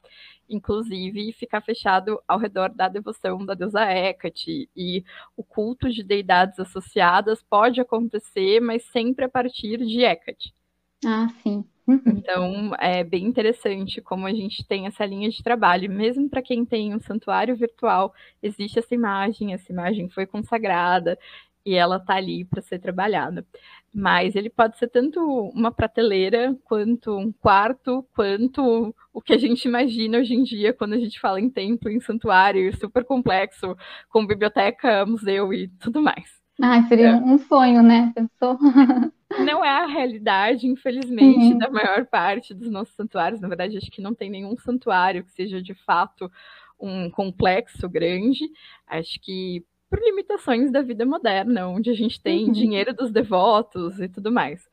inclusive 0.48 1.32
ficar 1.32 1.60
fechado 1.60 2.20
ao 2.26 2.38
redor 2.38 2.70
da 2.74 2.88
devoção 2.88 3.44
da 3.44 3.54
deusa 3.54 3.84
Hecate 3.84 4.68
e 4.76 5.04
o 5.36 5.42
culto 5.42 5.90
de 5.90 6.02
deidades 6.02 6.58
associadas 6.58 7.42
pode 7.42 7.80
acontecer, 7.80 8.60
mas 8.60 8.84
sempre 8.84 9.24
a 9.24 9.28
partir 9.28 9.78
de 9.78 10.02
Hecate. 10.04 10.54
Ah, 11.04 11.28
sim. 11.42 11.64
Uhum. 11.88 12.00
Então, 12.04 12.72
é 12.80 13.04
bem 13.04 13.24
interessante 13.24 14.00
como 14.00 14.26
a 14.26 14.34
gente 14.34 14.66
tem 14.66 14.88
essa 14.88 15.06
linha 15.06 15.30
de 15.30 15.40
trabalho. 15.40 15.88
Mesmo 15.88 16.28
para 16.28 16.42
quem 16.42 16.64
tem 16.64 16.92
um 16.92 16.98
santuário 16.98 17.54
virtual, 17.54 18.12
existe 18.42 18.80
essa 18.80 18.92
imagem, 18.92 19.54
essa 19.54 19.70
imagem 19.70 20.08
foi 20.08 20.26
consagrada 20.26 21.16
e 21.64 21.76
ela 21.76 21.98
está 21.98 22.14
ali 22.14 22.44
para 22.44 22.60
ser 22.60 22.80
trabalhada 22.80 23.46
mas 23.98 24.36
ele 24.36 24.50
pode 24.50 24.76
ser 24.76 24.88
tanto 24.88 25.18
uma 25.54 25.72
prateleira, 25.72 26.54
quanto 26.64 27.16
um 27.16 27.32
quarto, 27.32 28.06
quanto 28.14 28.94
o 29.10 29.22
que 29.22 29.32
a 29.32 29.38
gente 29.38 29.66
imagina 29.66 30.18
hoje 30.18 30.34
em 30.34 30.42
dia 30.42 30.74
quando 30.74 30.92
a 30.92 30.98
gente 30.98 31.18
fala 31.18 31.40
em 31.40 31.48
templo, 31.48 31.90
em 31.90 31.98
santuário, 31.98 32.76
super 32.76 33.06
complexo, 33.06 33.74
com 34.10 34.26
biblioteca, 34.26 35.06
museu 35.06 35.50
e 35.50 35.68
tudo 35.80 36.02
mais. 36.02 36.28
Ah, 36.60 36.82
seria 36.82 37.08
é. 37.08 37.14
um 37.14 37.38
sonho, 37.38 37.82
né? 37.82 38.12
Pensou? 38.14 38.58
Não 39.42 39.64
é 39.64 39.70
a 39.70 39.86
realidade, 39.86 40.66
infelizmente, 40.66 41.46
Sim. 41.46 41.58
da 41.58 41.70
maior 41.70 42.04
parte 42.04 42.52
dos 42.52 42.70
nossos 42.70 42.94
santuários. 42.94 43.40
Na 43.40 43.48
verdade, 43.48 43.78
acho 43.78 43.90
que 43.90 44.00
não 44.00 44.14
tem 44.14 44.30
nenhum 44.30 44.56
santuário 44.56 45.24
que 45.24 45.32
seja 45.32 45.60
de 45.60 45.74
fato 45.74 46.30
um 46.78 47.10
complexo 47.10 47.88
grande. 47.88 48.44
Acho 48.86 49.18
que 49.20 49.64
por 49.96 50.04
limitações 50.04 50.70
da 50.70 50.82
vida 50.82 51.06
moderna, 51.06 51.68
onde 51.68 51.88
a 51.88 51.94
gente 51.94 52.20
tem 52.20 52.44
uhum. 52.44 52.52
dinheiro 52.52 52.92
dos 52.92 53.10
devotos 53.10 53.98
e 53.98 54.06
tudo 54.08 54.30
mais. 54.30 54.68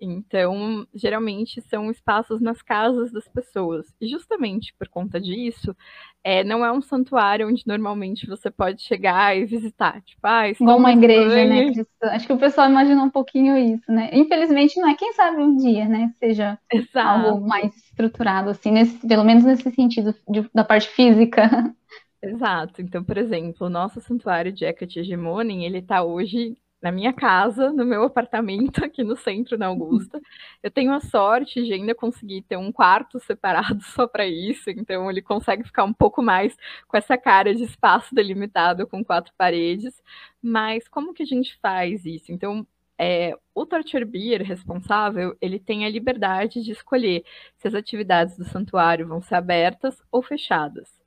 Então, 0.00 0.86
geralmente 0.94 1.60
são 1.62 1.90
espaços 1.90 2.40
nas 2.40 2.62
casas 2.62 3.10
das 3.10 3.26
pessoas. 3.26 3.92
E 4.00 4.06
justamente 4.06 4.72
por 4.78 4.86
conta 4.86 5.20
disso, 5.20 5.74
é, 6.22 6.44
não 6.44 6.64
é 6.64 6.70
um 6.70 6.80
santuário 6.80 7.48
onde 7.48 7.64
normalmente 7.66 8.24
você 8.24 8.48
pode 8.48 8.80
chegar 8.82 9.36
e 9.36 9.44
visitar. 9.44 10.00
Tipo, 10.02 10.20
ah, 10.22 10.48
Igual 10.48 10.78
uma 10.78 10.92
igreja, 10.92 11.44
né? 11.44 11.72
Acho 12.02 12.28
que 12.28 12.32
o 12.32 12.38
pessoal 12.38 12.70
imagina 12.70 13.02
um 13.02 13.10
pouquinho 13.10 13.58
isso, 13.58 13.90
né? 13.90 14.10
Infelizmente, 14.12 14.80
não 14.80 14.88
é 14.88 14.94
quem 14.94 15.12
sabe 15.14 15.42
um 15.42 15.56
dia, 15.56 15.86
né? 15.86 16.12
Seja 16.20 16.56
Exato. 16.72 17.26
algo 17.26 17.48
mais 17.48 17.74
estruturado, 17.76 18.50
assim, 18.50 18.70
nesse, 18.70 19.04
pelo 19.04 19.24
menos 19.24 19.42
nesse 19.42 19.68
sentido 19.72 20.14
de, 20.28 20.48
da 20.54 20.62
parte 20.62 20.88
física. 20.90 21.42
Exato. 22.22 22.82
Então, 22.82 23.04
por 23.04 23.16
exemplo, 23.16 23.66
o 23.66 23.70
nosso 23.70 24.00
santuário 24.00 24.52
de 24.52 24.64
Hecate 24.64 24.98
Hegemonin, 25.00 25.64
ele 25.64 25.78
está 25.78 26.02
hoje 26.02 26.56
na 26.82 26.90
minha 26.92 27.12
casa, 27.12 27.72
no 27.72 27.84
meu 27.84 28.04
apartamento 28.04 28.82
aqui 28.84 29.04
no 29.04 29.16
centro, 29.16 29.56
na 29.56 29.66
Augusta. 29.66 30.20
Eu 30.62 30.70
tenho 30.70 30.92
a 30.92 31.00
sorte 31.00 31.64
de 31.64 31.72
ainda 31.72 31.94
conseguir 31.94 32.42
ter 32.42 32.56
um 32.56 32.72
quarto 32.72 33.18
separado 33.24 33.80
só 33.82 34.06
para 34.06 34.26
isso, 34.26 34.68
então 34.70 35.08
ele 35.10 35.22
consegue 35.22 35.64
ficar 35.64 35.84
um 35.84 35.92
pouco 35.92 36.20
mais 36.22 36.56
com 36.88 36.96
essa 36.96 37.16
cara 37.16 37.54
de 37.54 37.62
espaço 37.64 38.14
delimitado 38.14 38.86
com 38.86 39.04
quatro 39.04 39.32
paredes. 39.36 40.02
Mas 40.42 40.88
como 40.88 41.14
que 41.14 41.22
a 41.22 41.26
gente 41.26 41.56
faz 41.60 42.04
isso? 42.04 42.32
Então, 42.32 42.66
é, 42.98 43.32
o 43.54 43.64
Torture 43.64 44.04
Beer 44.04 44.42
responsável, 44.42 45.36
ele 45.40 45.58
tem 45.60 45.84
a 45.84 45.88
liberdade 45.88 46.62
de 46.62 46.72
escolher 46.72 47.24
se 47.56 47.68
as 47.68 47.74
atividades 47.74 48.36
do 48.36 48.44
santuário 48.44 49.06
vão 49.06 49.20
ser 49.22 49.36
abertas 49.36 50.02
ou 50.10 50.20
fechadas. 50.22 50.97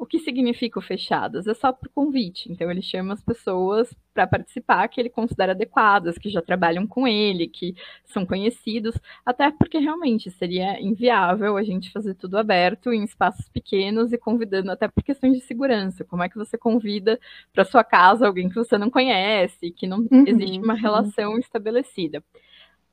O 0.00 0.06
que 0.06 0.18
significa 0.18 0.78
o 0.78 0.82
fechadas? 0.82 1.46
É 1.46 1.52
só 1.52 1.74
por 1.74 1.90
convite. 1.90 2.50
Então, 2.50 2.70
ele 2.70 2.80
chama 2.80 3.12
as 3.12 3.22
pessoas 3.22 3.94
para 4.14 4.26
participar 4.26 4.88
que 4.88 4.98
ele 4.98 5.10
considera 5.10 5.52
adequadas, 5.52 6.16
que 6.16 6.30
já 6.30 6.40
trabalham 6.40 6.86
com 6.86 7.06
ele, 7.06 7.46
que 7.46 7.74
são 8.02 8.24
conhecidos, 8.24 8.98
até 9.26 9.50
porque 9.50 9.76
realmente 9.76 10.30
seria 10.30 10.80
inviável 10.80 11.54
a 11.58 11.62
gente 11.62 11.92
fazer 11.92 12.14
tudo 12.14 12.38
aberto 12.38 12.94
em 12.94 13.04
espaços 13.04 13.46
pequenos 13.50 14.10
e 14.10 14.16
convidando 14.16 14.70
até 14.70 14.88
por 14.88 15.04
questões 15.04 15.34
de 15.34 15.42
segurança. 15.42 16.02
Como 16.02 16.22
é 16.22 16.30
que 16.30 16.38
você 16.38 16.56
convida 16.56 17.20
para 17.52 17.66
sua 17.66 17.84
casa 17.84 18.26
alguém 18.26 18.48
que 18.48 18.54
você 18.54 18.78
não 18.78 18.88
conhece, 18.88 19.70
que 19.70 19.86
não 19.86 19.98
uhum, 20.10 20.24
existe 20.26 20.60
uma 20.60 20.72
relação 20.74 21.38
estabelecida? 21.38 22.24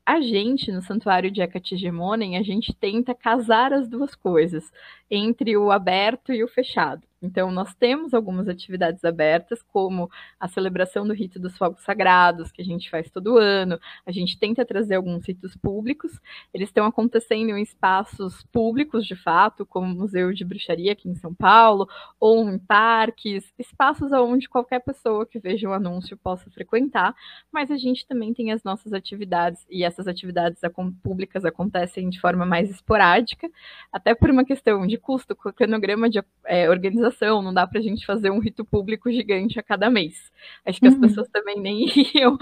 A 0.08 0.22
gente, 0.22 0.72
no 0.72 0.80
Santuário 0.80 1.30
de 1.30 1.42
Ekategemonen, 1.42 2.38
a 2.38 2.42
gente 2.42 2.74
tenta 2.74 3.14
casar 3.14 3.74
as 3.74 3.86
duas 3.86 4.14
coisas, 4.14 4.72
entre 5.10 5.54
o 5.56 5.70
aberto 5.70 6.32
e 6.32 6.42
o 6.42 6.48
fechado. 6.48 7.07
Então, 7.20 7.50
nós 7.50 7.74
temos 7.74 8.14
algumas 8.14 8.48
atividades 8.48 9.04
abertas, 9.04 9.60
como 9.62 10.08
a 10.38 10.46
celebração 10.46 11.06
do 11.06 11.12
rito 11.12 11.40
dos 11.40 11.56
fogos 11.56 11.82
sagrados, 11.82 12.52
que 12.52 12.62
a 12.62 12.64
gente 12.64 12.88
faz 12.88 13.10
todo 13.10 13.38
ano. 13.38 13.78
A 14.06 14.12
gente 14.12 14.38
tenta 14.38 14.64
trazer 14.64 14.94
alguns 14.94 15.26
ritos 15.26 15.56
públicos. 15.56 16.20
Eles 16.54 16.68
estão 16.68 16.86
acontecendo 16.86 17.50
em 17.50 17.62
espaços 17.62 18.44
públicos, 18.52 19.04
de 19.04 19.16
fato, 19.16 19.66
como 19.66 19.92
o 19.92 19.96
Museu 19.96 20.32
de 20.32 20.44
Bruxaria 20.44 20.92
aqui 20.92 21.08
em 21.08 21.16
São 21.16 21.34
Paulo, 21.34 21.88
ou 22.20 22.48
em 22.48 22.58
parques, 22.58 23.52
espaços 23.58 24.12
onde 24.12 24.48
qualquer 24.48 24.80
pessoa 24.80 25.26
que 25.26 25.40
veja 25.40 25.68
o 25.68 25.72
um 25.72 25.74
anúncio 25.74 26.16
possa 26.16 26.48
frequentar. 26.50 27.14
Mas 27.50 27.70
a 27.70 27.76
gente 27.76 28.06
também 28.06 28.32
tem 28.32 28.52
as 28.52 28.62
nossas 28.62 28.92
atividades, 28.92 29.66
e 29.68 29.82
essas 29.82 30.06
atividades 30.06 30.60
públicas 31.02 31.44
acontecem 31.44 32.08
de 32.08 32.20
forma 32.20 32.46
mais 32.46 32.70
esporádica, 32.70 33.50
até 33.92 34.14
por 34.14 34.30
uma 34.30 34.44
questão 34.44 34.86
de 34.86 34.96
custo, 34.96 35.34
cronograma 35.34 36.08
de 36.08 36.22
é, 36.44 36.70
organização 36.70 37.07
organização, 37.08 37.42
não 37.42 37.52
dá 37.52 37.66
para 37.66 37.80
a 37.80 37.82
gente 37.82 38.06
fazer 38.06 38.30
um 38.30 38.38
rito 38.38 38.64
público 38.64 39.10
gigante 39.10 39.58
a 39.58 39.62
cada 39.62 39.90
mês. 39.90 40.30
Acho 40.64 40.78
que 40.80 40.86
uhum. 40.86 40.94
as 40.94 41.00
pessoas 41.00 41.28
também 41.28 41.60
nem 41.60 41.86
iam 42.14 42.38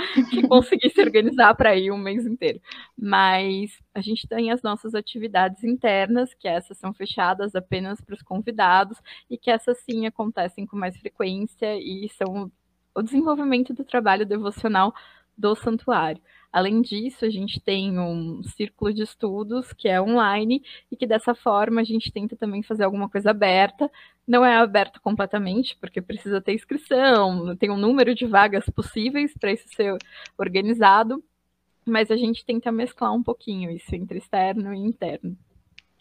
conseguir 0.48 0.90
se 0.90 1.00
organizar 1.00 1.54
para 1.54 1.76
ir 1.76 1.90
um 1.90 1.98
mês 1.98 2.26
inteiro. 2.26 2.60
Mas 2.96 3.78
a 3.94 4.00
gente 4.00 4.28
tem 4.28 4.50
as 4.50 4.62
nossas 4.62 4.94
atividades 4.94 5.64
internas, 5.64 6.34
que 6.34 6.48
essas 6.48 6.76
são 6.76 6.92
fechadas 6.92 7.54
apenas 7.54 8.00
para 8.00 8.14
os 8.14 8.22
convidados, 8.22 8.98
e 9.30 9.38
que 9.38 9.50
essas 9.50 9.78
sim 9.78 10.06
acontecem 10.06 10.66
com 10.66 10.76
mais 10.76 10.96
frequência 10.96 11.76
e 11.78 12.08
são 12.10 12.50
o 12.94 13.02
desenvolvimento 13.02 13.72
do 13.72 13.84
trabalho 13.84 14.26
devocional 14.26 14.92
do 15.36 15.54
santuário. 15.54 16.22
Além 16.52 16.80
disso, 16.80 17.24
a 17.24 17.30
gente 17.30 17.60
tem 17.60 17.98
um 17.98 18.42
círculo 18.42 18.92
de 18.92 19.02
estudos 19.02 19.72
que 19.72 19.88
é 19.88 20.00
online 20.00 20.62
e 20.90 20.96
que 20.96 21.06
dessa 21.06 21.34
forma 21.34 21.80
a 21.80 21.84
gente 21.84 22.10
tenta 22.12 22.36
também 22.36 22.62
fazer 22.62 22.84
alguma 22.84 23.08
coisa 23.08 23.30
aberta. 23.30 23.90
Não 24.26 24.44
é 24.44 24.56
aberto 24.56 25.00
completamente, 25.00 25.76
porque 25.80 26.00
precisa 26.00 26.40
ter 26.40 26.54
inscrição, 26.54 27.54
tem 27.56 27.70
um 27.70 27.76
número 27.76 28.14
de 28.14 28.26
vagas 28.26 28.64
possíveis 28.70 29.34
para 29.38 29.52
isso 29.52 29.68
ser 29.68 29.96
organizado, 30.38 31.22
mas 31.84 32.10
a 32.10 32.16
gente 32.16 32.44
tenta 32.44 32.72
mesclar 32.72 33.14
um 33.14 33.22
pouquinho 33.22 33.70
isso 33.70 33.94
entre 33.94 34.18
externo 34.18 34.72
e 34.74 34.78
interno. 34.78 35.36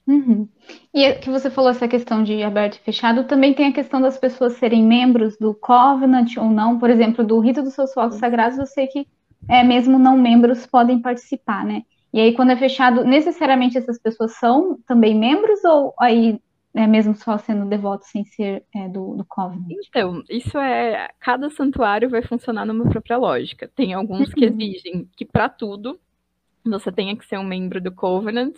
Uhum. 0.08 0.48
E 0.94 1.04
é 1.04 1.14
que 1.16 1.30
você 1.30 1.50
falou 1.50 1.72
essa 1.72 1.88
questão 1.88 2.24
de 2.24 2.44
aberto 2.44 2.76
e 2.76 2.80
fechado, 2.80 3.24
também 3.24 3.54
tem 3.54 3.68
a 3.68 3.74
questão 3.74 4.00
das 4.00 4.18
pessoas 4.18 4.54
serem 4.54 4.84
membros 4.84 5.36
do 5.38 5.54
Covenant 5.54 6.38
ou 6.38 6.46
não, 6.46 6.78
por 6.78 6.90
exemplo, 6.90 7.26
do 7.26 7.40
rito 7.40 7.64
dos 7.64 7.74
seus 7.74 7.92
fogos 7.92 8.18
sagrados, 8.18 8.60
eu 8.60 8.68
sei 8.68 8.88
que 8.88 9.08
é, 9.48 9.64
mesmo 9.64 10.00
não 10.00 10.18
membros 10.18 10.66
podem 10.66 11.00
participar, 11.00 11.66
né? 11.66 11.84
E 12.14 12.20
aí, 12.20 12.34
quando 12.34 12.52
é 12.52 12.56
fechado, 12.56 13.04
necessariamente 13.04 13.78
essas 13.78 14.00
pessoas 14.00 14.38
são 14.38 14.80
também 14.88 15.14
membros 15.14 15.64
ou 15.66 15.94
aí 16.00 16.40
é 16.74 16.86
mesmo 16.86 17.16
só 17.16 17.38
sendo 17.38 17.66
devoto 17.66 18.06
sem 18.06 18.26
ser 18.26 18.64
é, 18.76 18.90
do, 18.90 19.16
do 19.16 19.26
Covenant? 19.26 19.78
Então, 19.88 20.22
isso 20.30 20.58
é. 20.58 21.10
Cada 21.20 21.50
santuário 21.50 22.10
vai 22.10 22.22
funcionar 22.22 22.66
numa 22.66 22.90
própria 22.90 23.18
lógica. 23.18 23.70
Tem 23.74 23.94
alguns 23.94 24.34
que 24.34 24.46
uhum. 24.46 24.52
exigem 24.52 25.10
que 25.16 25.24
para 25.24 25.48
tudo 25.48 25.98
você 26.66 26.92
tenha 26.92 27.16
que 27.16 27.26
ser 27.26 27.38
um 27.38 27.44
membro 27.44 27.80
do 27.80 27.92
Covenant 27.94 28.56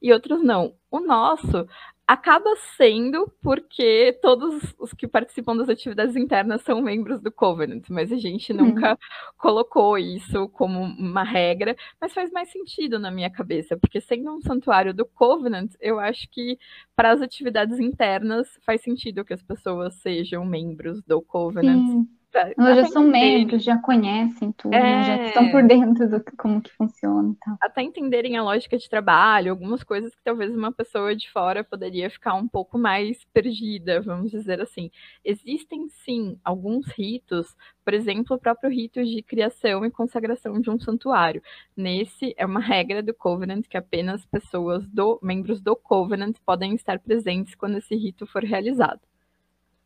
e 0.00 0.12
outros 0.12 0.42
não. 0.44 0.74
O 0.90 1.00
nosso, 1.00 1.66
acaba 2.06 2.54
sendo 2.76 3.30
porque 3.42 4.16
todos 4.22 4.74
os 4.78 4.92
que 4.92 5.08
participam 5.08 5.56
das 5.56 5.68
atividades 5.68 6.14
internas 6.14 6.62
são 6.62 6.80
membros 6.80 7.20
do 7.20 7.32
Covenant, 7.32 7.84
mas 7.90 8.12
a 8.12 8.16
gente 8.16 8.52
uhum. 8.52 8.58
nunca 8.58 8.96
colocou 9.36 9.98
isso 9.98 10.48
como 10.50 10.80
uma 10.80 11.24
regra, 11.24 11.76
mas 12.00 12.14
faz 12.14 12.30
mais 12.30 12.50
sentido 12.50 12.98
na 12.98 13.10
minha 13.10 13.28
cabeça, 13.28 13.76
porque 13.76 14.00
sendo 14.00 14.30
um 14.30 14.40
santuário 14.40 14.94
do 14.94 15.04
Covenant, 15.04 15.72
eu 15.80 15.98
acho 15.98 16.28
que 16.30 16.58
para 16.94 17.10
as 17.10 17.20
atividades 17.20 17.80
internas 17.80 18.48
faz 18.64 18.82
sentido 18.82 19.24
que 19.24 19.34
as 19.34 19.42
pessoas 19.42 19.94
sejam 19.94 20.44
membros 20.44 21.02
do 21.02 21.20
Covenant. 21.20 21.86
Sim. 21.86 22.08
Elas 22.56 22.76
já 22.76 22.86
são 22.88 23.02
membros, 23.02 23.62
já 23.62 23.78
conhecem 23.78 24.52
tudo, 24.52 24.74
é... 24.74 24.82
né? 24.82 25.04
já 25.04 25.26
estão 25.26 25.50
por 25.50 25.62
dentro 25.62 26.08
do 26.08 26.22
como 26.36 26.60
que 26.60 26.70
funciona. 26.72 27.34
Então. 27.36 27.56
Até 27.60 27.82
entenderem 27.82 28.36
a 28.36 28.42
lógica 28.42 28.76
de 28.76 28.88
trabalho, 28.88 29.50
algumas 29.50 29.82
coisas 29.82 30.14
que 30.14 30.22
talvez 30.22 30.54
uma 30.54 30.72
pessoa 30.72 31.14
de 31.14 31.30
fora 31.30 31.64
poderia 31.64 32.10
ficar 32.10 32.34
um 32.34 32.46
pouco 32.46 32.78
mais 32.78 33.24
perdida, 33.32 34.00
vamos 34.00 34.30
dizer 34.30 34.60
assim. 34.60 34.90
Existem 35.24 35.88
sim 35.88 36.38
alguns 36.44 36.86
ritos, 36.88 37.54
por 37.84 37.94
exemplo, 37.94 38.36
o 38.36 38.40
próprio 38.40 38.70
rito 38.70 39.04
de 39.04 39.22
criação 39.22 39.84
e 39.84 39.90
consagração 39.90 40.60
de 40.60 40.70
um 40.70 40.78
santuário. 40.78 41.42
Nesse 41.76 42.34
é 42.36 42.44
uma 42.44 42.60
regra 42.60 43.02
do 43.02 43.14
Covenant 43.14 43.66
que 43.68 43.76
apenas 43.76 44.26
pessoas 44.26 44.86
do 44.88 45.18
membros 45.22 45.60
do 45.60 45.76
Covenant 45.76 46.36
podem 46.44 46.74
estar 46.74 46.98
presentes 46.98 47.54
quando 47.54 47.78
esse 47.78 47.94
rito 47.94 48.26
for 48.26 48.42
realizado. 48.42 49.00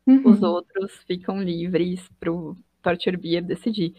Uhum. 0.07 0.21
Os 0.31 0.41
outros 0.41 1.03
ficam 1.07 1.41
livres 1.41 2.07
para 2.19 2.31
o 2.31 2.55
Torture 2.81 3.17
Beer 3.17 3.43
decidir. 3.43 3.93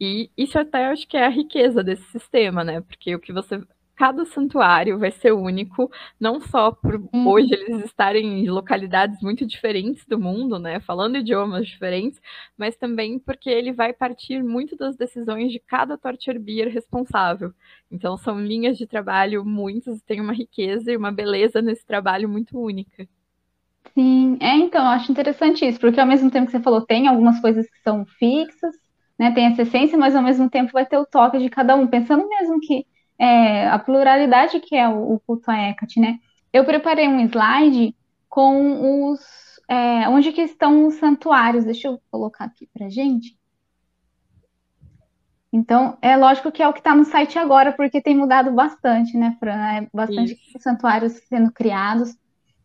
E 0.00 0.30
isso 0.36 0.58
até 0.58 0.86
acho 0.86 1.06
que 1.08 1.16
é 1.16 1.24
a 1.26 1.28
riqueza 1.28 1.82
desse 1.84 2.04
sistema, 2.10 2.64
né? 2.64 2.80
Porque 2.80 3.14
o 3.14 3.20
que 3.20 3.32
você. 3.32 3.62
Cada 3.96 4.24
santuário 4.24 4.98
vai 4.98 5.12
ser 5.12 5.30
único, 5.32 5.88
não 6.18 6.40
só 6.40 6.72
por 6.72 6.96
uhum. 6.96 7.28
hoje 7.28 7.54
eles 7.54 7.84
estarem 7.84 8.40
em 8.44 8.50
localidades 8.50 9.22
muito 9.22 9.46
diferentes 9.46 10.04
do 10.04 10.18
mundo, 10.18 10.58
né? 10.58 10.80
Falando 10.80 11.16
idiomas 11.18 11.68
diferentes, 11.68 12.20
mas 12.58 12.76
também 12.76 13.20
porque 13.20 13.48
ele 13.48 13.72
vai 13.72 13.92
partir 13.92 14.42
muito 14.42 14.76
das 14.76 14.96
decisões 14.96 15.52
de 15.52 15.60
cada 15.60 15.96
Torture 15.96 16.40
Beer 16.40 16.68
responsável. 16.72 17.52
Então 17.88 18.16
são 18.16 18.40
linhas 18.44 18.76
de 18.76 18.84
trabalho 18.86 19.44
muitas, 19.44 20.02
tem 20.02 20.20
uma 20.20 20.32
riqueza 20.32 20.90
e 20.90 20.96
uma 20.96 21.12
beleza 21.12 21.62
nesse 21.62 21.86
trabalho 21.86 22.28
muito 22.28 22.58
única. 22.58 23.08
Sim, 23.92 24.38
é, 24.40 24.56
então, 24.56 24.86
acho 24.86 25.12
interessante 25.12 25.66
isso, 25.66 25.78
porque 25.78 26.00
ao 26.00 26.06
mesmo 26.06 26.30
tempo 26.30 26.46
que 26.46 26.52
você 26.52 26.60
falou, 26.60 26.84
tem 26.84 27.06
algumas 27.06 27.40
coisas 27.40 27.68
que 27.68 27.80
são 27.82 28.04
fixas, 28.06 28.74
né, 29.18 29.32
tem 29.32 29.46
essa 29.46 29.62
essência, 29.62 29.96
mas 29.96 30.16
ao 30.16 30.22
mesmo 30.22 30.48
tempo 30.50 30.72
vai 30.72 30.86
ter 30.86 30.98
o 30.98 31.06
toque 31.06 31.38
de 31.38 31.48
cada 31.48 31.76
um, 31.76 31.86
pensando 31.86 32.28
mesmo 32.28 32.58
que 32.60 32.86
é, 33.18 33.68
a 33.68 33.78
pluralidade 33.78 34.58
que 34.60 34.74
é 34.74 34.88
o, 34.88 35.14
o 35.14 35.20
culto 35.20 35.50
a 35.50 35.68
Hecate, 35.68 36.00
né? 36.00 36.18
Eu 36.52 36.64
preparei 36.64 37.08
um 37.08 37.20
slide 37.20 37.94
com 38.28 39.12
os, 39.12 39.20
é, 39.68 40.08
onde 40.08 40.32
que 40.32 40.42
estão 40.42 40.86
os 40.86 40.94
santuários, 40.94 41.64
deixa 41.64 41.88
eu 41.88 42.00
colocar 42.10 42.46
aqui 42.46 42.68
pra 42.72 42.88
gente. 42.88 43.36
Então, 45.52 45.96
é 46.02 46.16
lógico 46.16 46.50
que 46.50 46.60
é 46.60 46.68
o 46.68 46.72
que 46.72 46.80
está 46.80 46.96
no 46.96 47.04
site 47.04 47.38
agora, 47.38 47.72
porque 47.72 48.02
tem 48.02 48.16
mudado 48.16 48.50
bastante, 48.50 49.16
né, 49.16 49.36
Fran? 49.38 49.54
É 49.54 49.88
bastante 49.94 50.32
Isso. 50.32 50.58
santuários 50.58 51.12
sendo 51.28 51.52
criados. 51.52 52.12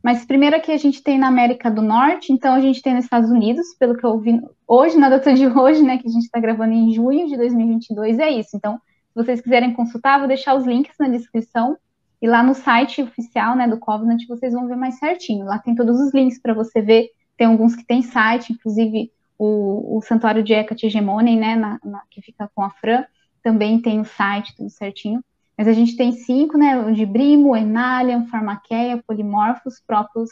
Mas 0.03 0.25
primeiro 0.25 0.55
aqui 0.55 0.71
a 0.71 0.77
gente 0.77 1.03
tem 1.03 1.17
na 1.19 1.27
América 1.27 1.69
do 1.69 1.81
Norte, 1.81 2.31
então 2.31 2.53
a 2.53 2.61
gente 2.61 2.81
tem 2.81 2.93
nos 2.93 3.03
Estados 3.03 3.29
Unidos, 3.29 3.75
pelo 3.77 3.95
que 3.95 4.05
eu 4.05 4.11
ouvi 4.11 4.41
hoje, 4.67 4.97
na 4.97 5.09
data 5.09 5.33
de 5.33 5.45
hoje, 5.47 5.83
né, 5.83 5.97
que 5.97 6.07
a 6.07 6.11
gente 6.11 6.23
está 6.23 6.39
gravando 6.39 6.73
em 6.73 6.93
junho 6.93 7.27
de 7.27 7.35
2022, 7.35 8.17
é 8.19 8.29
isso. 8.29 8.55
Então, 8.55 8.75
se 8.75 9.15
vocês 9.15 9.41
quiserem 9.41 9.73
consultar, 9.73 10.19
vou 10.19 10.27
deixar 10.27 10.55
os 10.55 10.65
links 10.65 10.95
na 10.97 11.09
descrição 11.09 11.77
e 12.21 12.27
lá 12.27 12.41
no 12.41 12.53
site 12.53 13.01
oficial, 13.01 13.55
né, 13.55 13.67
do 13.67 13.77
Covenant, 13.77 14.21
vocês 14.27 14.53
vão 14.53 14.67
ver 14.67 14.75
mais 14.75 14.97
certinho. 14.99 15.45
Lá 15.45 15.59
tem 15.59 15.75
todos 15.75 15.99
os 15.99 16.13
links 16.13 16.39
para 16.39 16.53
você 16.53 16.81
ver, 16.81 17.09
tem 17.37 17.47
alguns 17.47 17.75
que 17.75 17.85
tem 17.85 18.01
site, 18.01 18.53
inclusive 18.53 19.11
o, 19.37 19.97
o 19.97 20.01
Santuário 20.01 20.43
de 20.43 20.53
Hecate 20.53 20.85
Hegemonen, 20.85 21.37
né, 21.37 21.55
na, 21.55 21.79
na, 21.83 22.03
que 22.09 22.21
fica 22.21 22.49
com 22.53 22.61
a 22.61 22.69
Fran, 22.69 23.05
também 23.41 23.81
tem 23.81 23.99
o 24.01 24.05
site, 24.05 24.55
tudo 24.55 24.69
certinho. 24.69 25.23
Mas 25.59 25.67
a 25.67 25.73
gente 25.73 25.97
tem 25.97 26.13
cinco, 26.13 26.57
né? 26.57 26.79
O 26.79 26.93
de 26.93 27.05
Brimo, 27.05 27.53
Enalian, 27.53 28.25
Pharmakeia, 28.27 29.03
Polimorphos, 29.05 29.83
Própolis 29.85 30.29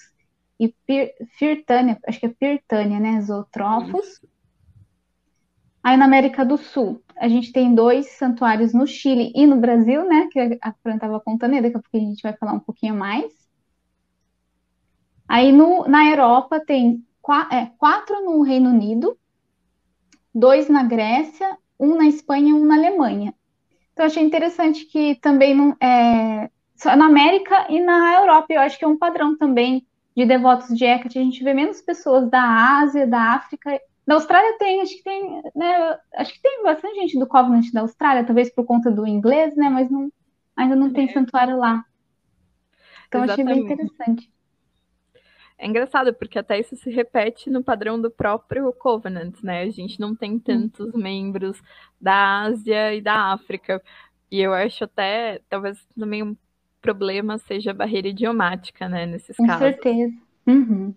e 0.58 0.74
Firtânia, 1.38 2.00
acho 2.08 2.18
que 2.22 2.28
é 2.28 2.30
Pirtânia, 2.30 2.98
né? 2.98 3.20
Zootrófos. 3.20 4.22
Aí 5.84 5.98
na 5.98 6.06
América 6.06 6.46
do 6.46 6.58
Sul, 6.58 7.04
a 7.18 7.28
gente 7.28 7.52
tem 7.52 7.76
dois 7.76 8.08
santuários 8.12 8.74
no 8.74 8.88
Chile 8.88 9.34
e 9.36 9.46
no 9.46 9.58
Brasil, 9.58 10.08
né? 10.08 10.30
Que 10.32 10.58
a 10.62 10.74
Fran 10.82 10.96
estava 10.96 11.20
contando, 11.20 11.56
e 11.56 11.62
daqui 11.62 11.76
a 11.76 11.82
pouco 11.82 11.98
a 11.98 12.00
gente 12.00 12.24
vai 12.24 12.32
falar 12.38 12.54
um 12.54 12.62
pouquinho 12.62 12.96
mais. 12.96 13.30
Aí 15.28 15.52
no, 15.52 15.86
na 15.90 16.10
Europa 16.10 16.62
tem 16.66 17.06
quatro, 17.22 17.54
é, 17.54 17.66
quatro 17.78 18.24
no 18.24 18.44
Reino 18.44 18.70
Unido, 18.70 19.20
dois 20.34 20.70
na 20.70 20.84
Grécia, 20.84 21.58
um 21.78 21.98
na 21.98 22.08
Espanha 22.08 22.52
e 22.52 22.54
um 22.54 22.64
na 22.64 22.76
Alemanha. 22.76 23.34
Então 23.98 24.06
achei 24.06 24.22
interessante 24.22 24.86
que 24.86 25.16
também 25.16 25.56
não, 25.56 25.76
é, 25.82 26.48
na 26.86 27.08
América 27.08 27.66
e 27.68 27.82
na 27.82 28.14
Europa, 28.20 28.46
eu 28.54 28.62
acho 28.62 28.78
que 28.78 28.86
é 28.86 28.88
um 28.88 28.96
padrão 28.96 29.36
também 29.36 29.88
de 30.16 30.24
devotos 30.24 30.68
de 30.78 30.86
Hecate, 30.86 31.18
a 31.18 31.24
gente 31.24 31.44
vê 31.44 31.52
menos 31.52 31.82
pessoas 31.82 32.30
da 32.30 32.80
Ásia, 32.80 33.08
da 33.08 33.34
África 33.34 33.82
na 34.06 34.14
Austrália 34.14 34.56
tem, 34.60 34.82
acho 34.82 34.98
que 34.98 35.04
tem, 35.04 35.42
né? 35.56 35.98
Acho 36.14 36.32
que 36.32 36.42
tem 36.44 36.62
bastante 36.62 36.96
gente 37.00 37.18
do 37.18 37.26
Covenant 37.26 37.66
da 37.74 37.82
Austrália, 37.82 38.24
talvez 38.24 38.54
por 38.54 38.66
conta 38.66 38.92
do 38.92 39.08
inglês, 39.08 39.56
né? 39.56 39.68
Mas 39.68 39.90
não, 39.90 40.12
ainda 40.56 40.76
não 40.76 40.94
tem 40.94 41.10
é. 41.10 41.14
santuário 41.14 41.58
lá. 41.58 41.84
Então 43.08 43.24
Exatamente. 43.24 43.52
achei 43.52 43.64
bem 43.64 43.74
interessante. 43.74 44.32
É 45.60 45.66
engraçado, 45.66 46.14
porque 46.14 46.38
até 46.38 46.60
isso 46.60 46.76
se 46.76 46.90
repete 46.92 47.50
no 47.50 47.64
padrão 47.64 48.00
do 48.00 48.12
próprio 48.12 48.72
Covenant, 48.74 49.36
né? 49.42 49.64
A 49.64 49.70
gente 49.70 50.00
não 50.00 50.16
tem 50.16 50.38
tantos 50.38 50.94
hum. 50.94 51.00
membros 51.00 51.62
da 52.00 52.42
Ásia 52.42 52.94
e 52.94 53.02
da 53.02 53.34
África. 53.34 53.82
E 54.30 54.40
eu 54.40 54.54
acho 54.54 54.84
até, 54.84 55.42
talvez 55.50 55.84
também 55.98 56.22
um 56.22 56.36
problema 56.80 57.38
seja 57.40 57.72
a 57.72 57.74
barreira 57.74 58.08
idiomática, 58.08 58.88
né? 58.88 59.06
Nesses 59.08 59.36
Com 59.36 59.48
casos. 59.48 59.62
Com 59.62 59.66
certeza. 59.66 60.14
Uhum. 60.46 60.94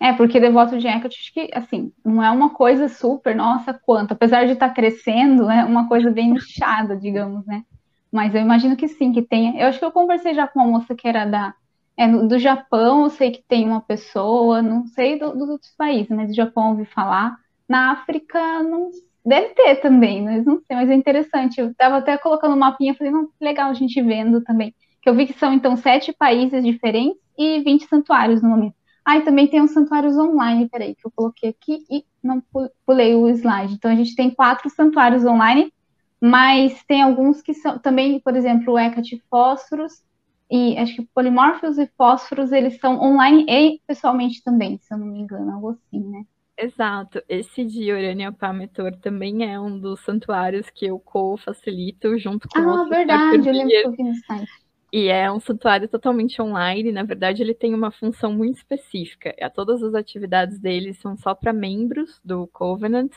É, 0.00 0.12
porque 0.12 0.40
devoto 0.40 0.78
de 0.78 0.86
Hecate, 0.86 1.18
acho 1.18 1.32
que, 1.32 1.50
assim, 1.52 1.92
não 2.04 2.22
é 2.22 2.30
uma 2.30 2.50
coisa 2.50 2.88
super, 2.88 3.34
nossa, 3.34 3.74
quanto. 3.74 4.12
Apesar 4.12 4.44
de 4.44 4.52
estar 4.52 4.68
tá 4.68 4.74
crescendo, 4.74 5.50
é 5.50 5.64
uma 5.64 5.88
coisa 5.88 6.10
bem 6.10 6.32
nichada, 6.32 6.96
digamos, 6.96 7.44
né? 7.46 7.64
Mas 8.10 8.34
eu 8.34 8.40
imagino 8.40 8.76
que 8.76 8.86
sim, 8.86 9.12
que 9.12 9.22
tenha. 9.22 9.60
Eu 9.60 9.66
acho 9.66 9.78
que 9.78 9.84
eu 9.84 9.92
conversei 9.92 10.34
já 10.34 10.46
com 10.46 10.60
uma 10.60 10.78
moça 10.78 10.94
que 10.94 11.08
era 11.08 11.24
da, 11.24 11.54
é, 11.96 12.08
do 12.08 12.38
Japão, 12.38 13.04
eu 13.04 13.10
sei 13.10 13.30
que 13.30 13.42
tem 13.46 13.66
uma 13.68 13.80
pessoa, 13.80 14.60
não 14.60 14.86
sei 14.86 15.18
do, 15.18 15.32
dos 15.32 15.48
outros 15.48 15.72
países, 15.76 16.08
mas 16.08 16.28
do 16.28 16.34
Japão 16.34 16.70
ouvi 16.70 16.84
falar. 16.84 17.36
Na 17.68 17.92
África, 17.92 18.62
não 18.62 18.90
deve 19.24 19.54
ter 19.54 19.76
também, 19.76 20.22
mas 20.22 20.44
não 20.44 20.60
sei, 20.60 20.76
mas 20.76 20.90
é 20.90 20.94
interessante. 20.94 21.60
Eu 21.60 21.70
estava 21.70 21.98
até 21.98 22.18
colocando 22.18 22.54
um 22.54 22.58
mapinha, 22.58 22.94
falei, 22.94 23.12
não, 23.12 23.28
legal 23.40 23.70
a 23.70 23.74
gente 23.74 24.00
vendo 24.02 24.42
também. 24.42 24.74
Que 25.00 25.08
eu 25.08 25.14
vi 25.14 25.26
que 25.26 25.38
são, 25.38 25.52
então, 25.52 25.76
sete 25.76 26.12
países 26.12 26.64
diferentes 26.64 27.20
e 27.38 27.60
20 27.60 27.86
santuários 27.86 28.42
no 28.42 28.48
momento. 28.48 28.74
Ah, 29.04 29.18
e 29.18 29.22
também 29.22 29.46
tem 29.46 29.60
os 29.60 29.72
santuários 29.72 30.16
online, 30.16 30.68
peraí, 30.68 30.94
que 30.94 31.06
eu 31.06 31.12
coloquei 31.14 31.50
aqui 31.50 31.84
e 31.90 32.04
não 32.22 32.42
pulei 32.86 33.14
o 33.14 33.28
slide. 33.28 33.74
Então, 33.74 33.90
a 33.90 33.94
gente 33.94 34.16
tem 34.16 34.30
quatro 34.30 34.68
santuários 34.70 35.24
online, 35.24 35.72
mas 36.20 36.82
tem 36.84 37.02
alguns 37.02 37.42
que 37.42 37.52
são 37.52 37.78
também, 37.78 38.18
por 38.18 38.34
exemplo, 38.34 38.74
o 38.74 38.78
Hecate 38.78 39.22
Fósforos, 39.30 40.02
e 40.50 40.76
acho 40.78 40.96
que 40.96 41.08
Polimorphos 41.14 41.78
e 41.78 41.86
Fósforos, 41.96 42.52
eles 42.52 42.78
são 42.78 43.00
online 43.00 43.44
e 43.48 43.80
pessoalmente 43.86 44.42
também, 44.42 44.78
se 44.78 44.92
eu 44.92 44.98
não 44.98 45.06
me 45.06 45.20
engano, 45.20 45.52
algo 45.52 45.70
assim, 45.70 46.00
né? 46.00 46.24
Exato. 46.56 47.20
Esse 47.28 47.64
de 47.64 47.92
Urânia 47.92 48.30
Pametor 48.32 48.96
também 49.00 49.50
é 49.50 49.58
um 49.58 49.78
dos 49.78 50.00
santuários 50.04 50.70
que 50.70 50.86
eu 50.86 50.98
co-facilito 51.00 52.16
junto 52.18 52.48
com 52.48 52.60
Ah, 52.60 52.84
verdade, 52.88 53.48
eu 53.48 53.52
lembro 53.52 53.70
que 53.70 53.86
eu 53.86 53.92
vi 53.92 54.02
no 54.04 54.14
site. 54.14 54.63
E 54.96 55.08
é 55.08 55.28
um 55.28 55.40
santuário 55.40 55.88
totalmente 55.88 56.40
online. 56.40 56.92
Na 56.92 57.02
verdade, 57.02 57.42
ele 57.42 57.52
tem 57.52 57.74
uma 57.74 57.90
função 57.90 58.32
muito 58.32 58.58
específica. 58.58 59.34
É, 59.36 59.48
todas 59.48 59.82
as 59.82 59.92
atividades 59.92 60.60
dele 60.60 60.94
são 60.94 61.16
só 61.16 61.34
para 61.34 61.52
membros 61.52 62.20
do 62.24 62.46
Covenant. 62.46 63.10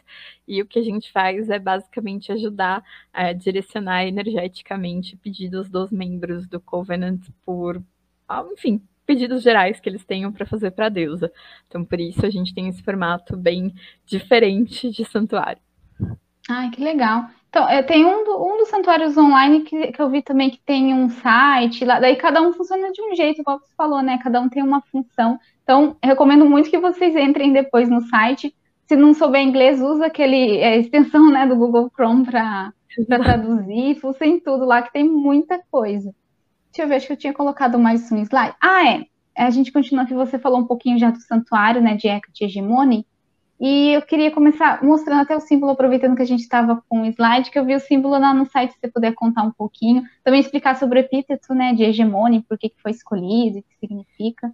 E 0.48 0.60
o 0.60 0.66
que 0.66 0.80
a 0.80 0.82
gente 0.82 1.12
faz 1.12 1.52
é 1.52 1.60
basicamente 1.60 2.32
ajudar 2.32 2.84
a 3.14 3.32
direcionar 3.32 4.08
energeticamente 4.08 5.16
pedidos 5.18 5.70
dos 5.70 5.92
membros 5.92 6.48
do 6.48 6.60
Covenant 6.60 7.22
por, 7.46 7.80
ah, 8.28 8.44
enfim, 8.52 8.82
pedidos 9.06 9.44
gerais 9.44 9.80
que 9.80 9.88
eles 9.88 10.04
tenham 10.04 10.32
para 10.32 10.48
fazer 10.48 10.72
para 10.72 10.88
a 10.88 10.90
deusa. 10.90 11.32
Então, 11.68 11.86
por 11.86 12.00
isso, 12.00 12.26
a 12.26 12.30
gente 12.32 12.56
tem 12.56 12.70
esse 12.70 12.82
formato 12.82 13.38
bem 13.38 13.72
diferente 14.04 14.90
de 14.90 15.06
santuário. 15.06 15.62
Ai, 16.50 16.70
que 16.70 16.82
legal. 16.82 17.26
Então, 17.50 17.70
eu 17.70 17.86
tenho 17.86 18.08
um, 18.08 18.24
do, 18.24 18.46
um 18.46 18.58
dos 18.58 18.70
santuários 18.70 19.18
online 19.18 19.62
que, 19.62 19.92
que 19.92 20.02
eu 20.02 20.10
vi 20.10 20.22
também 20.22 20.50
que 20.50 20.60
tem 20.60 20.94
um 20.94 21.10
site 21.10 21.84
lá, 21.86 22.00
daí 22.00 22.16
cada 22.16 22.42
um 22.42 22.54
funciona 22.54 22.92
de 22.92 23.02
um 23.02 23.16
jeito, 23.16 23.44
como 23.44 23.60
você 23.60 23.74
falou, 23.76 24.02
né? 24.02 24.20
Cada 24.22 24.40
um 24.40 24.50
tem 24.50 24.62
uma 24.62 24.82
função. 24.82 25.40
Então, 25.64 25.98
recomendo 26.04 26.46
muito 26.46 26.70
que 26.70 26.78
vocês 26.78 27.16
entrem 27.16 27.52
depois 27.52 27.90
no 27.90 28.02
site. 28.02 28.56
Se 28.88 28.96
não 28.96 29.14
souber 29.14 29.42
inglês, 29.42 29.82
usa 29.82 30.06
aquele 30.06 30.58
é, 30.58 30.78
extensão 30.78 31.30
né, 31.30 31.46
do 31.46 31.56
Google 31.56 31.92
Chrome 31.94 32.26
para 32.26 32.72
traduzir, 33.06 33.98
em 34.22 34.40
tudo 34.40 34.64
lá, 34.66 34.82
que 34.82 34.94
tem 34.94 35.04
muita 35.04 35.60
coisa. 35.70 36.14
Deixa 36.72 36.84
eu 36.84 36.88
ver, 36.88 36.96
acho 36.96 37.08
que 37.08 37.14
eu 37.14 37.18
tinha 37.18 37.34
colocado 37.34 37.78
mais 37.78 38.10
um 38.12 38.18
slide. 38.22 38.56
Ah, 38.62 38.88
é. 38.88 39.06
A 39.36 39.50
gente 39.50 39.72
continua 39.72 40.04
aqui, 40.04 40.14
você 40.14 40.40
falou 40.40 40.60
um 40.60 40.66
pouquinho 40.66 40.98
já 40.98 41.12
do 41.12 41.20
santuário, 41.20 41.82
né, 41.82 41.96
de 41.96 42.08
Hecate 42.08 42.46
Hegemony. 42.46 43.06
E 43.60 43.94
eu 43.96 44.02
queria 44.04 44.30
começar 44.30 44.84
mostrando 44.84 45.22
até 45.22 45.36
o 45.36 45.40
símbolo, 45.40 45.72
aproveitando 45.72 46.16
que 46.16 46.22
a 46.22 46.28
gente 46.28 46.42
estava 46.42 46.84
com 46.88 47.02
o 47.02 47.06
slide, 47.06 47.50
que 47.50 47.58
eu 47.58 47.66
vi 47.66 47.74
o 47.74 47.80
símbolo 47.80 48.20
lá 48.20 48.34
no 48.34 48.46
site, 48.46 48.74
se 48.74 48.80
você 48.80 48.88
puder 48.88 49.14
contar 49.16 49.44
um 49.44 49.52
pouquinho. 49.52 50.04
Também 50.24 50.40
explicar 50.40 50.76
sobre 50.76 51.00
o 51.00 51.02
epíteto, 51.02 51.56
né, 51.56 51.74
de 51.74 51.84
hegemônia, 51.84 52.44
por 52.48 52.58
que, 52.58 52.70
que 52.70 52.82
foi 52.82 52.92
escolhido, 52.92 53.60
o 53.60 53.64
que 53.64 53.78
significa. 53.80 54.54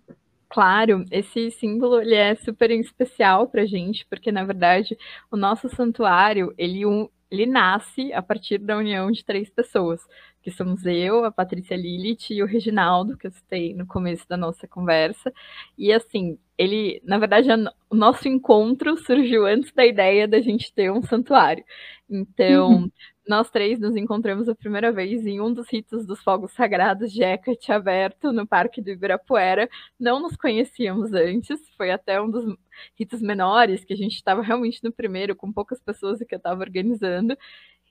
Claro, 0.54 1.04
esse 1.12 1.50
símbolo 1.52 2.00
ele 2.00 2.16
é 2.16 2.36
super 2.36 2.70
especial 2.72 3.48
para 3.48 3.64
a 3.64 3.66
gente, 3.66 4.06
porque 4.06 4.32
na 4.32 4.44
verdade 4.44 4.96
o 5.32 5.36
nosso 5.36 5.68
santuário 5.68 6.54
ele, 6.58 6.84
ele 7.32 7.48
nasce 7.48 8.14
a 8.14 8.22
partir 8.22 8.60
da 8.60 8.78
união 8.78 9.12
de 9.12 9.26
três 9.26 9.50
pessoas, 9.50 10.00
que 10.44 10.52
somos 10.52 10.86
eu, 10.86 11.24
a 11.24 11.32
Patrícia 11.32 11.76
Lilith 11.76 12.32
e 12.32 12.44
o 12.44 12.46
Reginaldo, 12.46 13.18
que 13.18 13.26
eu 13.26 13.32
citei 13.32 13.74
no 13.74 13.88
começo 13.88 14.28
da 14.28 14.36
nossa 14.36 14.68
conversa. 14.68 15.34
E 15.78 15.92
assim, 15.94 16.38
ele, 16.58 17.02
na 17.06 17.18
verdade, 17.18 17.48
o 17.90 17.96
nosso 17.96 18.28
encontro 18.28 18.98
surgiu 18.98 19.46
antes 19.46 19.72
da 19.72 19.86
ideia 19.86 20.28
da 20.28 20.42
gente 20.42 20.74
ter 20.74 20.92
um 20.92 21.02
santuário. 21.02 21.64
Então, 22.10 22.72
uhum. 22.74 22.92
nós 23.28 23.50
três 23.50 23.80
nos 23.80 23.96
encontramos 23.96 24.50
a 24.50 24.54
primeira 24.54 24.92
vez 24.92 25.26
em 25.26 25.40
um 25.40 25.52
dos 25.52 25.68
ritos 25.72 26.06
dos 26.06 26.22
fogos 26.22 26.52
sagrados 26.52 27.12
de 27.12 27.24
Hecate 27.24 27.72
aberto 27.72 28.34
no 28.34 28.46
Parque 28.46 28.82
do 28.82 28.92
Ibirapuera. 28.92 29.70
Não 29.98 30.22
nos 30.22 30.36
conhecíamos 30.36 31.14
antes, 31.14 31.58
foi 31.78 31.90
até 31.90 32.22
um 32.22 32.30
dos 32.30 32.54
ritos 33.00 33.22
menores, 33.22 33.86
que 33.86 33.94
a 33.94 33.98
gente 33.98 34.16
estava 34.16 34.42
realmente 34.42 34.84
no 34.84 34.92
primeiro, 34.92 35.36
com 35.38 35.54
poucas 35.54 35.82
pessoas 35.82 36.20
que 36.20 36.36
eu 36.36 36.38
estava 36.38 36.62
organizando. 36.62 37.38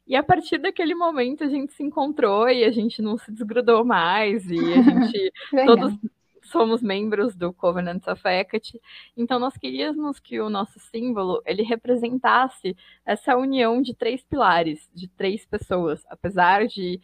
E 0.06 0.16
a 0.16 0.22
partir 0.22 0.58
daquele 0.58 0.94
momento 0.94 1.44
a 1.44 1.48
gente 1.48 1.72
se 1.72 1.82
encontrou 1.82 2.48
e 2.48 2.64
a 2.64 2.70
gente 2.70 3.00
não 3.00 3.16
se 3.16 3.30
desgrudou 3.30 3.84
mais, 3.84 4.50
e 4.50 4.58
a 4.58 4.82
gente 4.82 5.32
todos 5.66 5.94
somos 6.42 6.82
membros 6.82 7.34
do 7.36 7.52
Covenant 7.52 8.06
of 8.08 8.20
Hecate, 8.26 8.80
então 9.16 9.38
nós 9.38 9.56
queríamos 9.56 10.18
que 10.18 10.40
o 10.40 10.50
nosso 10.50 10.78
símbolo 10.78 11.40
ele 11.46 11.62
representasse 11.62 12.76
essa 13.06 13.36
união 13.36 13.80
de 13.80 13.94
três 13.94 14.22
pilares, 14.24 14.90
de 14.92 15.08
três 15.08 15.46
pessoas, 15.46 16.04
apesar 16.08 16.66
de 16.66 17.00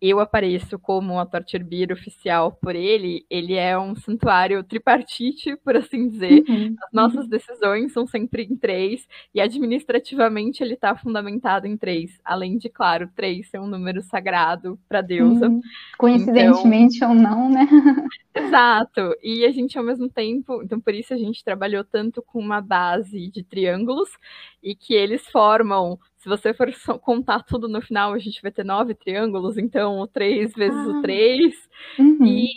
eu 0.00 0.18
apareço 0.18 0.78
como 0.78 1.18
a 1.18 1.26
Torturbir 1.26 1.92
oficial 1.92 2.52
por 2.52 2.74
ele, 2.74 3.26
ele 3.28 3.54
é 3.54 3.78
um 3.78 3.94
santuário 3.94 4.64
tripartite, 4.64 5.56
por 5.56 5.76
assim 5.76 6.08
dizer. 6.08 6.42
Uhum, 6.48 6.74
As 6.82 6.92
nossas 6.92 7.24
uhum. 7.24 7.28
decisões 7.30 7.92
são 7.92 8.06
sempre 8.06 8.44
em 8.44 8.56
três, 8.56 9.06
e 9.34 9.40
administrativamente 9.40 10.62
ele 10.62 10.74
está 10.74 10.96
fundamentado 10.96 11.66
em 11.66 11.76
três. 11.76 12.18
Além 12.24 12.56
de, 12.56 12.70
claro, 12.70 13.10
três 13.14 13.48
ser 13.50 13.60
um 13.60 13.66
número 13.66 14.02
sagrado 14.02 14.78
para 14.88 15.02
deusa. 15.02 15.48
Uhum. 15.48 15.60
Coincidentemente 15.98 16.96
então... 16.96 17.10
ou 17.10 17.14
não, 17.14 17.50
né? 17.50 17.68
Exato. 18.34 19.14
E 19.22 19.44
a 19.44 19.50
gente, 19.50 19.76
ao 19.76 19.84
mesmo 19.84 20.08
tempo, 20.08 20.62
então 20.62 20.80
por 20.80 20.94
isso 20.94 21.12
a 21.12 21.18
gente 21.18 21.44
trabalhou 21.44 21.84
tanto 21.84 22.22
com 22.22 22.38
uma 22.38 22.60
base 22.60 23.28
de 23.28 23.42
triângulos, 23.42 24.08
e 24.62 24.74
que 24.74 24.94
eles 24.94 25.26
formam 25.30 25.98
se 26.20 26.28
você 26.28 26.52
for 26.52 26.68
contar 27.00 27.42
tudo 27.42 27.66
no 27.66 27.80
final, 27.80 28.12
a 28.12 28.18
gente 28.18 28.42
vai 28.42 28.52
ter 28.52 28.62
nove 28.62 28.94
triângulos, 28.94 29.56
então 29.56 30.00
o 30.00 30.06
três 30.06 30.52
vezes 30.52 30.78
ah. 30.78 30.90
o 30.90 31.02
três. 31.02 31.54
Uhum. 31.98 32.26
E 32.26 32.52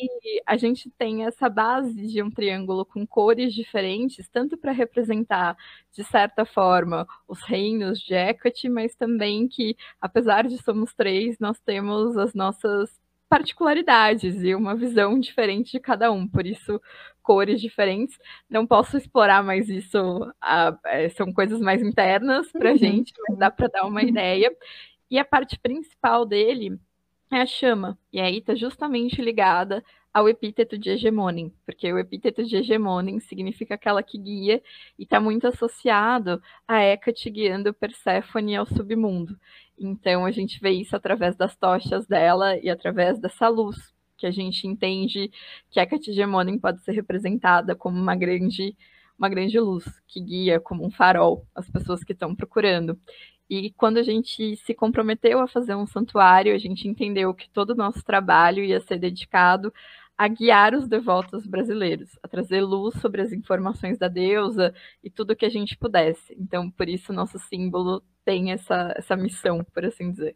a 0.46 0.58
gente 0.58 0.90
tem 0.92 1.26
essa 1.26 1.48
base 1.48 1.96
de 2.08 2.22
um 2.22 2.30
triângulo 2.30 2.86
com 2.86 3.08
cores 3.08 3.54
diferentes, 3.54 4.28
tanto 4.28 4.58
para 4.58 4.74
representar, 4.74 5.56
de 5.94 6.04
certa 6.04 6.44
forma, 6.44 7.08
os 7.26 7.42
reinos 7.44 8.02
de 8.02 8.14
Hecate, 8.14 8.68
mas 8.68 8.96
também 8.96 9.48
que, 9.48 9.78
apesar 10.02 10.46
de 10.46 10.62
somos 10.62 10.94
três, 10.94 11.40
nós 11.40 11.58
temos 11.62 12.18
as 12.18 12.34
nossas 12.34 13.02
particularidades 13.30 14.44
e 14.44 14.54
uma 14.54 14.76
visão 14.76 15.18
diferente 15.18 15.72
de 15.72 15.80
cada 15.80 16.12
um, 16.12 16.28
por 16.28 16.46
isso 16.46 16.80
cores 17.24 17.60
diferentes. 17.62 18.18
Não 18.50 18.68
posso 18.68 18.98
explorar 18.98 19.42
mais 19.44 19.70
isso, 19.70 19.98
a, 20.40 20.78
é, 20.86 21.10
são 21.10 21.34
coisas 21.34 21.60
mais 21.60 21.82
internas 21.82 22.52
para 22.52 22.72
uhum. 22.72 22.78
gente, 22.78 23.14
mas 23.28 23.38
dá 23.40 23.50
para 23.50 23.68
dar 23.68 23.86
uma 23.86 24.04
ideia. 24.04 24.56
E 25.10 25.18
a 25.18 25.26
parte 25.26 25.58
principal 25.60 26.26
dele 26.26 26.78
é 27.32 27.42
a 27.42 27.46
chama. 27.46 27.98
E 28.12 28.20
aí 28.20 28.38
está 28.38 28.54
justamente 28.54 29.22
ligada 29.22 29.84
ao 30.14 30.30
epíteto 30.30 30.78
de 30.78 30.92
hegemonim, 30.92 31.52
porque 31.66 31.92
o 31.92 31.98
epíteto 31.98 32.44
de 32.44 32.56
hegemonim 32.58 33.20
significa 33.20 33.74
aquela 33.74 34.04
que 34.04 34.18
guia 34.18 34.62
e 34.98 35.04
está 35.04 35.20
muito 35.20 35.48
associado 35.48 36.42
a 36.68 36.84
Hecate 36.84 37.32
guiando 37.32 37.74
Perséfone 37.74 38.56
ao 38.56 38.66
submundo. 38.68 39.36
Então 39.78 40.26
a 40.26 40.32
gente 40.32 40.60
vê 40.60 40.70
isso 40.70 40.96
através 40.96 41.36
das 41.36 41.56
tochas 41.56 42.06
dela 42.06 42.58
e 42.60 42.70
através 42.70 43.20
dessa 43.20 43.48
luz 43.48 43.93
que 44.24 44.28
a 44.28 44.32
gente 44.32 44.66
entende 44.66 45.30
que 45.70 45.82
Hecate 45.82 46.12
hegemonim 46.12 46.58
pode 46.58 46.82
ser 46.82 46.94
representada 46.94 47.76
como 47.76 48.00
uma 48.00 48.16
grande 48.16 48.74
uma 49.20 49.28
grande 49.28 49.60
luz 49.60 49.86
que 50.08 50.22
guia 50.22 50.60
como 50.62 50.86
um 50.86 50.90
farol 50.90 51.46
as 51.54 51.70
pessoas 51.70 52.04
que 52.06 52.14
estão 52.14 52.34
procurando. 52.34 52.98
E 53.50 53.72
quando 53.74 53.98
a 53.98 54.04
gente 54.04 54.56
se 54.58 54.74
comprometeu 54.74 55.40
a 55.40 55.48
fazer 55.48 55.76
um 55.76 55.86
santuário, 55.86 56.56
a 56.56 56.58
gente 56.58 56.88
entendeu 56.88 57.34
que 57.34 57.50
todo 57.50 57.72
o 57.72 57.76
nosso 57.76 58.02
trabalho 58.04 58.64
ia 58.64 58.80
ser 58.80 58.98
dedicado 58.98 59.74
a 60.18 60.28
guiar 60.30 60.74
os 60.74 60.88
devotos 60.88 61.46
brasileiros, 61.46 62.18
a 62.24 62.28
trazer 62.28 62.62
luz 62.62 62.96
sobre 63.02 63.22
as 63.22 63.34
informações 63.34 63.98
da 63.98 64.08
deusa 64.08 64.74
e 65.04 65.10
tudo 65.10 65.36
que 65.36 65.46
a 65.46 65.50
gente 65.50 65.78
pudesse. 65.78 66.34
Então, 66.40 66.72
por 66.72 66.88
isso, 66.88 67.12
nosso 67.12 67.38
símbolo 67.40 68.02
tem 68.24 68.52
essa, 68.54 68.94
essa 68.98 69.18
missão, 69.18 69.66
por 69.74 69.86
assim 69.86 70.12
dizer. 70.12 70.36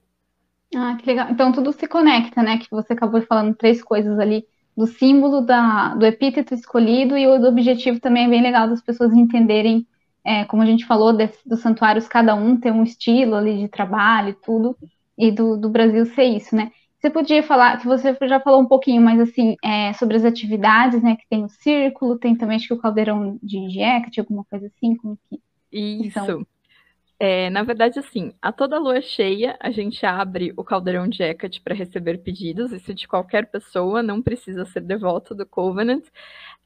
Ah, 0.76 0.98
que 1.00 1.06
legal. 1.06 1.30
Então, 1.32 1.52
tudo 1.52 1.72
se 1.72 1.88
conecta, 1.88 2.44
né? 2.44 2.58
Que 2.58 2.70
você 2.70 2.94
acabou 2.94 3.22
falando 3.22 3.56
três 3.56 3.82
coisas 3.82 4.20
ali 4.20 4.46
do 4.76 4.86
símbolo, 4.86 5.42
da, 5.42 5.96
do 5.96 6.06
epíteto 6.06 6.54
escolhido 6.54 7.18
e 7.18 7.26
o 7.26 7.40
do 7.40 7.48
objetivo 7.48 8.00
também 8.00 8.26
é 8.26 8.30
bem 8.30 8.42
legal 8.42 8.68
das 8.70 8.82
pessoas 8.82 9.12
entenderem, 9.14 9.88
é, 10.24 10.46
como 10.46 10.62
a 10.62 10.66
gente 10.66 10.86
falou, 10.86 11.12
dos 11.46 11.62
santuários, 11.62 12.08
cada 12.08 12.36
um 12.36 12.60
tem 12.60 12.72
um 12.72 12.84
estilo 12.84 13.36
ali 13.36 13.58
de 13.58 13.68
trabalho 13.68 14.30
e 14.30 14.34
tudo, 14.34 14.78
e 15.18 15.32
do, 15.32 15.58
do 15.58 15.70
Brasil 15.70 16.06
ser 16.06 16.26
isso, 16.26 16.56
né? 16.56 16.72
Você 17.00 17.10
podia 17.10 17.42
falar, 17.42 17.80
que 17.80 17.88
você 17.88 18.16
já 18.24 18.40
falou 18.40 18.62
um 18.62 18.68
pouquinho, 18.68 19.02
mas 19.02 19.20
assim, 19.20 19.56
é, 19.64 19.94
sobre 19.94 20.18
as 20.18 20.26
atividades, 20.26 21.02
né? 21.02 21.16
Que 21.16 21.28
tem 21.30 21.44
o 21.44 21.50
círculo, 21.50 22.18
tem 22.18 22.36
também 22.36 22.58
acho 22.58 22.68
que 22.68 22.74
o 22.74 22.80
caldeirão 22.80 23.40
de, 23.42 23.80
Hecate, 23.80 24.20
alguma 24.20 24.44
coisa 24.46 24.68
assim, 24.68 24.96
como 24.96 25.18
que. 25.30 25.40
Isso. 25.72 26.46
É, 27.20 27.50
na 27.50 27.64
verdade, 27.64 27.98
assim, 27.98 28.32
a 28.40 28.52
toda 28.52 28.78
lua 28.78 29.02
cheia, 29.02 29.58
a 29.60 29.72
gente 29.72 30.06
abre 30.06 30.54
o 30.56 30.64
caldeirão 30.64 31.08
de 31.08 31.24
Hecate 31.24 31.60
para 31.62 31.74
receber 31.74 32.20
pedidos, 32.20 32.72
isso 32.72 32.94
de 32.94 33.08
qualquer 33.08 33.48
pessoa, 33.50 34.04
não 34.04 34.22
precisa 34.22 34.66
ser 34.66 34.82
devoto 34.82 35.34
do 35.34 35.44
Covenant. 35.44 36.04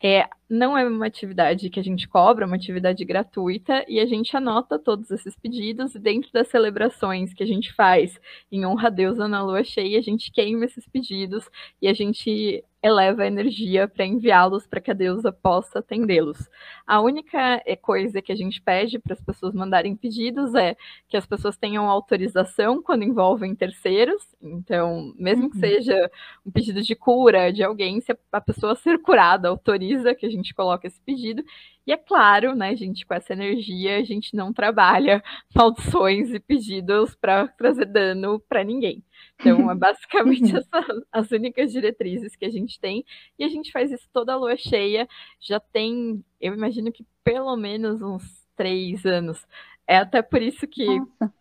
É, 0.04 0.28
não 0.50 0.78
é 0.78 0.86
uma 0.86 1.06
atividade 1.06 1.70
que 1.70 1.80
a 1.80 1.84
gente 1.84 2.06
cobra, 2.06 2.44
é 2.44 2.48
uma 2.48 2.58
atividade 2.58 3.06
gratuita, 3.06 3.86
e 3.88 4.00
a 4.00 4.06
gente 4.06 4.36
anota 4.36 4.78
todos 4.78 5.10
esses 5.12 5.38
pedidos, 5.38 5.96
e 5.96 6.00
dentro 6.00 6.30
das 6.34 6.50
celebrações 6.50 7.34
que 7.34 7.44
a 7.44 7.48
gente 7.48 7.72
faz 7.74 8.20
em 8.52 8.66
honra 8.66 8.88
a 8.88 8.92
deusa 8.92 9.30
na 9.30 9.42
lua 9.42 9.64
cheia, 9.64 10.00
a 10.00 10.02
gente 10.02 10.32
queima 10.34 10.66
esses 10.66 10.86
pedidos 10.86 11.50
e 11.82 11.88
a 11.88 11.94
gente 11.94 12.62
eleva 12.84 13.24
a 13.24 13.28
energia 13.28 13.88
para 13.88 14.06
enviá-los 14.06 14.66
para 14.66 14.82
que 14.82 14.90
a 14.90 14.94
deusa 14.94 15.32
possa 15.32 15.80
atendê-los. 15.80 16.50
A 16.86 17.00
única 17.00 17.62
eh, 17.66 17.76
coisa 17.76 18.22
que 18.22 18.32
a 18.32 18.36
gente 18.36 18.62
pede 18.62 18.98
para 18.98 19.14
as 19.14 19.22
pessoas 19.22 19.54
mandarem 19.54 19.96
pedidos 19.96 20.56
é 20.56 20.76
que 21.08 21.16
as 21.16 21.26
pessoas 21.26 21.56
tenham 21.58 21.90
autorização 21.90 22.82
quando 22.82 23.04
envolvem 23.04 23.54
terceiros. 23.56 24.24
Então, 24.42 25.14
mesmo 25.18 25.50
que 25.50 25.58
uhum. 25.58 25.62
seja 25.62 26.12
um 26.46 26.52
pedido 26.52 26.82
de 26.82 26.96
cura 26.96 27.54
de 27.54 27.64
alguém, 27.64 28.02
se 28.02 28.18
a 28.32 28.42
pessoa 28.42 28.76
ser 28.76 29.00
curada 29.00 29.48
autoriza 29.48 30.16
que 30.16 30.26
a 30.26 30.30
gente 30.30 30.54
coloque 30.54 30.88
esse 30.88 31.00
pedido. 31.02 31.44
E 31.86 31.92
é 31.92 31.98
claro, 31.98 32.56
né, 32.56 32.76
gente, 32.76 33.06
com 33.06 33.14
essa 33.14 33.34
energia 33.34 33.98
a 33.98 34.04
gente 34.04 34.36
não 34.36 34.54
trabalha 34.54 35.24
maldições 35.56 36.34
e 36.34 36.40
pedidos 36.40 37.16
para 37.16 37.48
trazer 37.48 37.86
dano 37.86 38.40
para 38.48 38.64
ninguém. 38.64 39.04
Então, 39.42 39.70
é 39.70 39.76
basicamente 39.76 40.56
essa, 40.56 41.04
as 41.12 41.32
únicas 41.32 41.72
diretrizes 41.72 42.36
que 42.36 42.46
a 42.46 42.50
gente 42.50 42.80
tem. 42.80 43.04
E 43.38 43.44
a 43.44 43.50
gente 43.50 43.72
faz 43.72 43.92
isso 43.92 44.08
toda 44.14 44.34
a 44.34 44.38
lua 44.38 44.56
cheia. 44.56 45.08
Já 45.40 45.60
tem, 45.60 46.24
eu 46.40 46.54
imagino 46.54 46.92
que 46.92 47.06
pelo 47.24 47.56
menos 47.58 48.02
uns 48.02 48.48
três 48.56 49.06
anos. 49.06 49.46
É 49.86 49.98
até 49.98 50.22
por 50.22 50.42
isso 50.42 50.68
que 50.68 50.86
Nossa 50.86 51.41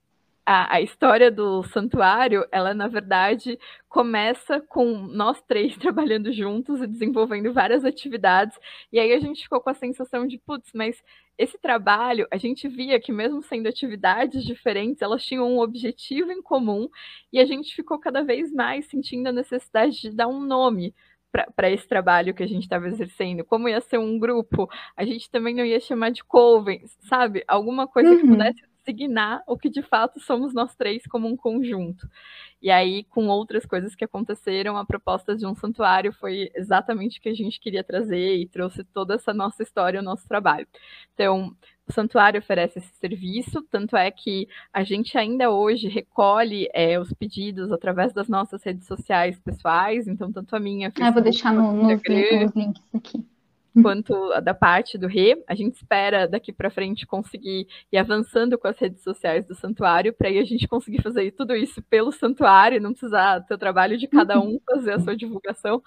a, 0.53 0.75
a, 0.75 0.81
história 0.81 1.31
do 1.31 1.63
santuário, 1.63 2.45
ela 2.51 2.75
na 2.75 2.89
verdade 2.89 3.57
começa 3.89 4.61
com 4.61 4.99
nós 4.99 5.41
três 5.43 5.77
trabalhando 5.79 6.33
juntos 6.33 6.83
e 6.83 6.89
desenvolvendo 6.89 7.53
várias 7.53 7.85
atividades. 7.85 8.59
E 8.93 8.99
aí 8.99 9.13
a 9.13 9.21
gente 9.21 9.45
ficou 9.45 9.61
com 9.61 9.71
a 9.71 9.75
sensação 9.75 10.27
de, 10.27 10.39
putz, 10.39 10.73
mas 10.75 11.01
esse 11.39 11.57
trabalho, 11.57 12.27
a 12.33 12.37
gente 12.37 12.67
via 12.67 12.99
que 12.99 13.13
mesmo 13.13 13.41
sendo 13.45 13.69
atividades 13.69 14.45
diferentes, 14.45 15.01
elas 15.01 15.25
tinham 15.25 15.49
um 15.49 15.61
objetivo 15.61 16.33
em 16.33 16.43
comum 16.43 16.89
e 17.33 17.39
a 17.39 17.45
gente 17.45 17.73
ficou 17.73 18.01
cada 18.01 18.25
vez 18.25 18.53
mais 18.53 18.87
sentindo 18.87 19.29
a 19.29 19.33
necessidade 19.33 20.01
de 20.01 20.11
dar 20.11 20.27
um 20.27 20.41
nome 20.41 20.93
para 21.55 21.71
esse 21.71 21.87
trabalho 21.87 22.35
que 22.35 22.43
a 22.43 22.49
gente 22.49 22.65
estava 22.65 22.89
exercendo, 22.89 23.45
como 23.45 23.69
ia 23.69 23.81
ser 23.81 23.99
um 23.99 24.19
grupo, 24.19 24.69
a 24.97 25.05
gente 25.05 25.31
também 25.31 25.55
não 25.55 25.65
ia 25.65 25.79
chamar 25.79 26.11
de 26.11 26.25
coven, 26.25 26.83
sabe? 27.09 27.45
Alguma 27.47 27.87
coisa 27.87 28.11
uhum. 28.11 28.21
que 28.21 28.27
pudesse 28.27 28.70
designar 28.85 29.43
o 29.47 29.57
que 29.57 29.69
de 29.69 29.83
fato 29.83 30.21
somos 30.21 30.53
nós 30.53 30.75
três 30.75 31.07
como 31.07 31.29
um 31.29 31.37
conjunto. 31.37 32.09
E 32.63 32.71
aí, 32.71 33.05
com 33.05 33.29
outras 33.29 33.65
coisas 33.65 33.95
que 33.95 34.05
aconteceram, 34.05 34.77
a 34.77 34.85
proposta 34.85 35.35
de 35.35 35.47
um 35.47 35.55
santuário 35.55 36.13
foi 36.13 36.51
exatamente 36.55 37.19
o 37.19 37.23
que 37.23 37.29
a 37.29 37.35
gente 37.35 37.59
queria 37.59 37.83
trazer 37.83 38.37
e 38.37 38.47
trouxe 38.47 38.85
toda 38.85 39.15
essa 39.15 39.33
nossa 39.33 39.63
história, 39.63 40.01
o 40.01 40.03
nosso 40.03 40.29
trabalho. 40.29 40.67
Então, 41.15 41.57
o 41.89 41.93
santuário 41.93 42.39
oferece 42.39 42.79
esse 42.79 42.93
serviço, 43.01 43.63
tanto 43.71 43.97
é 43.97 44.11
que 44.11 44.47
a 44.73 44.85
gente 44.85 45.17
ainda 45.17 45.51
hoje 45.51 45.89
recolhe 45.89 46.69
é, 46.75 47.01
os 47.01 47.13
pedidos 47.13 47.73
através 47.73 48.13
das 48.13 48.29
nossas 48.29 48.63
redes 48.63 48.87
sociais 48.87 49.41
pessoais, 49.41 50.07
então 50.07 50.31
tanto 50.31 50.55
a 50.55 50.61
minha. 50.61 50.91
Facebook, 50.91 51.09
ah, 51.09 51.13
vou 51.13 51.23
deixar 51.23 51.53
no, 51.53 51.73
nos 51.73 52.55
links 52.55 52.83
aqui 52.95 53.25
quanto 53.83 54.15
da 54.41 54.55
parte 54.55 54.99
do 54.99 55.07
Rê. 55.07 55.43
A 55.47 55.55
gente 55.55 55.77
espera 55.77 56.27
daqui 56.27 56.53
para 56.53 56.71
frente 56.71 57.07
conseguir 57.07 57.67
ir 57.93 57.99
avançando 57.99 58.59
com 58.59 58.69
as 58.69 58.79
redes 58.79 59.03
sociais 59.03 59.47
do 59.47 59.55
santuário, 59.55 60.13
para 60.13 60.29
aí 60.29 60.39
a 60.39 60.45
gente 60.45 60.67
conseguir 60.67 61.03
fazer 61.03 61.33
tudo 61.33 61.55
isso 61.55 61.83
pelo 61.83 62.13
santuário, 62.13 62.81
não 62.81 62.93
precisar 62.93 63.41
ter 63.43 63.55
o 63.55 63.59
trabalho 63.59 63.97
de 63.97 64.07
cada 64.09 64.41
um 64.41 64.59
fazer 64.69 64.93
a 64.93 65.01
sua 65.01 65.17
divulgação. 65.17 65.83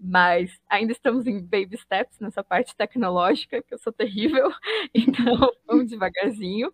Mas 0.00 0.60
ainda 0.68 0.92
estamos 0.92 1.26
em 1.26 1.40
baby 1.40 1.76
steps 1.76 2.20
nessa 2.20 2.44
parte 2.44 2.76
tecnológica, 2.76 3.60
que 3.60 3.74
eu 3.74 3.78
sou 3.78 3.92
terrível, 3.92 4.48
então 4.94 5.52
vamos 5.66 5.88
devagarzinho. 5.88 6.72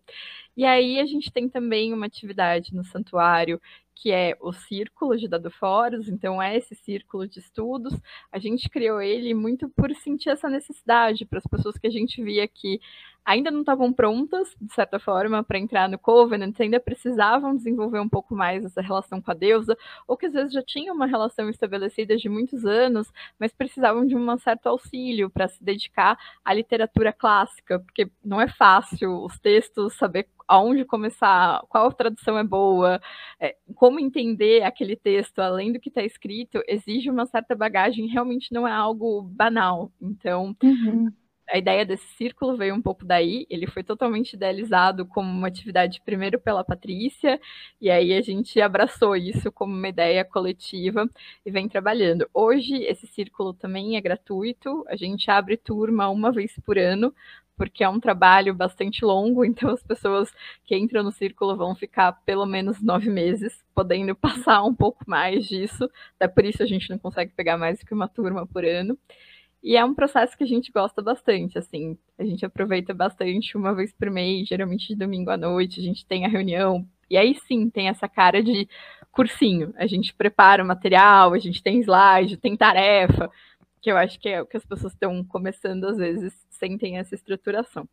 E 0.56 0.64
aí 0.64 1.00
a 1.00 1.06
gente 1.06 1.32
tem 1.32 1.48
também 1.48 1.94
uma 1.94 2.06
atividade 2.06 2.74
no 2.74 2.84
santuário 2.84 3.58
que 3.94 4.10
é 4.10 4.36
o 4.40 4.52
Círculo 4.52 5.16
de 5.16 5.28
Dadoforos, 5.28 6.08
então 6.08 6.42
é 6.42 6.56
esse 6.56 6.74
círculo 6.74 7.26
de 7.28 7.38
estudos. 7.38 7.94
A 8.32 8.38
gente 8.38 8.68
criou 8.68 9.00
ele 9.00 9.32
muito 9.34 9.68
por 9.68 9.94
sentir 9.94 10.30
essa 10.30 10.48
necessidade 10.48 11.24
para 11.24 11.38
as 11.38 11.46
pessoas 11.46 11.78
que 11.78 11.86
a 11.86 11.90
gente 11.90 12.22
via 12.22 12.46
que 12.48 12.80
ainda 13.24 13.50
não 13.50 13.60
estavam 13.60 13.92
prontas, 13.92 14.54
de 14.60 14.72
certa 14.74 14.98
forma, 14.98 15.42
para 15.42 15.58
entrar 15.58 15.88
no 15.88 15.98
Covenant, 15.98 16.54
ainda 16.60 16.78
precisavam 16.78 17.56
desenvolver 17.56 17.98
um 17.98 18.08
pouco 18.08 18.34
mais 18.34 18.64
essa 18.64 18.82
relação 18.82 19.20
com 19.20 19.30
a 19.30 19.34
deusa, 19.34 19.76
ou 20.06 20.16
que 20.16 20.26
às 20.26 20.32
vezes 20.34 20.52
já 20.52 20.62
tinham 20.62 20.94
uma 20.94 21.06
relação 21.06 21.48
estabelecida 21.48 22.16
de 22.16 22.28
muitos 22.28 22.66
anos, 22.66 23.10
mas 23.38 23.52
precisavam 23.52 24.06
de 24.06 24.14
um 24.14 24.36
certo 24.36 24.66
auxílio 24.66 25.30
para 25.30 25.48
se 25.48 25.62
dedicar 25.64 26.18
à 26.44 26.52
literatura 26.52 27.12
clássica, 27.12 27.78
porque 27.78 28.10
não 28.22 28.40
é 28.40 28.48
fácil 28.48 29.24
os 29.24 29.38
textos 29.38 29.94
saber 29.94 30.28
aonde 30.46 30.84
começar, 30.84 31.62
qual 31.68 31.90
tradução 31.92 32.36
é 32.36 32.44
boa, 32.44 33.00
é, 33.40 33.56
como 33.84 34.00
entender 34.00 34.62
aquele 34.62 34.96
texto 34.96 35.40
além 35.40 35.70
do 35.70 35.78
que 35.78 35.90
está 35.90 36.02
escrito, 36.02 36.62
exige 36.66 37.10
uma 37.10 37.26
certa 37.26 37.54
bagagem, 37.54 38.06
realmente 38.06 38.50
não 38.50 38.66
é 38.66 38.72
algo 38.72 39.20
banal. 39.20 39.92
Então, 40.00 40.56
uhum 40.62 41.12
a 41.48 41.58
ideia 41.58 41.84
desse 41.84 42.06
círculo 42.16 42.56
veio 42.56 42.74
um 42.74 42.82
pouco 42.82 43.04
daí. 43.04 43.46
Ele 43.50 43.66
foi 43.66 43.82
totalmente 43.82 44.34
idealizado 44.34 45.06
como 45.06 45.30
uma 45.30 45.48
atividade 45.48 46.00
primeiro 46.04 46.38
pela 46.40 46.64
Patrícia, 46.64 47.40
e 47.80 47.90
aí 47.90 48.14
a 48.14 48.20
gente 48.20 48.60
abraçou 48.60 49.16
isso 49.16 49.52
como 49.52 49.74
uma 49.74 49.88
ideia 49.88 50.24
coletiva 50.24 51.08
e 51.44 51.50
vem 51.50 51.68
trabalhando. 51.68 52.28
Hoje 52.32 52.76
esse 52.84 53.06
círculo 53.06 53.52
também 53.52 53.96
é 53.96 54.00
gratuito, 54.00 54.84
a 54.88 54.96
gente 54.96 55.30
abre 55.30 55.56
turma 55.56 56.08
uma 56.08 56.32
vez 56.32 56.58
por 56.64 56.78
ano, 56.78 57.14
porque 57.56 57.84
é 57.84 57.88
um 57.88 58.00
trabalho 58.00 58.54
bastante 58.54 59.04
longo, 59.04 59.44
então 59.44 59.70
as 59.70 59.82
pessoas 59.82 60.32
que 60.64 60.76
entram 60.76 61.02
no 61.02 61.12
círculo 61.12 61.56
vão 61.56 61.74
ficar 61.74 62.12
pelo 62.24 62.46
menos 62.46 62.80
nove 62.82 63.10
meses, 63.10 63.64
podendo 63.74 64.14
passar 64.16 64.62
um 64.64 64.74
pouco 64.74 65.04
mais 65.06 65.46
disso, 65.46 65.88
até 66.16 66.28
por 66.28 66.44
isso 66.44 66.62
a 66.62 66.66
gente 66.66 66.90
não 66.90 66.98
consegue 66.98 67.32
pegar 67.32 67.56
mais 67.56 67.78
do 67.78 67.86
que 67.86 67.94
uma 67.94 68.08
turma 68.08 68.46
por 68.46 68.64
ano. 68.64 68.98
E 69.64 69.78
é 69.78 69.84
um 69.84 69.94
processo 69.94 70.36
que 70.36 70.44
a 70.44 70.46
gente 70.46 70.70
gosta 70.70 71.00
bastante, 71.00 71.56
assim. 71.56 71.96
A 72.18 72.24
gente 72.24 72.44
aproveita 72.44 72.92
bastante 72.92 73.56
uma 73.56 73.74
vez 73.74 73.94
por 73.94 74.10
mês, 74.10 74.46
geralmente 74.46 74.88
de 74.88 74.94
domingo 74.94 75.30
à 75.30 75.38
noite, 75.38 75.80
a 75.80 75.82
gente 75.82 76.04
tem 76.04 76.26
a 76.26 76.28
reunião. 76.28 76.86
E 77.08 77.16
aí 77.16 77.34
sim 77.46 77.70
tem 77.70 77.88
essa 77.88 78.06
cara 78.06 78.42
de 78.42 78.68
cursinho. 79.10 79.72
A 79.78 79.86
gente 79.86 80.12
prepara 80.14 80.62
o 80.62 80.66
material, 80.66 81.32
a 81.32 81.38
gente 81.38 81.62
tem 81.62 81.80
slide, 81.80 82.36
tem 82.36 82.54
tarefa, 82.58 83.30
que 83.80 83.90
eu 83.90 83.96
acho 83.96 84.20
que 84.20 84.28
é 84.28 84.42
o 84.42 84.46
que 84.46 84.58
as 84.58 84.66
pessoas 84.66 84.92
estão 84.92 85.24
começando, 85.24 85.84
às 85.84 85.96
vezes, 85.96 86.34
sentem 86.50 86.98
essa 86.98 87.14
estruturação. 87.14 87.88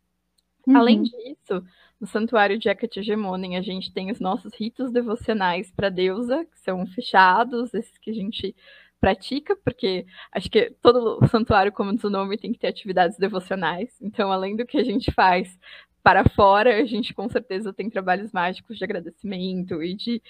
Uhum. 0.66 0.76
Além 0.76 1.02
disso, 1.02 1.64
No 2.02 2.08
santuário 2.08 2.58
de 2.58 2.68
Hecate 2.68 2.98
Hegemonen, 2.98 3.56
a 3.56 3.62
gente 3.62 3.92
tem 3.92 4.10
os 4.10 4.18
nossos 4.18 4.52
ritos 4.54 4.90
devocionais 4.90 5.70
para 5.70 5.86
a 5.86 5.90
deusa, 5.90 6.44
que 6.44 6.58
são 6.58 6.84
fechados, 6.84 7.72
esses 7.72 7.96
que 7.96 8.10
a 8.10 8.12
gente 8.12 8.56
pratica, 9.02 9.56
porque 9.56 10.06
acho 10.30 10.48
que 10.48 10.70
todo 10.80 11.18
santuário, 11.26 11.72
como 11.72 11.92
diz 11.92 12.04
o 12.04 12.10
nome, 12.10 12.38
tem 12.38 12.52
que 12.52 12.58
ter 12.60 12.68
atividades 12.68 13.18
devocionais. 13.18 13.90
Então, 14.00 14.30
além 14.30 14.54
do 14.54 14.64
que 14.64 14.78
a 14.78 14.84
gente 14.84 15.10
faz 15.10 15.58
para 16.04 16.24
fora, 16.30 16.80
a 16.80 16.84
gente 16.84 17.12
com 17.12 17.28
certeza 17.28 17.72
tem 17.72 17.90
trabalhos 17.90 18.30
mágicos 18.32 18.78
de 18.78 18.84
agradecimento 18.84 19.82
e 19.82 19.94
de 19.96 20.22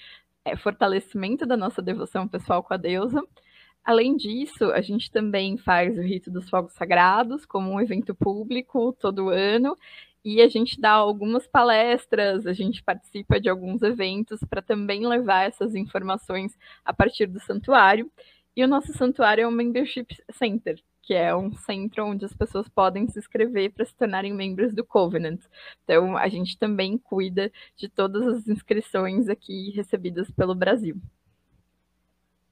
é, 0.43 0.57
fortalecimento 0.57 1.45
da 1.45 1.55
nossa 1.55 1.83
devoção 1.83 2.27
pessoal 2.27 2.63
com 2.63 2.73
a 2.73 2.77
deusa. 2.77 3.21
Além 3.83 4.17
disso, 4.17 4.65
a 4.71 4.81
gente 4.81 5.11
também 5.11 5.55
faz 5.55 5.95
o 5.95 6.01
rito 6.01 6.31
dos 6.31 6.49
fogos 6.49 6.73
sagrados 6.73 7.45
como 7.45 7.71
um 7.71 7.79
evento 7.79 8.15
público 8.15 8.91
todo 8.99 9.29
ano 9.29 9.77
e 10.25 10.41
a 10.41 10.47
gente 10.47 10.81
dá 10.81 10.91
algumas 10.93 11.45
palestras, 11.45 12.47
a 12.47 12.53
gente 12.53 12.81
participa 12.81 13.39
de 13.39 13.49
alguns 13.49 13.83
eventos 13.83 14.39
para 14.49 14.63
também 14.63 15.05
levar 15.05 15.43
essas 15.47 15.75
informações 15.75 16.57
a 16.83 16.93
partir 16.93 17.27
do 17.27 17.39
santuário. 17.41 18.09
E 18.55 18.63
o 18.63 18.67
nosso 18.67 18.93
santuário 18.93 19.43
é 19.43 19.47
um 19.47 19.51
membership 19.51 20.07
center, 20.31 20.79
que 21.01 21.13
é 21.13 21.35
um 21.35 21.51
centro 21.53 22.05
onde 22.05 22.23
as 22.23 22.33
pessoas 22.33 22.67
podem 22.69 23.07
se 23.07 23.17
inscrever 23.17 23.71
para 23.71 23.85
se 23.85 23.95
tornarem 23.95 24.33
membros 24.33 24.73
do 24.73 24.85
Covenant. 24.85 25.39
Então, 25.83 26.15
a 26.15 26.27
gente 26.29 26.57
também 26.57 26.97
cuida 26.97 27.51
de 27.75 27.89
todas 27.89 28.27
as 28.27 28.47
inscrições 28.47 29.27
aqui 29.27 29.71
recebidas 29.71 30.29
pelo 30.31 30.53
Brasil. 30.53 30.95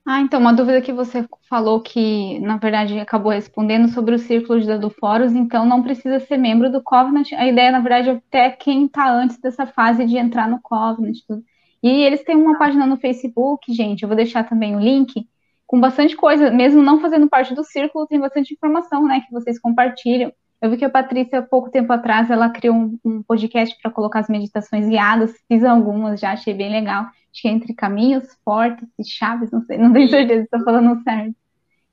Ah, 0.03 0.19
então, 0.19 0.39
uma 0.39 0.51
dúvida 0.51 0.81
que 0.81 0.91
você 0.91 1.27
falou 1.47 1.79
que, 1.79 2.39
na 2.39 2.57
verdade, 2.57 2.99
acabou 2.99 3.31
respondendo 3.31 3.87
sobre 3.89 4.15
o 4.15 4.19
círculo 4.19 4.59
de 4.59 4.65
Dadoforos, 4.65 5.33
então 5.33 5.63
não 5.63 5.83
precisa 5.83 6.19
ser 6.19 6.37
membro 6.37 6.71
do 6.71 6.81
Covenant. 6.81 7.31
A 7.33 7.47
ideia, 7.47 7.71
na 7.71 7.79
verdade, 7.79 8.09
é 8.09 8.13
até 8.13 8.49
quem 8.49 8.85
está 8.85 9.13
antes 9.13 9.37
dessa 9.39 9.67
fase 9.67 10.05
de 10.05 10.17
entrar 10.17 10.49
no 10.49 10.59
Covenant. 10.59 11.17
Tudo. 11.27 11.43
E 11.83 11.87
eles 12.03 12.23
têm 12.23 12.35
uma 12.35 12.57
página 12.57 12.87
no 12.87 12.97
Facebook, 12.97 13.71
gente, 13.73 14.01
eu 14.01 14.09
vou 14.09 14.15
deixar 14.15 14.43
também 14.43 14.75
o 14.75 14.79
link, 14.79 15.27
com 15.71 15.79
bastante 15.79 16.17
coisa, 16.17 16.51
mesmo 16.51 16.83
não 16.83 16.99
fazendo 16.99 17.29
parte 17.29 17.55
do 17.55 17.63
círculo, 17.63 18.05
tem 18.05 18.19
bastante 18.19 18.53
informação, 18.53 19.07
né, 19.07 19.21
que 19.21 19.31
vocês 19.31 19.57
compartilham. 19.57 20.33
Eu 20.61 20.69
vi 20.69 20.75
que 20.75 20.83
a 20.83 20.89
Patrícia, 20.89 21.41
pouco 21.41 21.71
tempo 21.71 21.91
atrás, 21.93 22.29
ela 22.29 22.49
criou 22.49 22.75
um, 22.75 22.99
um 23.05 23.23
podcast 23.23 23.75
para 23.81 23.89
colocar 23.89 24.19
as 24.19 24.27
meditações 24.27 24.85
guiadas, 24.85 25.33
fiz 25.47 25.63
algumas 25.63 26.19
já, 26.19 26.33
achei 26.33 26.53
bem 26.53 26.69
legal 26.69 27.05
acho 27.31 27.41
que 27.41 27.47
é 27.47 27.51
entre 27.51 27.73
caminhos, 27.73 28.27
fortes 28.43 28.87
e 28.99 29.03
chaves, 29.03 29.49
não 29.51 29.61
sei, 29.61 29.77
não 29.79 29.93
tenho 29.93 30.09
certeza 30.09 30.41
se 30.41 30.43
estou 30.43 30.63
falando 30.63 31.01
certo. 31.03 31.35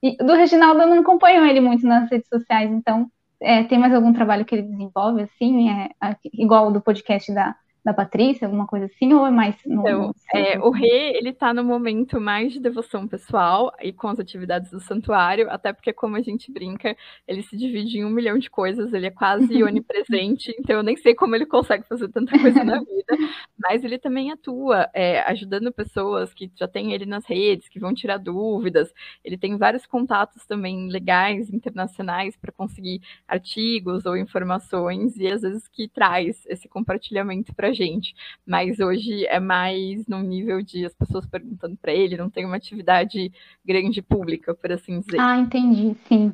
E 0.02 0.16
do 0.16 0.34
Reginaldo 0.34 0.82
eu 0.82 0.88
não 0.88 1.00
acompanho 1.00 1.44
ele 1.44 1.60
muito 1.60 1.86
nas 1.86 2.10
redes 2.10 2.28
sociais, 2.28 2.70
então 2.70 3.10
é, 3.40 3.64
tem 3.64 3.78
mais 3.78 3.94
algum 3.94 4.12
trabalho 4.12 4.44
que 4.44 4.54
ele 4.54 4.62
desenvolve, 4.62 5.22
assim, 5.22 5.70
é, 5.70 5.90
igual 6.34 6.68
o 6.68 6.72
do 6.72 6.80
podcast 6.80 7.32
da, 7.32 7.54
da 7.84 7.94
Patrícia, 7.94 8.46
alguma 8.46 8.66
coisa 8.66 8.86
assim, 8.86 9.14
ou 9.14 9.26
é 9.26 9.30
mais 9.30 9.56
no, 9.64 9.80
então. 9.80 10.14
É, 10.34 10.58
o 10.58 10.70
Rê, 10.70 11.16
ele 11.16 11.32
tá 11.32 11.54
no 11.54 11.64
momento 11.64 12.20
mais 12.20 12.52
de 12.52 12.60
devoção 12.60 13.06
pessoal 13.06 13.72
e 13.80 13.92
com 13.92 14.08
as 14.08 14.18
atividades 14.18 14.70
do 14.70 14.80
santuário, 14.80 15.50
até 15.50 15.72
porque 15.72 15.92
como 15.92 16.16
a 16.16 16.20
gente 16.20 16.52
brinca, 16.52 16.96
ele 17.26 17.42
se 17.42 17.56
divide 17.56 17.98
em 17.98 18.04
um 18.04 18.10
milhão 18.10 18.38
de 18.38 18.50
coisas, 18.50 18.92
ele 18.92 19.06
é 19.06 19.10
quase 19.10 19.46
onipresente, 19.64 20.54
então 20.58 20.76
eu 20.76 20.82
nem 20.82 20.96
sei 20.96 21.14
como 21.14 21.34
ele 21.34 21.46
consegue 21.46 21.84
fazer 21.88 22.08
tanta 22.08 22.38
coisa 22.38 22.62
na 22.64 22.78
vida, 22.84 23.16
mas 23.58 23.82
ele 23.84 23.98
também 23.98 24.30
atua 24.32 24.88
é, 24.92 25.20
ajudando 25.22 25.72
pessoas 25.72 26.34
que 26.34 26.50
já 26.54 26.68
têm 26.68 26.92
ele 26.92 27.06
nas 27.06 27.24
redes, 27.24 27.68
que 27.68 27.80
vão 27.80 27.94
tirar 27.94 28.18
dúvidas, 28.18 28.92
ele 29.24 29.38
tem 29.38 29.56
vários 29.56 29.86
contatos 29.86 30.44
também 30.46 30.88
legais, 30.88 31.50
internacionais, 31.50 32.36
para 32.36 32.52
conseguir 32.52 33.00
artigos 33.26 34.04
ou 34.04 34.16
informações, 34.16 35.16
e 35.16 35.26
às 35.26 35.42
vezes 35.42 35.68
que 35.68 35.88
traz 35.88 36.44
esse 36.46 36.68
compartilhamento 36.68 37.54
para 37.54 37.72
gente, 37.84 38.14
mas 38.46 38.78
hoje 38.80 39.26
é 39.26 39.40
mais 39.40 40.06
num 40.06 40.22
nível 40.22 40.62
de 40.62 40.84
as 40.84 40.94
pessoas 40.94 41.26
perguntando 41.26 41.76
para 41.76 41.92
ele, 41.92 42.16
não 42.16 42.28
tem 42.28 42.44
uma 42.44 42.56
atividade 42.56 43.32
grande 43.64 44.02
pública, 44.02 44.54
por 44.54 44.72
assim 44.72 45.00
dizer. 45.00 45.20
Ah, 45.20 45.38
entendi, 45.38 45.96
sim. 46.06 46.32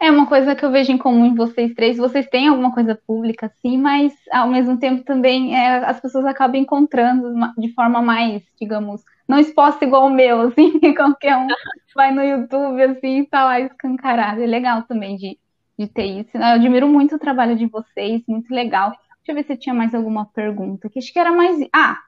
É 0.00 0.10
uma 0.10 0.26
coisa 0.26 0.54
que 0.56 0.64
eu 0.64 0.70
vejo 0.70 0.90
em 0.90 0.98
comum 0.98 1.26
em 1.26 1.34
vocês 1.34 1.72
três. 1.74 1.96
Vocês 1.96 2.26
têm 2.26 2.48
alguma 2.48 2.72
coisa 2.72 2.98
pública, 3.06 3.52
sim, 3.62 3.78
mas 3.78 4.12
ao 4.32 4.48
mesmo 4.48 4.78
tempo 4.78 5.04
também 5.04 5.56
é, 5.56 5.78
as 5.84 6.00
pessoas 6.00 6.24
acabam 6.24 6.60
encontrando 6.60 7.32
de 7.56 7.72
forma 7.72 8.02
mais, 8.02 8.42
digamos, 8.60 9.02
não 9.28 9.38
exposta 9.38 9.84
igual 9.84 10.06
o 10.06 10.10
meu, 10.10 10.40
assim, 10.48 10.80
qualquer 10.94 11.36
um 11.36 11.46
vai 11.94 12.12
no 12.12 12.22
YouTube 12.22 12.82
assim 12.82 13.20
e 13.20 13.26
tá 13.26 13.44
lá 13.44 13.60
escancarado. 13.60 14.42
É 14.42 14.46
legal 14.46 14.82
também 14.82 15.16
de, 15.16 15.38
de 15.78 15.88
ter 15.88 16.04
isso. 16.04 16.36
Eu 16.36 16.42
admiro 16.42 16.86
muito 16.88 17.16
o 17.16 17.18
trabalho 17.18 17.56
de 17.56 17.66
vocês, 17.66 18.22
muito 18.28 18.52
legal. 18.54 18.92
Deixa 19.26 19.32
eu 19.32 19.34
ver 19.34 19.44
se 19.44 19.56
tinha 19.56 19.74
mais 19.74 19.92
alguma 19.92 20.24
pergunta. 20.26 20.88
Que 20.88 21.00
acho 21.00 21.12
que 21.12 21.18
era 21.18 21.32
mais. 21.32 21.58
Ah, 21.72 21.98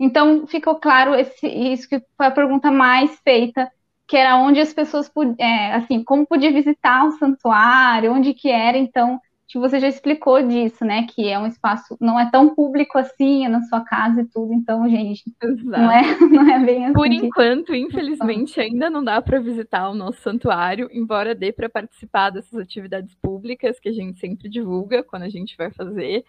então 0.00 0.46
ficou 0.46 0.76
claro 0.76 1.14
esse, 1.14 1.46
isso 1.46 1.86
que 1.86 2.02
foi 2.16 2.26
a 2.26 2.30
pergunta 2.30 2.70
mais 2.70 3.14
feita, 3.20 3.70
que 4.06 4.16
era 4.16 4.38
onde 4.38 4.58
as 4.58 4.72
pessoas 4.72 5.10
é, 5.38 5.74
assim, 5.74 6.02
como 6.02 6.26
podia 6.26 6.50
visitar 6.50 7.04
o 7.04 7.12
santuário, 7.12 8.10
onde 8.10 8.32
que 8.32 8.50
era, 8.50 8.78
então 8.78 9.20
que 9.52 9.58
você 9.58 9.78
já 9.78 9.86
explicou 9.86 10.42
disso, 10.42 10.82
né? 10.82 11.06
Que 11.06 11.28
é 11.28 11.38
um 11.38 11.46
espaço, 11.46 11.94
não 12.00 12.18
é 12.18 12.30
tão 12.30 12.54
público 12.54 12.96
assim, 12.96 13.44
é 13.44 13.50
na 13.50 13.60
sua 13.64 13.82
casa 13.82 14.22
e 14.22 14.24
tudo, 14.24 14.54
então, 14.54 14.88
gente, 14.88 15.24
não 15.62 15.92
é, 15.92 16.00
não 16.26 16.50
é 16.50 16.58
bem 16.58 16.86
assim. 16.86 16.94
Por 16.94 17.06
enquanto, 17.06 17.74
infelizmente, 17.74 18.58
ainda 18.58 18.88
não 18.88 19.04
dá 19.04 19.20
para 19.20 19.38
visitar 19.40 19.90
o 19.90 19.94
nosso 19.94 20.22
santuário, 20.22 20.88
embora 20.90 21.34
dê 21.34 21.52
para 21.52 21.68
participar 21.68 22.30
dessas 22.30 22.58
atividades 22.58 23.14
públicas 23.16 23.78
que 23.78 23.90
a 23.90 23.92
gente 23.92 24.18
sempre 24.18 24.48
divulga 24.48 25.02
quando 25.02 25.24
a 25.24 25.28
gente 25.28 25.54
vai 25.54 25.70
fazer. 25.70 26.24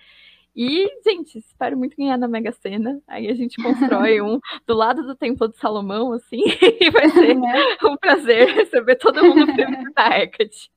E, 0.56 0.88
gente, 1.04 1.40
espero 1.40 1.76
muito 1.76 1.98
ganhar 1.98 2.18
na 2.18 2.28
Mega 2.28 2.52
Sena. 2.52 3.02
Aí 3.08 3.28
a 3.28 3.34
gente 3.34 3.62
constrói 3.62 4.22
um 4.22 4.40
do 4.68 4.74
lado 4.74 5.04
do 5.04 5.16
Templo 5.16 5.48
de 5.48 5.58
Salomão, 5.58 6.14
assim, 6.14 6.44
e 6.80 6.92
vai 6.92 7.10
ser 7.10 7.36
é. 7.36 7.88
um 7.88 7.98
prazer 7.98 8.50
receber 8.50 8.96
todo 8.96 9.24
mundo 9.24 9.48
visitar 9.48 10.20
Hecate. 10.20 10.70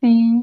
Sim. 0.00 0.42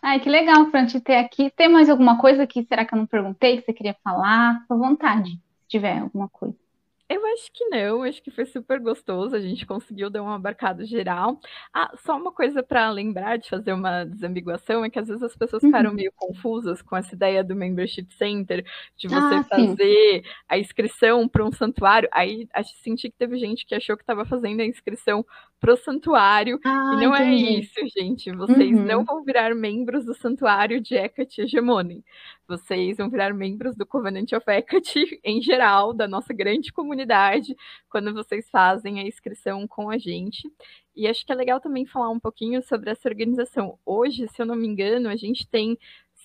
Ai, 0.00 0.20
que 0.20 0.28
legal, 0.28 0.66
Fran, 0.70 0.86
te 0.86 1.00
ter 1.00 1.16
aqui. 1.16 1.50
Tem 1.50 1.68
mais 1.68 1.90
alguma 1.90 2.18
coisa 2.18 2.46
que 2.46 2.62
será 2.64 2.84
que 2.84 2.94
eu 2.94 2.98
não 2.98 3.06
perguntei 3.06 3.56
que 3.56 3.64
você 3.64 3.72
queria 3.72 3.96
falar? 4.04 4.60
Fica 4.62 4.74
à 4.74 4.76
vontade, 4.76 5.30
se 5.30 5.68
tiver 5.68 5.98
alguma 5.98 6.28
coisa. 6.28 6.65
Eu 7.08 7.24
acho 7.26 7.52
que 7.52 7.64
não, 7.66 8.02
acho 8.02 8.20
que 8.20 8.32
foi 8.32 8.44
super 8.46 8.80
gostoso, 8.80 9.36
a 9.36 9.40
gente 9.40 9.64
conseguiu 9.64 10.10
dar 10.10 10.24
um 10.24 10.28
abarcado 10.28 10.84
geral. 10.84 11.38
Ah, 11.72 11.92
só 12.04 12.16
uma 12.16 12.32
coisa 12.32 12.64
para 12.64 12.90
lembrar 12.90 13.38
de 13.38 13.48
fazer 13.48 13.72
uma 13.72 14.04
desambiguação 14.04 14.84
é 14.84 14.90
que 14.90 14.98
às 14.98 15.06
vezes 15.06 15.22
as 15.22 15.36
pessoas 15.36 15.62
uhum. 15.62 15.68
ficaram 15.68 15.94
meio 15.94 16.12
confusas 16.16 16.82
com 16.82 16.96
essa 16.96 17.14
ideia 17.14 17.44
do 17.44 17.54
membership 17.54 18.12
center, 18.14 18.64
de 18.96 19.06
você 19.06 19.34
ah, 19.36 19.44
fazer 19.44 19.76
sim. 19.76 20.30
a 20.48 20.58
inscrição 20.58 21.28
para 21.28 21.44
um 21.44 21.52
santuário. 21.52 22.08
Aí 22.12 22.48
acho, 22.52 22.74
senti 22.82 23.08
que 23.08 23.16
teve 23.16 23.38
gente 23.38 23.64
que 23.64 23.74
achou 23.76 23.96
que 23.96 24.02
estava 24.02 24.24
fazendo 24.24 24.60
a 24.60 24.66
inscrição 24.66 25.24
para 25.60 25.72
o 25.72 25.76
santuário, 25.76 26.60
ah, 26.64 26.92
e 26.94 27.04
não 27.04 27.14
é 27.14 27.24
entendi. 27.24 27.46
é 27.46 27.60
isso, 27.60 27.80
gente. 27.96 28.30
Vocês 28.32 28.76
uhum. 28.76 28.84
não 28.84 29.04
vão 29.04 29.24
virar 29.24 29.54
membros 29.54 30.04
do 30.04 30.14
santuário 30.14 30.80
de 30.80 30.94
Hecate 30.96 31.42
Hegemony. 31.42 32.04
Vocês 32.48 32.96
vão 32.96 33.10
virar 33.10 33.34
membros 33.34 33.74
do 33.74 33.84
Covenant 33.84 34.32
of 34.32 34.44
Hecate 34.48 35.20
em 35.24 35.42
geral, 35.42 35.92
da 35.92 36.06
nossa 36.06 36.32
grande 36.32 36.72
comunidade, 36.72 37.56
quando 37.90 38.14
vocês 38.14 38.48
fazem 38.50 39.00
a 39.00 39.06
inscrição 39.06 39.66
com 39.66 39.90
a 39.90 39.98
gente. 39.98 40.48
E 40.94 41.06
acho 41.08 41.26
que 41.26 41.32
é 41.32 41.34
legal 41.34 41.60
também 41.60 41.84
falar 41.84 42.10
um 42.10 42.20
pouquinho 42.20 42.62
sobre 42.62 42.90
essa 42.90 43.08
organização. 43.08 43.78
Hoje, 43.84 44.28
se 44.28 44.40
eu 44.40 44.46
não 44.46 44.56
me 44.56 44.66
engano, 44.66 45.08
a 45.08 45.16
gente 45.16 45.48
tem 45.48 45.76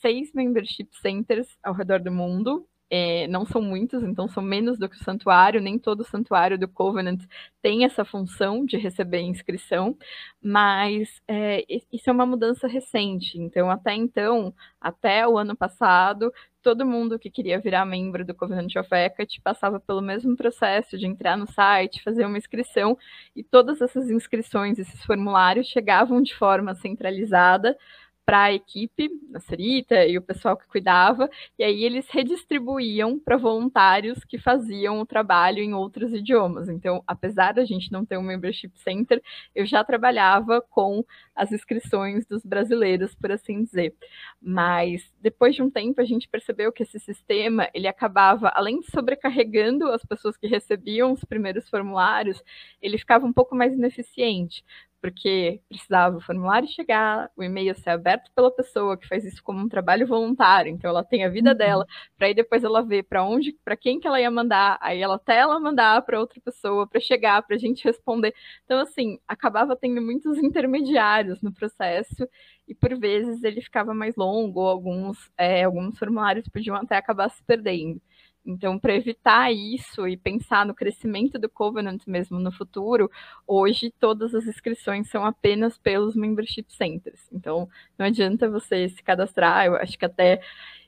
seis 0.01 0.31
membership 0.33 0.89
centers 1.01 1.57
ao 1.63 1.73
redor 1.73 1.99
do 1.99 2.11
mundo, 2.11 2.67
é, 2.93 3.25
não 3.29 3.45
são 3.45 3.61
muitos, 3.61 4.03
então 4.03 4.27
são 4.27 4.43
menos 4.43 4.77
do 4.77 4.89
que 4.89 4.97
o 4.97 5.03
santuário, 5.03 5.61
nem 5.61 5.79
todo 5.79 6.03
santuário 6.03 6.59
do 6.59 6.67
Covenant 6.67 7.21
tem 7.61 7.85
essa 7.85 8.03
função 8.03 8.65
de 8.65 8.75
receber 8.75 9.21
inscrição, 9.21 9.97
mas 10.41 11.21
é, 11.25 11.63
isso 11.91 12.09
é 12.09 12.13
uma 12.13 12.25
mudança 12.25 12.67
recente. 12.67 13.37
Então, 13.39 13.71
até 13.71 13.93
então, 13.95 14.53
até 14.79 15.25
o 15.25 15.37
ano 15.37 15.55
passado, 15.55 16.33
todo 16.61 16.85
mundo 16.85 17.17
que 17.17 17.29
queria 17.29 17.59
virar 17.59 17.85
membro 17.85 18.25
do 18.25 18.35
Covenant 18.35 18.75
of 18.75 18.89
Hecate 18.93 19.39
passava 19.41 19.79
pelo 19.79 20.01
mesmo 20.01 20.35
processo 20.35 20.97
de 20.97 21.07
entrar 21.07 21.37
no 21.37 21.47
site, 21.49 22.03
fazer 22.03 22.25
uma 22.25 22.37
inscrição, 22.37 22.97
e 23.33 23.41
todas 23.41 23.79
essas 23.81 24.09
inscrições, 24.09 24.77
esses 24.77 25.01
formulários 25.05 25.67
chegavam 25.67 26.21
de 26.21 26.35
forma 26.35 26.75
centralizada 26.75 27.77
para 28.25 28.43
a 28.43 28.53
equipe, 28.53 29.09
a 29.33 29.39
Sarita 29.39 30.05
e 30.05 30.17
o 30.17 30.21
pessoal 30.21 30.55
que 30.55 30.67
cuidava, 30.67 31.29
e 31.57 31.63
aí 31.63 31.83
eles 31.83 32.07
redistribuíam 32.09 33.19
para 33.19 33.37
voluntários 33.37 34.23
que 34.23 34.37
faziam 34.37 34.99
o 35.01 35.05
trabalho 35.05 35.59
em 35.59 35.73
outros 35.73 36.13
idiomas. 36.13 36.69
Então, 36.69 37.03
apesar 37.05 37.53
da 37.53 37.65
gente 37.65 37.91
não 37.91 38.05
ter 38.05 38.17
um 38.17 38.23
membership 38.23 38.71
center, 38.75 39.21
eu 39.55 39.65
já 39.65 39.83
trabalhava 39.83 40.61
com 40.61 41.03
as 41.41 41.51
inscrições 41.51 42.23
dos 42.27 42.45
brasileiros, 42.45 43.15
por 43.15 43.31
assim 43.31 43.63
dizer. 43.63 43.95
Mas 44.39 45.11
depois 45.19 45.55
de 45.55 45.63
um 45.63 45.71
tempo 45.71 45.99
a 45.99 46.05
gente 46.05 46.29
percebeu 46.29 46.71
que 46.71 46.83
esse 46.83 46.99
sistema, 46.99 47.67
ele 47.73 47.87
acabava 47.87 48.51
além 48.53 48.79
de 48.79 48.91
sobrecarregando 48.91 49.89
as 49.89 50.05
pessoas 50.05 50.37
que 50.37 50.45
recebiam 50.45 51.11
os 51.11 51.23
primeiros 51.23 51.67
formulários, 51.67 52.43
ele 52.79 52.99
ficava 52.99 53.25
um 53.25 53.33
pouco 53.33 53.55
mais 53.55 53.73
ineficiente 53.73 54.63
porque 55.01 55.59
precisava 55.67 56.17
o 56.17 56.21
formulário 56.21 56.67
chegar, 56.67 57.29
o 57.35 57.43
e-mail 57.43 57.73
ser 57.73 57.89
aberto 57.89 58.31
pela 58.35 58.51
pessoa 58.51 58.95
que 58.95 59.07
faz 59.07 59.25
isso 59.25 59.43
como 59.43 59.59
um 59.59 59.67
trabalho 59.67 60.05
voluntário, 60.05 60.71
então 60.71 60.89
ela 60.89 61.03
tem 61.03 61.25
a 61.25 61.29
vida 61.29 61.51
uhum. 61.51 61.57
dela, 61.57 61.87
para 62.15 62.27
aí 62.27 62.35
depois 62.35 62.63
ela 62.63 62.83
ver 62.83 63.03
para 63.03 63.23
onde, 63.23 63.53
para 63.65 63.75
quem 63.75 63.99
que 63.99 64.07
ela 64.07 64.21
ia 64.21 64.29
mandar, 64.29 64.77
aí 64.79 65.01
ela 65.01 65.15
até 65.15 65.37
ela 65.37 65.59
mandar 65.59 66.03
para 66.03 66.19
outra 66.19 66.39
pessoa 66.39 66.85
para 66.85 67.01
chegar, 67.01 67.41
para 67.41 67.55
a 67.55 67.59
gente 67.59 67.83
responder. 67.83 68.33
Então 68.63 68.79
assim, 68.79 69.19
acabava 69.27 69.75
tendo 69.75 70.01
muitos 70.01 70.37
intermediários 70.37 71.30
no 71.41 71.53
processo 71.53 72.27
e 72.67 72.73
por 72.73 72.97
vezes 72.97 73.43
ele 73.43 73.61
ficava 73.61 73.93
mais 73.93 74.15
longo, 74.15 74.61
alguns, 74.61 75.31
é, 75.37 75.63
alguns 75.63 75.99
formulários 75.99 76.47
podiam 76.47 76.75
até 76.75 76.97
acabar 76.97 77.29
se 77.29 77.43
perdendo. 77.43 78.01
Então, 78.43 78.79
para 78.79 78.95
evitar 78.95 79.53
isso 79.53 80.07
e 80.07 80.17
pensar 80.17 80.65
no 80.65 80.73
crescimento 80.73 81.37
do 81.37 81.47
Covenant 81.47 82.01
mesmo 82.07 82.39
no 82.39 82.51
futuro, 82.51 83.09
hoje 83.45 83.93
todas 83.99 84.33
as 84.33 84.45
inscrições 84.47 85.09
são 85.09 85.23
apenas 85.23 85.77
pelos 85.77 86.15
membership 86.15 86.65
centers. 86.69 87.21
Então, 87.31 87.69
não 87.97 88.07
adianta 88.07 88.49
você 88.49 88.89
se 88.89 89.03
cadastrar. 89.03 89.67
Eu 89.67 89.75
acho 89.75 89.97
que 89.97 90.05
até 90.05 90.41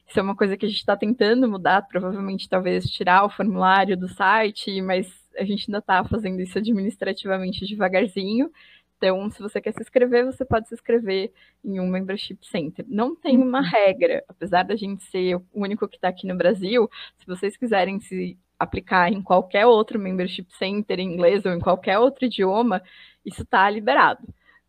isso 0.08 0.20
é 0.20 0.24
uma 0.24 0.36
coisa 0.36 0.58
que 0.58 0.66
a 0.66 0.70
gente 0.70 0.80
está 0.80 0.98
tentando 0.98 1.48
mudar, 1.48 1.88
provavelmente 1.88 2.50
talvez 2.50 2.90
tirar 2.90 3.24
o 3.24 3.30
formulário 3.30 3.96
do 3.96 4.08
site, 4.08 4.82
mas 4.82 5.12
a 5.38 5.44
gente 5.44 5.66
ainda 5.68 5.80
está 5.80 6.04
fazendo 6.04 6.40
isso 6.42 6.58
administrativamente 6.58 7.66
devagarzinho. 7.66 8.52
Então, 8.98 9.30
se 9.30 9.42
você 9.42 9.60
quer 9.60 9.74
se 9.74 9.82
inscrever, 9.82 10.26
você 10.26 10.46
pode 10.46 10.68
se 10.68 10.74
inscrever 10.74 11.32
em 11.64 11.80
um 11.80 11.88
membership 11.88 12.38
center. 12.42 12.86
Não 12.88 13.16
tem 13.16 13.38
uma 13.38 13.60
uhum. 13.60 13.66
regra, 13.66 14.24
apesar 14.28 14.64
da 14.64 14.76
gente 14.76 15.04
ser 15.06 15.36
o 15.36 15.44
único 15.54 15.88
que 15.88 15.98
está 15.98 16.08
aqui 16.08 16.26
no 16.26 16.38
Brasil, 16.38 16.90
se 17.18 17.26
vocês 17.26 17.58
quiserem 17.58 18.00
se 18.00 18.38
aplicar 18.58 19.12
em 19.12 19.22
qualquer 19.22 19.66
outro 19.66 20.00
membership 20.00 20.48
center 20.58 21.00
em 21.00 21.14
inglês 21.14 21.46
ou 21.46 21.52
em 21.52 21.60
qualquer 21.60 22.00
outro 22.00 22.26
idioma, 22.26 22.82
isso 23.26 23.42
está 23.42 23.70
liberado 23.70 24.26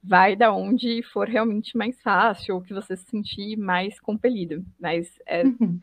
vai 0.07 0.37
da 0.37 0.53
onde 0.53 1.03
for 1.03 1.27
realmente 1.27 1.77
mais 1.79 2.01
fácil 2.03 2.57
ou 2.57 2.61
que 2.61 2.75
você 2.75 2.95
se 2.95 3.07
sentir 3.07 3.57
mais 3.57 3.99
compelido. 3.99 4.63
Mas 4.79 5.19
é 5.27 5.45
uhum. 5.45 5.79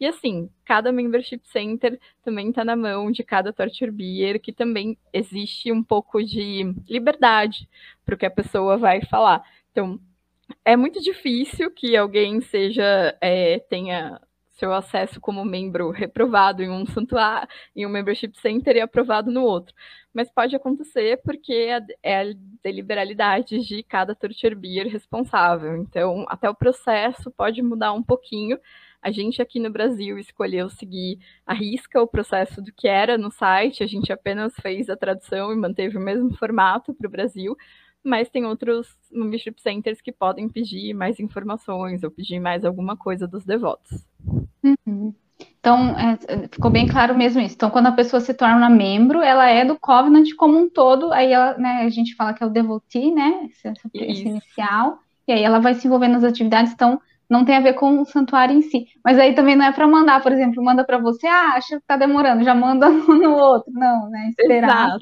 e 0.00 0.06
assim, 0.06 0.48
cada 0.64 0.90
membership 0.90 1.42
center 1.44 2.00
também 2.22 2.48
está 2.48 2.64
na 2.64 2.74
mão 2.74 3.10
de 3.10 3.22
cada 3.22 3.52
torture 3.52 3.90
beer, 3.90 4.40
que 4.40 4.52
também 4.52 4.96
existe 5.12 5.70
um 5.70 5.82
pouco 5.82 6.24
de 6.24 6.74
liberdade 6.88 7.68
para 8.04 8.14
o 8.14 8.18
que 8.18 8.26
a 8.26 8.30
pessoa 8.30 8.78
vai 8.78 9.02
falar. 9.04 9.44
Então, 9.70 10.00
é 10.64 10.74
muito 10.74 11.00
difícil 11.00 11.70
que 11.70 11.94
alguém 11.94 12.40
seja 12.40 13.14
é, 13.20 13.58
tenha 13.58 14.20
seu 14.60 14.72
acesso 14.72 15.20
como 15.20 15.44
membro 15.44 15.90
reprovado 15.90 16.62
em 16.62 16.70
um 16.70 16.86
santuário, 16.86 17.48
em 17.74 17.86
um 17.86 17.88
membership 17.88 18.38
center 18.38 18.76
e 18.76 18.80
aprovado 18.80 19.30
no 19.30 19.42
outro. 19.42 19.74
Mas 20.12 20.30
pode 20.30 20.54
acontecer 20.54 21.20
porque 21.24 21.68
é 22.02 22.20
a 22.20 22.34
deliberalidade 22.62 23.60
de 23.60 23.82
cada 23.82 24.14
torture 24.14 24.54
beer 24.54 24.86
responsável. 24.86 25.76
Então, 25.76 26.26
até 26.28 26.48
o 26.48 26.54
processo 26.54 27.30
pode 27.30 27.62
mudar 27.62 27.92
um 27.92 28.02
pouquinho. 28.02 28.58
A 29.02 29.10
gente 29.10 29.40
aqui 29.40 29.58
no 29.58 29.70
Brasil 29.70 30.18
escolheu 30.18 30.68
seguir 30.68 31.18
a 31.46 31.54
risca 31.54 32.02
o 32.02 32.06
processo 32.06 32.60
do 32.60 32.70
que 32.70 32.86
era 32.86 33.16
no 33.16 33.30
site, 33.30 33.82
a 33.82 33.86
gente 33.86 34.12
apenas 34.12 34.52
fez 34.60 34.90
a 34.90 34.96
tradução 34.96 35.52
e 35.52 35.56
manteve 35.56 35.96
o 35.96 36.00
mesmo 36.00 36.36
formato 36.36 36.92
para 36.92 37.08
o 37.08 37.10
Brasil, 37.10 37.56
mas 38.04 38.28
tem 38.28 38.44
outros 38.44 38.88
membership 39.10 39.60
centers 39.60 40.00
que 40.00 40.12
podem 40.12 40.48
pedir 40.48 40.94
mais 40.94 41.20
informações 41.20 42.02
ou 42.02 42.10
pedir 42.10 42.40
mais 42.40 42.64
alguma 42.64 42.96
coisa 42.96 43.26
dos 43.26 43.44
devotos. 43.44 44.06
Uhum. 44.62 45.14
Então, 45.58 45.94
é, 45.98 46.48
ficou 46.50 46.70
bem 46.70 46.86
claro 46.86 47.16
mesmo 47.16 47.40
isso. 47.40 47.54
Então, 47.54 47.70
quando 47.70 47.86
a 47.86 47.92
pessoa 47.92 48.20
se 48.20 48.32
torna 48.34 48.68
membro, 48.68 49.20
ela 49.20 49.48
é 49.48 49.64
do 49.64 49.78
Covenant 49.78 50.28
como 50.36 50.58
um 50.58 50.68
todo, 50.68 51.12
aí 51.12 51.32
ela, 51.32 51.56
né, 51.58 51.82
a 51.82 51.88
gente 51.90 52.14
fala 52.14 52.32
que 52.32 52.42
é 52.42 52.46
o 52.46 52.50
devotee, 52.50 53.12
né, 53.12 53.48
esse, 53.50 53.68
esse 53.94 54.28
inicial, 54.28 54.98
e 55.26 55.32
aí 55.32 55.42
ela 55.42 55.58
vai 55.58 55.74
se 55.74 55.86
envolvendo 55.86 56.12
nas 56.12 56.24
atividades, 56.24 56.72
então 56.72 57.00
não 57.30 57.44
tem 57.44 57.56
a 57.56 57.60
ver 57.60 57.74
com 57.74 58.00
o 58.00 58.04
santuário 58.04 58.56
em 58.56 58.62
si. 58.62 58.86
Mas 59.04 59.18
aí 59.18 59.34
também 59.34 59.54
não 59.54 59.64
é 59.64 59.72
para 59.72 59.86
mandar, 59.86 60.20
por 60.20 60.32
exemplo, 60.32 60.62
manda 60.62 60.84
para 60.84 60.98
você, 60.98 61.28
ah, 61.28 61.54
acha 61.54 61.78
que 61.78 61.86
tá 61.86 61.96
demorando, 61.96 62.42
já 62.42 62.54
manda 62.54 62.88
no 63.08 63.32
outro. 63.36 63.72
Não, 63.72 64.10
né? 64.10 64.30
Esperar, 64.36 64.98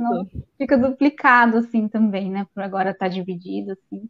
fica 0.58 0.76
duplicado 0.76 1.56
assim 1.56 1.88
também, 1.88 2.30
né? 2.30 2.46
Por 2.54 2.62
agora 2.62 2.94
tá 2.94 3.08
dividido 3.08 3.72
assim. 3.72 4.08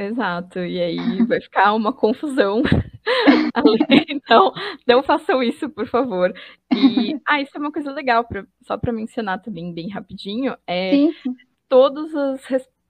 Exato, 0.00 0.60
e 0.60 0.80
aí 0.80 1.26
vai 1.26 1.40
ficar 1.40 1.74
uma 1.74 1.92
confusão. 1.92 2.62
então, 4.08 4.52
não 4.86 5.02
façam 5.02 5.42
isso, 5.42 5.68
por 5.68 5.88
favor. 5.88 6.32
E, 6.72 7.18
ah, 7.26 7.40
isso 7.40 7.50
é 7.56 7.58
uma 7.58 7.72
coisa 7.72 7.90
legal, 7.90 8.24
pra, 8.24 8.46
só 8.62 8.78
para 8.78 8.92
mencionar 8.92 9.42
também 9.42 9.74
bem 9.74 9.88
rapidinho, 9.88 10.56
é 10.64 10.92
Sim. 10.92 11.12
todos 11.68 12.14
os 12.14 12.44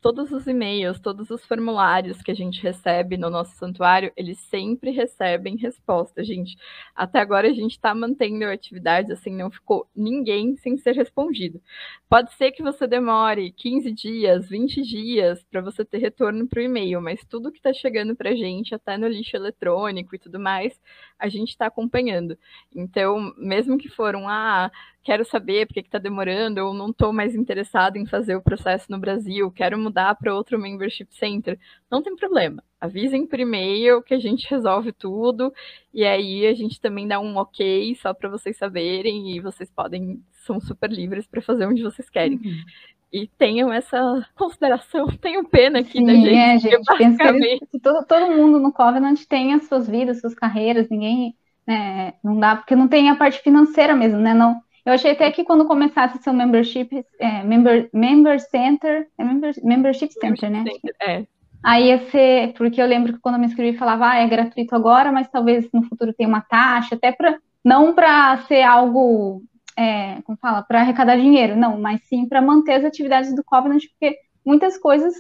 todos 0.09 0.33
os 0.33 0.47
e-mails, 0.47 0.99
todos 0.99 1.29
os 1.29 1.45
formulários 1.45 2.23
que 2.23 2.31
a 2.31 2.35
gente 2.35 2.63
recebe 2.63 3.19
no 3.19 3.29
nosso 3.29 3.55
santuário, 3.57 4.11
eles 4.17 4.39
sempre 4.39 4.91
recebem 4.91 5.55
resposta, 5.59 6.25
gente. 6.25 6.57
Até 6.97 7.21
agora 7.21 7.47
a 7.47 7.53
gente 7.53 7.73
está 7.73 7.95
mantendo 7.95 8.47
a 8.47 8.53
atividade, 8.55 9.13
assim, 9.13 9.31
não 9.31 9.51
ficou 9.51 9.87
ninguém 9.95 10.57
sem 10.57 10.79
ser 10.79 10.95
respondido. 10.95 11.61
Pode 12.09 12.33
ser 12.33 12.53
que 12.53 12.63
você 12.63 12.87
demore 12.87 13.53
15 13.53 13.93
dias, 13.93 14.49
20 14.49 14.81
dias 14.81 15.45
para 15.45 15.61
você 15.61 15.85
ter 15.85 15.99
retorno 15.99 16.49
para 16.49 16.61
o 16.61 16.63
e-mail, 16.63 17.03
mas 17.03 17.23
tudo 17.27 17.53
que 17.53 17.59
está 17.59 17.75
chegando 17.75 18.17
para 18.17 18.31
a 18.31 18.35
gente, 18.35 18.75
até 18.75 18.97
no 18.97 19.09
lixo 19.09 19.37
eletrônico 19.37 20.17
e 20.17 20.19
tudo 20.19 20.41
mais, 20.41 20.81
a 21.19 21.29
gente 21.29 21.51
está 21.51 21.67
acompanhando. 21.67 22.39
Então, 22.75 23.35
mesmo 23.37 23.77
que 23.77 23.91
for 23.91 24.17
um, 24.17 24.27
ah, 24.27 24.71
quero 25.03 25.25
saber 25.25 25.67
por 25.67 25.75
que 25.75 25.81
está 25.81 25.99
demorando, 25.99 26.59
ou 26.61 26.75
não 26.75 26.91
estou 26.91 27.13
mais 27.13 27.35
interessado 27.35 27.97
em 27.97 28.07
fazer 28.07 28.37
o 28.37 28.43
processo 28.43 28.91
no 28.91 28.99
Brasil, 28.99 29.51
quero 29.51 29.79
mudar 29.79 30.15
para 30.17 30.35
outro 30.35 30.59
membership 30.59 31.09
center, 31.11 31.59
não 31.91 32.03
tem 32.03 32.15
problema. 32.15 32.63
Avisem 32.81 33.27
por 33.27 33.41
e-mail 33.41 34.03
que 34.03 34.15
a 34.15 34.19
gente 34.19 34.49
resolve 34.49 34.93
tudo, 34.93 35.53
e 35.93 36.05
aí 36.05 36.47
a 36.47 36.55
gente 36.55 36.81
também 36.81 37.09
dá 37.09 37.19
um 37.19 37.37
ok 37.37 37.95
só 37.97 38.13
para 38.13 38.29
vocês 38.29 38.57
saberem, 38.57 39.37
e 39.37 39.41
vocês 39.41 39.71
podem, 39.71 40.23
são 40.33 40.61
super 40.61 40.91
livres 40.91 41.27
para 41.27 41.43
fazer 41.43 41.67
onde 41.67 41.83
vocês 41.83 42.09
querem. 42.11 42.39
Uhum 42.39 42.65
e 43.13 43.27
tenham 43.27 43.73
essa 43.73 44.27
consideração, 44.35 45.07
tenham 45.19 45.45
pena 45.45 45.81
aqui 45.81 45.99
Sim, 45.99 46.07
da 46.07 46.15
gente. 46.15 46.35
É, 46.35 46.59
gente 46.59 46.85
basicamente... 46.85 47.67
que 47.67 47.79
todo, 47.81 48.05
todo 48.07 48.31
mundo 48.31 48.59
no 48.59 48.73
Covenant 48.73 49.25
tem 49.25 49.55
as 49.55 49.65
suas 49.65 49.89
vidas, 49.89 50.21
suas 50.21 50.35
carreiras, 50.35 50.89
ninguém, 50.91 51.35
né, 51.67 52.15
não 52.23 52.39
dá, 52.39 52.57
porque 52.57 52.77
não 52.77 52.89
tem 52.89 53.09
a 53.11 53.17
parte 53.17 53.41
financeira 53.41 53.95
mesmo, 53.95 54.19
né, 54.19 54.35
não, 54.35 54.61
eu 54.89 54.95
achei 54.95 55.11
até 55.11 55.31
que 55.31 55.45
quando 55.45 55.67
começasse 55.67 56.23
seu 56.23 56.33
membership, 56.33 57.05
é, 57.21 57.43
member, 57.45 57.91
member 57.93 58.41
center, 58.41 59.07
é 59.19 59.23
member, 59.23 59.55
membership 59.63 60.11
center, 60.15 60.51
né? 60.51 60.65
É. 61.07 61.27
Aí 61.63 61.89
ia 61.89 61.99
ser, 62.11 62.55
porque 62.55 62.81
eu 62.81 62.87
lembro 62.87 63.13
que 63.13 63.19
quando 63.19 63.35
eu 63.35 63.41
me 63.41 63.47
inscrevi 63.47 63.77
falava, 63.77 64.09
ah, 64.09 64.17
é 64.17 64.27
gratuito 64.27 64.75
agora, 64.75 65.13
mas 65.13 65.29
talvez 65.29 65.69
no 65.75 65.83
futuro 65.83 66.15
tenha 66.15 66.27
uma 66.27 66.41
taxa, 66.41 66.95
até 66.95 67.13
para 67.13 67.39
não 67.63 67.93
para 67.95 68.39
ser 68.47 68.63
algo, 68.63 69.43
é, 69.77 70.23
como 70.23 70.39
fala, 70.39 70.63
para 70.63 70.81
arrecadar 70.81 71.17
dinheiro, 71.17 71.55
não, 71.55 71.79
mas 71.79 72.01
sim 72.09 72.27
para 72.27 72.41
manter 72.41 72.73
as 72.73 72.85
atividades 72.87 73.35
do 73.35 73.45
Covenant, 73.45 73.83
porque 73.91 74.17
muitas 74.43 74.79
coisas, 74.79 75.13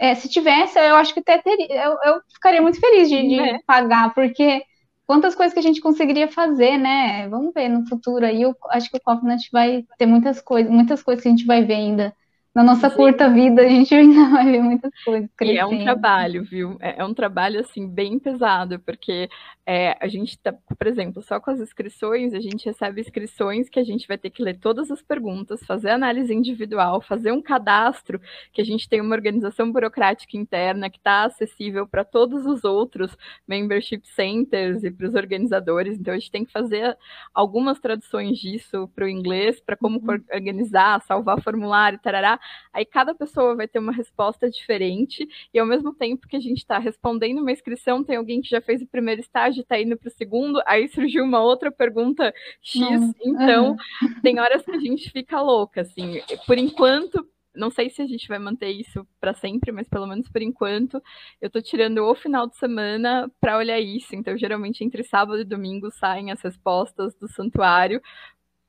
é, 0.00 0.16
se 0.16 0.28
tivesse, 0.28 0.76
eu 0.76 0.96
acho 0.96 1.14
que 1.14 1.20
até 1.20 1.38
teria, 1.38 1.84
eu, 1.84 1.96
eu 2.04 2.20
ficaria 2.32 2.60
muito 2.60 2.80
feliz 2.80 3.08
de, 3.08 3.28
de 3.28 3.38
é. 3.38 3.58
pagar, 3.64 4.12
porque 4.12 4.64
quantas 5.06 5.34
coisas 5.34 5.52
que 5.52 5.60
a 5.60 5.62
gente 5.62 5.80
conseguiria 5.80 6.28
fazer, 6.30 6.78
né? 6.78 7.28
Vamos 7.28 7.52
ver 7.54 7.68
no 7.68 7.86
futuro 7.88 8.24
aí. 8.26 8.42
Eu 8.42 8.54
acho 8.70 8.90
que 8.90 8.96
o 8.96 9.00
Covenant 9.00 9.42
vai 9.52 9.84
ter 9.98 10.06
muitas 10.06 10.40
coisas, 10.40 10.70
muitas 10.70 11.02
coisas 11.02 11.22
que 11.22 11.28
a 11.28 11.30
gente 11.32 11.46
vai 11.46 11.64
ver 11.64 11.74
ainda 11.74 12.14
na 12.54 12.62
nossa 12.62 12.88
Sim. 12.88 12.96
curta 12.96 13.28
vida, 13.28 13.62
a 13.62 13.68
gente 13.68 13.92
ainda 13.94 14.28
vai 14.30 14.52
ver 14.52 14.62
muitas 14.62 14.92
coisas. 15.02 15.28
Crescendo. 15.36 15.56
E 15.56 15.58
é 15.58 15.66
um 15.66 15.82
trabalho, 15.82 16.44
viu? 16.44 16.76
É, 16.80 17.00
é 17.00 17.04
um 17.04 17.12
trabalho, 17.12 17.60
assim, 17.60 17.88
bem 17.88 18.18
pesado, 18.18 18.78
porque 18.78 19.28
é, 19.66 19.96
a 20.00 20.06
gente 20.06 20.38
tá, 20.38 20.52
por 20.52 20.86
exemplo, 20.86 21.22
só 21.22 21.40
com 21.40 21.50
as 21.50 21.58
inscrições, 21.58 22.34
a 22.34 22.40
gente 22.40 22.66
recebe 22.66 23.00
inscrições 23.00 23.68
que 23.68 23.80
a 23.80 23.84
gente 23.84 24.06
vai 24.06 24.18
ter 24.18 24.30
que 24.30 24.42
ler 24.42 24.58
todas 24.58 24.90
as 24.90 25.02
perguntas, 25.02 25.64
fazer 25.64 25.90
análise 25.90 26.32
individual, 26.32 27.00
fazer 27.00 27.32
um 27.32 27.42
cadastro, 27.42 28.20
que 28.52 28.60
a 28.60 28.64
gente 28.64 28.88
tem 28.88 29.00
uma 29.00 29.14
organização 29.14 29.72
burocrática 29.72 30.36
interna 30.36 30.90
que 30.90 30.98
está 30.98 31.24
acessível 31.24 31.88
para 31.88 32.04
todos 32.04 32.46
os 32.46 32.62
outros 32.62 33.16
membership 33.48 34.02
centers 34.04 34.84
e 34.84 34.90
para 34.90 35.08
os 35.08 35.14
organizadores. 35.14 35.98
Então, 35.98 36.14
a 36.14 36.18
gente 36.18 36.30
tem 36.30 36.44
que 36.44 36.52
fazer 36.52 36.96
algumas 37.32 37.80
traduções 37.80 38.38
disso 38.38 38.88
para 38.94 39.06
o 39.06 39.08
inglês, 39.08 39.60
para 39.60 39.76
como 39.76 39.98
uhum. 39.98 40.22
organizar, 40.32 41.00
salvar 41.02 41.40
formulário, 41.40 41.98
tarará. 41.98 42.38
Aí 42.72 42.84
cada 42.84 43.14
pessoa 43.14 43.54
vai 43.54 43.68
ter 43.68 43.78
uma 43.78 43.92
resposta 43.92 44.50
diferente, 44.50 45.28
e 45.52 45.58
ao 45.58 45.66
mesmo 45.66 45.94
tempo 45.94 46.26
que 46.26 46.36
a 46.36 46.40
gente 46.40 46.58
está 46.58 46.78
respondendo 46.78 47.40
uma 47.40 47.52
inscrição, 47.52 48.02
tem 48.04 48.16
alguém 48.16 48.40
que 48.40 48.48
já 48.48 48.60
fez 48.60 48.82
o 48.82 48.86
primeiro 48.86 49.20
estágio, 49.20 49.62
está 49.62 49.80
indo 49.80 49.96
para 49.96 50.08
o 50.08 50.12
segundo, 50.12 50.60
aí 50.66 50.88
surgiu 50.88 51.24
uma 51.24 51.40
outra 51.40 51.70
pergunta 51.70 52.32
X, 52.60 52.82
uhum. 52.82 53.14
então 53.24 53.76
tem 54.22 54.38
horas 54.40 54.64
que 54.64 54.72
a 54.72 54.78
gente 54.78 55.10
fica 55.10 55.40
louca, 55.40 55.82
assim. 55.82 56.20
Por 56.46 56.58
enquanto, 56.58 57.26
não 57.54 57.70
sei 57.70 57.88
se 57.88 58.02
a 58.02 58.06
gente 58.06 58.26
vai 58.26 58.38
manter 58.38 58.70
isso 58.70 59.06
para 59.20 59.32
sempre, 59.32 59.70
mas 59.70 59.88
pelo 59.88 60.06
menos 60.06 60.28
por 60.28 60.42
enquanto, 60.42 61.00
eu 61.40 61.46
estou 61.46 61.62
tirando 61.62 61.98
o 61.98 62.14
final 62.14 62.48
de 62.48 62.56
semana 62.56 63.30
para 63.40 63.56
olhar 63.56 63.80
isso. 63.80 64.14
Então, 64.14 64.36
geralmente 64.36 64.82
entre 64.82 65.04
sábado 65.04 65.40
e 65.40 65.44
domingo 65.44 65.90
saem 65.90 66.32
as 66.32 66.40
respostas 66.42 67.14
do 67.14 67.28
santuário, 67.28 68.02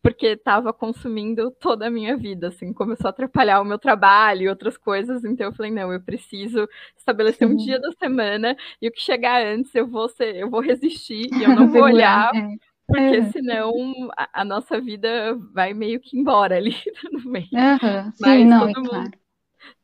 porque 0.05 0.27
estava 0.27 0.71
consumindo 0.71 1.49
toda 1.49 1.87
a 1.87 1.89
minha 1.89 2.15
vida, 2.15 2.49
assim, 2.49 2.71
começou 2.71 3.07
a 3.07 3.09
atrapalhar 3.09 3.59
o 3.59 3.65
meu 3.65 3.79
trabalho 3.79 4.43
e 4.43 4.47
outras 4.47 4.77
coisas, 4.77 5.25
então 5.25 5.47
eu 5.47 5.51
falei, 5.51 5.71
não, 5.71 5.91
eu 5.91 5.99
preciso 5.99 6.69
estabelecer 6.95 7.47
um 7.47 7.55
dia 7.55 7.79
da 7.79 7.91
semana 7.93 8.55
e 8.79 8.87
o 8.87 8.91
que 8.91 9.01
chegar 9.01 9.43
antes 9.43 9.73
eu 9.73 9.87
vou 9.87 10.07
ser, 10.07 10.35
eu 10.35 10.47
vou 10.47 10.61
resistir 10.61 11.27
e 11.33 11.43
eu 11.43 11.49
não 11.57 11.67
vou 11.69 11.81
olhar, 11.81 12.29
é. 12.35 12.55
porque 12.85 13.15
é. 13.15 13.31
senão 13.31 13.73
a, 14.15 14.41
a, 14.41 14.45
nossa 14.45 14.79
vida 14.79 15.35
vai 15.51 15.73
meio 15.73 15.99
que 15.99 16.15
embora 16.15 16.57
ali 16.57 16.75
no 17.11 17.27
meio. 17.27 17.49
Uhum. 17.51 18.11
Sim, 18.11 18.21
Mas 18.21 18.45
não, 18.45 18.59
todo 18.59 18.69
é 18.69 18.77
mundo 18.77 18.89
claro. 18.91 19.11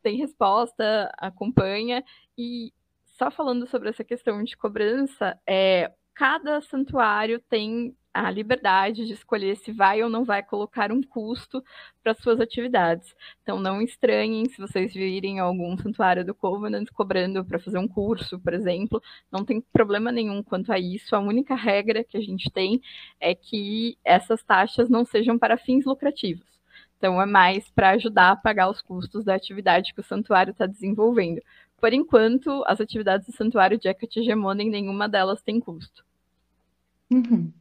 tem 0.04 0.18
resposta, 0.18 1.12
acompanha 1.18 2.04
e 2.38 2.72
só 3.06 3.28
falando 3.28 3.66
sobre 3.66 3.88
essa 3.88 4.04
questão 4.04 4.44
de 4.44 4.56
cobrança, 4.56 5.36
é, 5.44 5.90
cada 6.14 6.60
santuário 6.60 7.40
tem 7.50 7.96
a 8.12 8.30
liberdade 8.30 9.06
de 9.06 9.12
escolher 9.12 9.56
se 9.56 9.72
vai 9.72 10.02
ou 10.02 10.10
não 10.10 10.24
vai 10.24 10.42
colocar 10.42 10.92
um 10.92 11.02
custo 11.02 11.64
para 12.02 12.14
suas 12.14 12.40
atividades. 12.40 13.14
Então, 13.42 13.58
não 13.58 13.80
estranhem 13.80 14.46
se 14.48 14.60
vocês 14.60 14.92
virem 14.92 15.38
algum 15.38 15.76
santuário 15.78 16.24
do 16.24 16.34
Covenant 16.34 16.88
cobrando 16.92 17.44
para 17.44 17.58
fazer 17.58 17.78
um 17.78 17.88
curso, 17.88 18.38
por 18.38 18.52
exemplo. 18.52 19.02
Não 19.30 19.44
tem 19.44 19.60
problema 19.60 20.12
nenhum 20.12 20.42
quanto 20.42 20.72
a 20.72 20.78
isso. 20.78 21.16
A 21.16 21.20
única 21.20 21.54
regra 21.54 22.04
que 22.04 22.16
a 22.16 22.20
gente 22.20 22.50
tem 22.50 22.80
é 23.18 23.34
que 23.34 23.96
essas 24.04 24.42
taxas 24.42 24.90
não 24.90 25.04
sejam 25.04 25.38
para 25.38 25.56
fins 25.56 25.84
lucrativos. 25.84 26.46
Então, 26.98 27.20
é 27.20 27.26
mais 27.26 27.68
para 27.70 27.90
ajudar 27.90 28.32
a 28.32 28.36
pagar 28.36 28.68
os 28.68 28.82
custos 28.82 29.24
da 29.24 29.34
atividade 29.34 29.94
que 29.94 30.00
o 30.00 30.04
santuário 30.04 30.52
está 30.52 30.66
desenvolvendo. 30.66 31.40
Por 31.80 31.92
enquanto, 31.92 32.62
as 32.66 32.80
atividades 32.80 33.26
do 33.26 33.32
santuário 33.32 33.78
de 33.78 33.88
Hecate 33.88 34.20
Hegemona, 34.20 34.62
nenhuma 34.62 35.08
delas 35.08 35.42
tem 35.42 35.58
custo. 35.58 36.04
Uhum. 37.10 37.52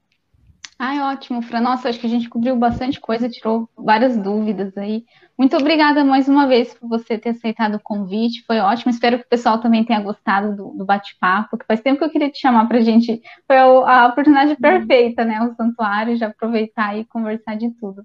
Ai, 0.83 0.99
ótimo, 0.99 1.43
Fran. 1.43 1.61
Nossa, 1.61 1.89
acho 1.89 1.99
que 1.99 2.07
a 2.07 2.09
gente 2.09 2.27
cobriu 2.27 2.55
bastante 2.55 2.99
coisa, 2.99 3.29
tirou 3.29 3.69
várias 3.77 4.17
dúvidas 4.17 4.75
aí. 4.75 5.05
Muito 5.37 5.55
obrigada 5.55 6.03
mais 6.03 6.27
uma 6.27 6.47
vez 6.47 6.73
por 6.73 6.89
você 6.89 7.19
ter 7.19 7.29
aceitado 7.29 7.75
o 7.75 7.79
convite. 7.79 8.43
Foi 8.47 8.57
ótimo. 8.57 8.89
Espero 8.89 9.19
que 9.19 9.25
o 9.25 9.29
pessoal 9.29 9.59
também 9.59 9.85
tenha 9.85 10.01
gostado 10.01 10.55
do, 10.55 10.69
do 10.75 10.83
bate-papo, 10.83 11.51
porque 11.51 11.67
faz 11.67 11.81
tempo 11.81 11.99
que 11.99 12.05
eu 12.05 12.09
queria 12.09 12.31
te 12.31 12.39
chamar 12.39 12.67
para 12.67 12.79
a 12.79 12.81
gente. 12.81 13.21
Foi 13.45 13.57
a 13.57 14.07
oportunidade 14.07 14.55
perfeita, 14.55 15.23
né? 15.23 15.39
O 15.43 15.53
santuário, 15.53 16.17
já 16.17 16.29
aproveitar 16.29 16.97
e 16.97 17.05
conversar 17.05 17.55
de 17.55 17.69
tudo. 17.79 18.03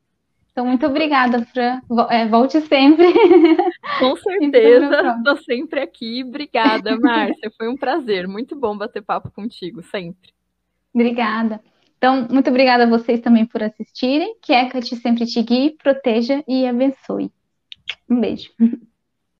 Então, 0.52 0.66
muito 0.66 0.84
obrigada, 0.84 1.46
Fran. 1.46 1.80
É, 2.10 2.26
volte 2.26 2.60
sempre. 2.60 3.06
Com 4.00 4.16
certeza, 4.16 5.14
estou 5.16 5.38
sempre 5.44 5.80
aqui. 5.80 6.22
Obrigada, 6.22 6.94
Márcia. 7.00 7.50
Foi 7.56 7.70
um 7.70 7.76
prazer. 7.76 8.28
Muito 8.28 8.54
bom 8.54 8.76
bater 8.76 9.02
papo 9.02 9.30
contigo, 9.30 9.82
sempre. 9.82 10.30
Obrigada. 10.94 11.58
Então, 12.07 12.28
muito 12.30 12.48
obrigada 12.50 12.84
a 12.84 12.88
vocês 12.88 13.20
também 13.20 13.44
por 13.44 13.61
assistirem. 13.64 14.36
Que 14.40 14.52
Hecate 14.52 14.94
sempre 14.94 15.26
te 15.26 15.42
guie, 15.42 15.76
proteja 15.76 16.40
e 16.46 16.64
abençoe. 16.64 17.32
Um 18.09 18.20
beijo. 18.20 18.48